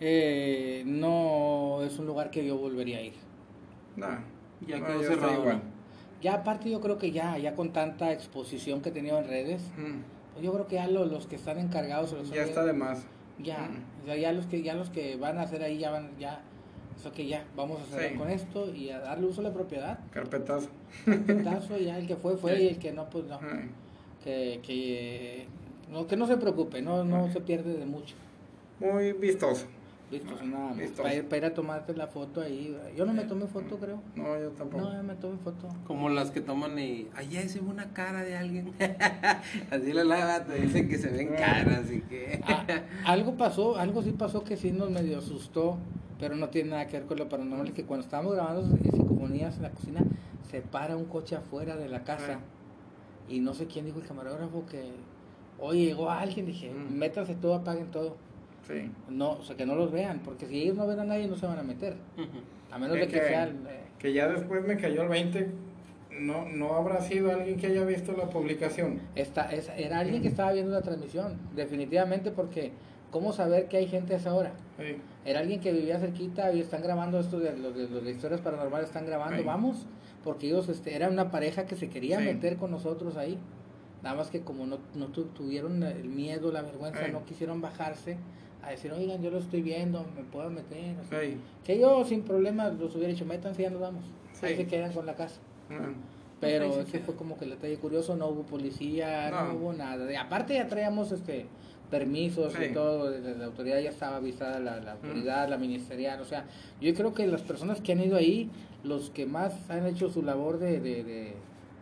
eh, 0.00 0.82
no 0.86 1.82
es 1.84 1.96
un 2.00 2.06
lugar 2.06 2.30
que 2.30 2.44
yo 2.44 2.58
volvería 2.58 2.98
a 2.98 3.02
ir. 3.02 3.14
Nah, 3.96 4.18
Ya 4.66 4.78
no, 4.80 4.86
quedó 4.88 5.02
cerrado, 5.04 5.40
igual. 5.40 5.62
Ya 6.20 6.34
aparte 6.34 6.68
yo 6.68 6.80
creo 6.80 6.98
que 6.98 7.12
ya, 7.12 7.38
ya 7.38 7.54
con 7.54 7.72
tanta 7.72 8.10
exposición 8.12 8.80
que 8.82 8.88
he 8.88 8.92
tenido 8.92 9.18
en 9.20 9.28
redes, 9.28 9.62
Mm. 9.78 10.00
pues 10.32 10.44
yo 10.44 10.52
creo 10.52 10.66
que 10.66 10.74
ya 10.74 10.88
lo- 10.88 11.04
los 11.06 11.26
que 11.28 11.36
están 11.36 11.58
encargados, 11.60 12.12
los 12.12 12.28
Ya 12.30 12.42
está 12.42 12.64
de 12.64 12.72
más. 12.72 13.06
Ya, 13.42 13.68
Mm. 13.68 14.02
o 14.02 14.06
sea, 14.06 14.16
ya 14.16 14.32
los 14.32 14.46
que 14.46 14.62
ya 14.62 14.74
los 14.74 14.90
que 14.90 15.16
van 15.16 15.38
a 15.38 15.42
hacer 15.42 15.62
ahí 15.62 15.78
ya 15.78 15.90
van 15.90 16.10
ya 16.18 16.40
eso 16.98 17.12
que 17.12 17.26
ya 17.26 17.44
vamos 17.56 17.78
a 17.80 17.82
hacer 17.84 18.12
Sí. 18.12 18.16
con 18.16 18.30
esto 18.30 18.74
y 18.74 18.88
a 18.90 19.00
darle 19.00 19.26
uso 19.26 19.40
a 19.42 19.44
la 19.44 19.52
propiedad 19.52 19.98
Carpetazo. 20.10 20.68
Petazo, 21.04 21.76
ya 21.78 21.98
el 21.98 22.06
que 22.06 22.16
fue 22.16 22.36
fue 22.36 22.62
y 22.62 22.68
el 22.68 22.78
que 22.78 22.92
no 22.92 23.08
pues 23.10 23.26
no 23.26 23.38
que 24.24 24.60
que 24.62 25.46
no 25.92 26.06
que 26.06 26.16
no 26.16 26.26
se 26.26 26.36
preocupe 26.38 26.80
no 26.82 27.04
no 27.04 27.30
se 27.30 27.40
pierde 27.40 27.74
de 27.76 27.86
mucho 27.86 28.14
Muy 28.80 29.12
vistoso. 29.12 29.66
Listo 30.10 30.34
nada 30.44 30.68
más 30.68 30.76
Listo. 30.76 31.02
para 31.02 31.14
ir, 31.14 31.24
para 31.24 31.36
ir 31.38 31.44
a 31.46 31.54
tomarte 31.54 31.94
la 31.96 32.06
foto 32.06 32.40
ahí 32.40 32.76
yo 32.96 33.04
no 33.06 33.12
me 33.12 33.24
tomé 33.24 33.46
foto 33.46 33.76
creo 33.78 34.00
No, 34.14 34.38
yo 34.38 34.50
tampoco. 34.50 34.84
no 34.84 34.94
yo 34.96 35.02
me 35.02 35.14
tomé 35.16 35.36
foto 35.38 35.68
Como 35.86 36.08
las 36.08 36.30
que 36.30 36.40
toman 36.40 36.78
y. 36.78 37.08
Allá 37.16 37.48
se 37.48 37.60
ve 37.60 37.66
una 37.68 37.92
cara 37.92 38.22
de 38.22 38.36
alguien. 38.36 38.72
Así 39.70 39.92
la 39.92 40.04
lava 40.04 40.44
te 40.44 40.60
dicen 40.60 40.88
que 40.88 40.98
se 40.98 41.10
ven 41.10 41.34
caras 41.34 41.90
y 41.90 42.00
que. 42.02 42.40
Ah, 42.46 42.64
algo 43.04 43.36
pasó 43.36 43.76
algo 43.76 44.02
sí 44.02 44.12
pasó 44.12 44.44
que 44.44 44.56
sí 44.56 44.70
nos 44.72 44.90
medio 44.90 45.18
asustó 45.18 45.78
pero 46.18 46.34
no 46.36 46.48
tiene 46.48 46.70
nada 46.70 46.86
que 46.86 46.98
ver 46.98 47.06
con 47.06 47.18
lo 47.18 47.28
paranormal 47.28 47.72
que 47.74 47.84
cuando 47.84 48.04
estábamos 48.04 48.34
grabando 48.34 48.62
psicofonías 48.76 49.56
en 49.56 49.62
la 49.62 49.70
cocina 49.70 50.00
se 50.50 50.62
para 50.62 50.96
un 50.96 51.04
coche 51.06 51.36
afuera 51.36 51.76
de 51.76 51.88
la 51.88 52.04
casa 52.04 52.38
y 53.28 53.40
no 53.40 53.52
sé 53.54 53.66
quién 53.66 53.84
dijo 53.84 53.98
el 54.00 54.06
camarógrafo 54.06 54.64
que 54.66 54.92
oye 55.58 55.84
llegó 55.86 56.10
alguien 56.10 56.46
dije 56.46 56.70
Mm. 56.72 56.94
métanse 56.96 57.34
todo 57.34 57.54
apaguen 57.56 57.90
todo 57.90 58.16
Sí. 58.66 58.90
no 59.08 59.32
o 59.32 59.42
sea 59.42 59.56
que 59.56 59.64
no 59.66 59.74
los 59.76 59.92
vean 59.92 60.20
porque 60.24 60.46
si 60.46 60.62
ellos 60.62 60.76
no 60.76 60.86
ven 60.86 60.98
a 60.98 61.04
nadie 61.04 61.28
no 61.28 61.36
se 61.36 61.46
van 61.46 61.58
a 61.58 61.62
meter 61.62 61.94
a 62.72 62.78
menos 62.78 62.94
de 62.96 63.06
que, 63.06 63.20
que- 63.20 63.28
sea 63.28 63.44
el, 63.44 63.50
eh, 63.68 63.80
Que 63.98 64.12
ya 64.12 64.28
después 64.28 64.64
me 64.66 64.76
cayó 64.76 65.02
el 65.02 65.08
20. 65.08 65.48
No, 66.20 66.46
no 66.48 66.74
habrá 66.74 67.00
sido 67.02 67.30
alguien 67.32 67.58
que 67.58 67.66
haya 67.66 67.84
visto 67.84 68.12
la 68.16 68.28
publicación. 68.30 69.00
esta, 69.14 69.52
es- 69.52 69.70
era 69.76 69.98
alguien 70.00 70.22
que 70.22 70.28
estaba 70.28 70.52
viendo 70.52 70.72
la 70.72 70.82
transmisión 70.82 71.36
definitivamente 71.54 72.30
porque 72.30 72.72
cómo 73.10 73.32
saber 73.32 73.68
que 73.68 73.76
hay 73.78 73.86
gente 73.86 74.14
a 74.14 74.16
esa 74.16 74.34
hora 74.34 74.52
Sí. 74.78 74.96
Era 75.24 75.40
alguien 75.40 75.60
que 75.60 75.72
vivía 75.72 75.98
cerquita 75.98 76.52
y 76.52 76.60
están 76.60 76.82
grabando 76.82 77.18
esto 77.20 77.38
de 77.40 77.56
los 77.56 77.74
de, 77.74 77.88
los 77.88 78.04
de 78.04 78.10
historias 78.10 78.40
paranormales, 78.42 78.88
están 78.88 79.06
grabando, 79.06 79.42
vamos, 79.44 79.86
porque 80.22 80.46
ellos 80.48 80.68
este, 80.68 80.94
era 80.94 81.08
una 81.08 81.30
pareja 81.30 81.66
que 81.66 81.76
se 81.76 81.88
quería 81.88 82.18
Sí. 82.18 82.24
meter 82.24 82.56
con 82.56 82.70
nosotros 82.70 83.16
ahí. 83.16 83.38
Nada 84.02 84.16
más 84.16 84.30
que 84.30 84.42
como 84.42 84.66
no, 84.66 84.78
no 84.94 85.06
tu- 85.08 85.24
tuvieron 85.26 85.82
el 85.82 86.08
miedo, 86.08 86.52
la 86.52 86.62
vergüenza, 86.62 87.08
no 87.08 87.24
quisieron 87.24 87.60
bajarse 87.60 88.18
a 88.66 88.70
decir, 88.70 88.92
oigan, 88.92 89.22
yo 89.22 89.30
lo 89.30 89.38
estoy 89.38 89.62
viendo, 89.62 90.04
me 90.16 90.22
puedo 90.24 90.50
meter. 90.50 90.96
Así. 91.00 91.08
Sí. 91.32 91.36
Que 91.64 91.78
yo 91.78 92.04
sin 92.04 92.22
problemas 92.22 92.74
los 92.78 92.94
hubiera 92.94 93.12
dicho, 93.12 93.24
métanse, 93.24 93.62
ya 93.62 93.70
nos 93.70 93.80
vamos. 93.80 94.04
Ahí 94.42 94.50
Sí. 94.50 94.56
se 94.56 94.66
quedan 94.66 94.92
con 94.92 95.06
la 95.06 95.14
casa. 95.14 95.40
Pero 96.40 96.64
ahí 96.66 96.70
ese 96.80 96.92
queda. 96.92 97.04
fue 97.06 97.14
como 97.16 97.38
que 97.38 97.44
el 97.44 97.50
detalle 97.52 97.76
curioso, 97.78 98.14
no 98.16 98.28
hubo 98.28 98.42
policía, 98.42 99.30
no, 99.30 99.48
No. 99.48 99.54
hubo 99.54 99.72
nada. 99.72 100.04
De- 100.04 100.16
aparte 100.16 100.54
ya 100.54 100.68
traíamos 100.68 101.12
este 101.12 101.46
permisos 101.90 102.52
y 102.60 102.64
Sí. 102.66 102.74
todo, 102.74 103.10
de- 103.10 103.20
de 103.20 103.36
la 103.36 103.44
autoridad 103.46 103.78
ya 103.80 103.90
estaba 103.90 104.16
avisada, 104.16 104.58
la, 104.58 104.80
la 104.80 104.92
autoridad, 104.92 105.48
la 105.48 105.56
ministerial, 105.56 106.20
o 106.20 106.24
sea, 106.24 106.44
yo 106.80 106.92
creo 106.94 107.14
que 107.14 107.26
las 107.28 107.42
personas 107.42 107.80
que 107.80 107.92
han 107.92 108.00
ido 108.00 108.16
ahí, 108.16 108.50
los 108.82 109.10
que 109.10 109.24
más 109.24 109.70
han 109.70 109.86
hecho 109.86 110.08
su 110.10 110.22
labor 110.22 110.58
de, 110.58 110.80
de, 110.80 111.04
de, 111.04 111.32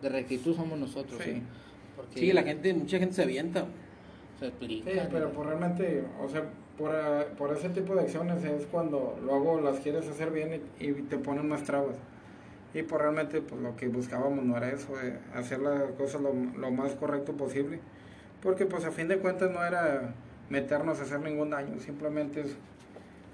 de 0.03 0.09
rectitud 0.11 0.55
somos 0.55 0.79
nosotros. 0.79 1.19
Sí. 1.25 1.33
¿sí? 1.33 1.43
Porque 1.97 2.21
Sí, 2.21 2.33
la 2.35 2.43
gente, 2.43 2.75
mucha 2.75 2.99
gente 2.99 3.15
se 3.15 3.23
avienta. 3.23 3.65
se 4.39 4.41
Sí, 4.41 4.47
explica. 4.47 5.09
pero 5.11 5.31
pues 5.31 5.49
realmente, 5.49 6.05
o 6.23 6.29
sea, 6.29 6.45
por, 6.79 6.91
eh, 6.95 7.27
por 7.39 7.53
ese 7.57 7.69
tipo 7.71 7.95
de 7.95 8.03
acciones 8.03 8.45
es 8.45 8.67
cuando 8.67 9.19
luego 9.23 9.61
las 9.61 9.79
quieres 9.81 10.09
hacer 10.09 10.31
bien 10.31 10.63
y, 10.81 10.85
y 10.85 10.93
te 11.03 11.19
ponen 11.19 11.49
más 11.49 11.63
trabas. 11.65 11.97
Y 12.75 12.83
pues 12.83 13.01
realmente 13.01 13.41
pues 13.41 13.61
lo 13.61 13.77
que 13.77 13.87
buscábamos 13.89 14.45
no 14.45 14.57
era 14.57 14.71
eso, 14.71 15.01
eh, 15.01 15.17
hacer 15.35 15.61
las 15.61 15.83
cosas 15.93 16.21
lo, 16.21 16.33
lo 16.35 16.71
más 16.73 16.93
correcto 16.95 17.33
posible. 17.33 17.79
Porque 18.43 18.67
pues 18.67 18.85
a 18.85 18.91
fin 18.91 19.07
de 19.09 19.19
cuentas 19.19 19.51
no 19.53 19.65
era 19.65 20.13
meternos 20.51 20.99
a 21.01 21.03
hacer 21.05 21.21
ningún 21.21 21.51
daño, 21.51 21.79
simplemente 21.79 22.41
es, 22.43 22.57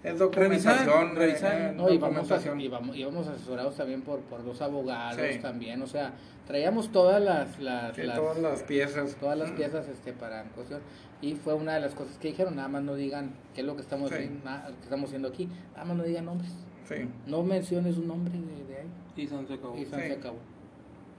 es 0.05 0.19
documentación. 0.19 1.17
revisar. 1.17 1.55
eh, 1.55 1.73
No, 1.75 1.89
y 1.91 1.97
vamos, 1.99 2.31
a- 2.31 2.37
documentación. 2.37 2.61
y 2.61 2.69
vamos, 2.69 2.97
íbamos 2.97 3.27
asesorados 3.27 3.77
también 3.77 4.03
por, 4.03 4.21
por 4.21 4.45
dos 4.45 4.61
abogados 4.61 5.21
Sí. 5.33 5.39
también, 5.41 5.81
o 5.83 5.87
sea, 5.87 6.13
traíamos 6.47 6.93
todas 6.93 7.21
las, 7.23 7.59
las, 7.59 7.97
Sí, 7.97 8.03
las- 8.03 8.17
todas 8.17 8.39
las 8.39 8.63
piezas. 8.63 9.17
todas 9.17 9.39
las 9.39 9.51
piezas 9.53 9.89
este 9.89 10.13
para 10.13 10.43
en 10.43 10.49
cuestión 10.51 10.81
y 11.23 11.35
fue 11.35 11.55
una 11.55 11.75
de 11.75 11.81
las 11.81 11.95
cosas 11.95 12.17
que 12.19 12.29
dijeron 12.29 12.57
nada 12.57 12.69
más 12.69 12.83
no 12.83 12.95
digan 12.95 13.33
qué 13.55 13.61
es 13.61 13.67
lo 13.67 13.75
que 13.77 13.83
estamos 13.83 14.09
Sí. 14.09 14.15
haciendo, 14.17 14.45
nada- 14.45 14.67
que 14.69 14.83
estamos 14.85 15.07
haciendo 15.11 15.29
aquí 15.29 15.49
nada 15.73 15.85
más 15.85 15.97
no 15.97 16.03
digan 16.05 16.25
nombres 16.25 16.51
Sí, 16.89 16.97
no 17.27 17.43
menciones 17.45 17.97
un 17.99 18.09
nombre 18.09 18.33
de, 18.33 18.65
de 18.65 18.77
ahí 18.81 18.89
Y 19.17 19.27
San 19.27 19.47
se 19.47 19.55
acabó. 19.55 19.77
y 19.77 19.85
San 19.85 20.01
Sí. 20.01 20.07
se 20.09 20.13
acabó 20.15 20.39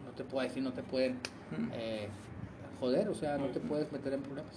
no 0.06 0.12
te 0.12 0.24
puedo 0.24 0.43
decir 0.47 0.64
no 0.64 0.74
te 0.74 0.84
pueden 0.84 1.14
Mm. 1.14 1.70
eh, 1.74 2.08
joder 2.80 3.08
o 3.10 3.14
sea 3.14 3.38
no 3.38 3.47
te 3.47 3.60
Ujú. 3.60 3.68
puedes 3.68 3.91
meter 3.91 4.14
en 4.14 4.22
problemas 4.22 4.56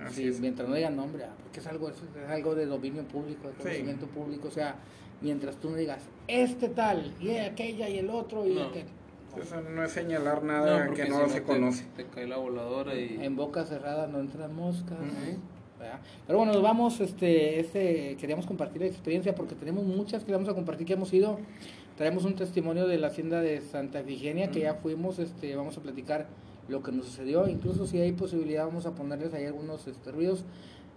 así 0.00 0.22
Sí, 0.22 0.28
es. 0.28 0.40
mientras 0.40 0.68
no 0.68 0.74
digan 0.74 0.96
nombre 0.96 1.24
ah, 1.24 1.34
porque 1.42 1.60
es 1.60 1.66
algo 1.66 1.88
es, 1.88 1.96
es 1.96 2.30
algo 2.30 2.54
de 2.54 2.66
dominio 2.66 3.02
público 3.04 3.48
de 3.48 3.54
Sí. 3.54 3.62
conocimiento 3.62 4.06
público 4.06 4.48
o 4.48 4.50
sea 4.50 4.76
mientras 5.20 5.56
tú 5.56 5.70
no 5.70 5.76
digas 5.76 6.02
este 6.28 6.68
tal 6.68 7.12
y 7.20 7.36
aquella 7.36 7.88
y 7.88 7.98
el 7.98 8.10
otro 8.10 8.46
y 8.46 8.54
No. 8.54 8.64
aquel 8.64 8.86
Eso 9.40 9.60
no 9.60 9.84
es 9.84 9.92
señalar 9.92 10.42
nada 10.42 10.90
que 10.92 11.08
no 11.08 11.24
si 11.26 11.30
se 11.34 11.40
te- 11.40 11.46
conoce. 11.46 11.84
Te, 11.96 12.04
cae 12.06 12.26
la 12.26 12.36
voladora 12.36 12.94
y. 12.94 13.18
En 13.22 13.36
boca 13.36 13.64
cerrada 13.64 14.06
no 14.06 14.20
entran 14.20 14.54
moscas. 14.54 14.98
¿verdad? 15.78 16.00
Pero 16.26 16.38
bueno, 16.38 16.52
nos 16.52 16.62
vamos, 16.62 17.00
este, 17.00 17.58
este, 17.58 18.16
queríamos 18.20 18.46
compartir 18.46 18.82
la 18.82 18.88
experiencia 18.88 19.34
porque 19.34 19.54
tenemos 19.54 19.84
muchas 19.84 20.22
que 20.22 20.32
vamos 20.32 20.48
a 20.48 20.54
compartir 20.54 20.86
que 20.86 20.92
hemos 20.92 21.12
ido. 21.12 21.38
Traemos 21.96 22.24
un 22.24 22.34
testimonio 22.34 22.86
de 22.86 22.98
la 22.98 23.08
hacienda 23.08 23.40
de 23.40 23.60
Santa 23.60 24.00
Efigenia 24.00 24.50
que 24.50 24.60
ya 24.60 24.74
fuimos, 24.74 25.18
este, 25.18 25.56
vamos 25.56 25.76
a 25.76 25.80
platicar 25.80 26.26
lo 26.68 26.82
que 26.82 26.92
nos 26.92 27.06
sucedió. 27.06 27.48
Incluso 27.48 27.86
si 27.86 27.98
hay 28.00 28.12
posibilidad 28.12 28.64
vamos 28.66 28.86
a 28.86 28.94
ponerles 28.94 29.34
ahí 29.34 29.44
algunos 29.44 29.86
este, 29.86 30.12
ruidos 30.12 30.44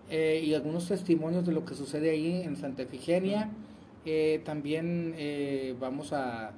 eh, 0.10 0.42
y 0.46 0.54
algunos 0.54 0.88
testimonios 0.88 1.46
de 1.46 1.52
lo 1.52 1.66
que 1.66 1.74
sucede 1.74 2.12
ahí 2.12 2.42
en 2.44 2.56
Santa 2.56 2.84
Efigenia. 2.84 3.50
Eh, 4.06 4.42
también 4.46 5.16
eh, 5.18 5.76
vamos 5.80 6.14
a 6.14 6.52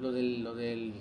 lo 0.00 0.12
del, 0.12 0.42
lo 0.42 0.54
del 0.54 0.94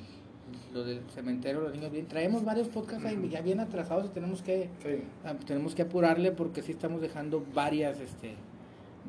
lo 0.73 0.83
del 0.83 1.01
cementerio, 1.13 1.61
los 1.61 1.73
niños 1.73 1.91
bien. 1.91 2.07
Traemos 2.07 2.43
varios 2.43 2.67
podcasts 2.69 3.05
ahí 3.05 3.29
ya 3.29 3.41
bien 3.41 3.59
atrasados 3.59 4.07
y 4.07 4.09
tenemos 4.09 4.41
que 4.41 4.69
Sí. 4.83 5.03
ah, 5.23 5.35
tenemos 5.45 5.75
que 5.75 5.83
apurarle 5.83 6.31
porque 6.31 6.61
sí 6.63 6.71
estamos 6.71 7.01
dejando 7.01 7.45
varias 7.53 7.99
este 7.99 8.33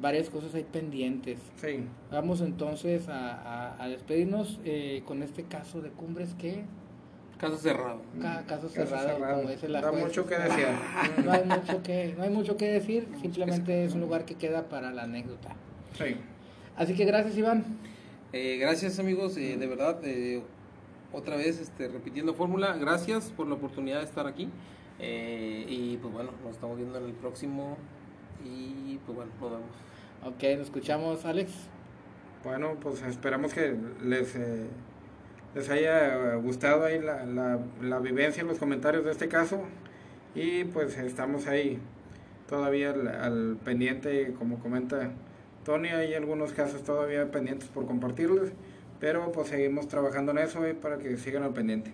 varias 0.01 0.29
cosas 0.31 0.55
ahí 0.55 0.65
pendientes. 0.71 1.39
Sí, 1.57 1.85
Vamos 2.11 2.41
entonces 2.43 3.09
a, 3.09 3.35
a- 3.75 3.83
a 3.83 3.89
despedirnos 3.89 4.61
eh, 4.65 5.03
con 5.07 5.23
este 5.23 5.45
caso 5.45 5.81
de 5.83 5.91
Cumbres 5.91 6.35
que 6.35 6.63
Caso 7.39 7.57
cerrado. 7.57 8.03
ca- 8.21 8.45
caso 8.47 8.67
Caso 8.69 8.71
cerrado, 8.87 9.09
cerrado. 9.09 9.37
como 9.39 9.51
dice 9.51 9.69
la 9.69 9.81
Da 9.81 9.89
juez. 9.91 10.05
mucho 10.05 10.27
que 10.27 10.37
desear. 10.39 10.75
No 11.25 11.33
hay 11.33 11.45
mucho 11.45 11.83
que 11.83 12.15
no 12.19 12.23
hay 12.23 12.31
mucho 12.31 12.57
que 12.59 12.69
decir, 12.69 13.09
simplemente 13.21 13.85
es 13.87 13.95
un 13.95 14.01
lugar 14.03 14.25
que 14.27 14.35
queda 14.35 14.69
para 14.69 14.91
la 14.93 15.05
anécdota. 15.05 15.55
Sí. 15.97 16.17
Así 16.77 16.95
que 16.95 17.05
gracias 17.07 17.37
Iván. 17.39 17.65
Eh, 18.33 18.59
gracias 18.59 19.01
amigos, 19.01 19.37
eh, 19.37 19.57
de 19.57 19.67
verdad, 19.67 19.99
eh, 20.05 20.41
otra 21.13 21.37
vez 21.37 21.61
este, 21.61 21.89
repitiendo 21.89 22.33
fórmula, 22.35 22.77
gracias 22.77 23.31
por 23.31 23.49
la 23.49 23.55
oportunidad 23.55 23.99
de 23.99 24.05
estar 24.05 24.27
aquí. 24.29 24.49
Eh, 25.01 25.65
y 25.69 25.97
pues 25.97 26.13
bueno, 26.13 26.31
nos 26.45 26.53
estamos 26.53 26.77
viendo 26.77 26.99
en 26.99 27.07
el 27.07 27.13
próximo. 27.13 27.77
Y 28.45 28.99
pues 29.05 29.17
bueno, 29.17 29.33
nos 29.41 29.51
vemos. 29.51 29.67
Ok, 30.25 30.43
nos 30.59 30.67
escuchamos 30.67 31.25
Alex. 31.25 31.53
Bueno, 32.45 32.77
pues 32.81 33.03
esperamos 33.03 33.53
que 33.53 33.75
les, 34.03 34.37
eh, 34.37 34.67
les 35.55 35.69
haya 35.69 36.35
gustado 36.37 36.85
ahí 36.85 37.01
la, 37.01 37.25
la, 37.27 37.59
la 37.83 37.99
vivencia, 37.99 38.45
los 38.45 38.59
comentarios 38.59 39.05
de 39.05 39.11
este 39.11 39.29
caso. 39.29 39.63
Y 40.35 40.65
pues 40.65 40.97
estamos 40.99 41.49
ahí 41.49 41.79
todavía 42.49 42.91
al, 42.91 43.09
al 43.09 43.57
pendiente, 43.65 44.35
como 44.39 44.59
comenta 44.61 45.11
Tony, 45.65 45.89
hay 45.89 46.15
algunos 46.15 46.53
casos 46.53 46.83
todavía 46.83 47.31
pendientes 47.31 47.69
por 47.69 47.87
compartirles. 47.87 48.53
Pero 48.99 49.33
pues 49.33 49.49
seguimos 49.49 49.89
trabajando 49.89 50.33
en 50.33 50.39
eso 50.39 50.65
eh, 50.67 50.75
para 50.75 50.99
que 50.99 51.17
sigan 51.17 51.43
al 51.43 51.55
pendiente. 51.55 51.91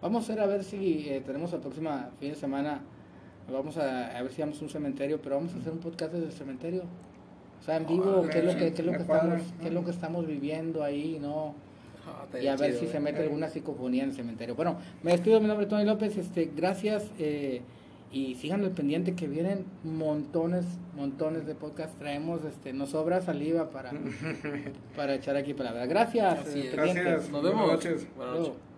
Vamos 0.00 0.30
a 0.30 0.34
ver 0.34 0.42
a 0.44 0.46
ver 0.46 0.62
si 0.62 1.08
eh, 1.08 1.20
tenemos 1.24 1.52
la 1.52 1.58
próxima 1.58 2.10
fin 2.20 2.30
de 2.30 2.36
semana. 2.36 2.80
Vamos 3.50 3.76
a, 3.76 4.16
a 4.16 4.22
ver 4.22 4.32
si 4.32 4.40
vamos 4.40 4.60
a 4.60 4.64
un 4.64 4.70
cementerio, 4.70 5.20
pero 5.20 5.34
vamos 5.36 5.52
a 5.54 5.58
hacer 5.58 5.72
un 5.72 5.80
podcast 5.80 6.12
desde 6.12 6.26
el 6.26 6.32
cementerio. 6.32 6.84
O 7.60 7.64
sea, 7.64 7.76
en 7.76 7.86
vivo, 7.86 8.22
Ah, 8.24 8.28
qué 8.30 8.38
es 8.38 8.44
lo 8.44 8.52
que, 8.52 8.72
qué 8.72 8.82
es 8.82 8.86
lo 8.86 8.92
que 8.92 8.98
estamos, 8.98 9.42
qué 9.60 9.68
es 9.68 9.74
lo 9.74 9.84
que 9.84 9.90
estamos 9.90 10.26
viviendo 10.26 10.84
ahí, 10.84 11.18
¿no? 11.20 11.54
Ah, 12.06 12.26
Y 12.38 12.46
a 12.46 12.56
ver 12.56 12.70
chido, 12.72 12.80
si 12.80 12.86
se 12.88 12.98
eh. 12.98 13.00
mete 13.00 13.22
alguna 13.22 13.48
psicofonía 13.48 14.04
en 14.04 14.10
el 14.10 14.14
cementerio. 14.14 14.54
Bueno, 14.54 14.76
me 15.02 15.12
despido, 15.12 15.40
mi 15.40 15.48
nombre 15.48 15.64
es 15.64 15.70
Tony 15.70 15.84
López, 15.84 16.16
este, 16.18 16.52
gracias 16.54 17.10
eh, 17.18 17.62
y 18.10 18.34
sigan 18.36 18.62
al 18.62 18.70
pendiente 18.70 19.14
que 19.14 19.26
vienen 19.26 19.64
montones, 19.82 20.64
montones 20.94 21.46
de 21.46 21.54
podcast. 21.54 21.98
Traemos, 21.98 22.44
este, 22.44 22.72
nos 22.72 22.90
sobra 22.90 23.20
saliva 23.20 23.70
para, 23.70 23.92
para 24.96 25.14
echar 25.14 25.36
aquí 25.36 25.54
palabras. 25.54 25.88
Gracias. 25.88 26.54
Eh. 26.54 26.70
Gracias. 26.72 27.30
Nos 27.30 27.42
Buenas 27.42 27.52
vemos. 27.52 27.72
noches. 27.72 28.06
Buenas 28.16 28.38
noches. 28.38 28.73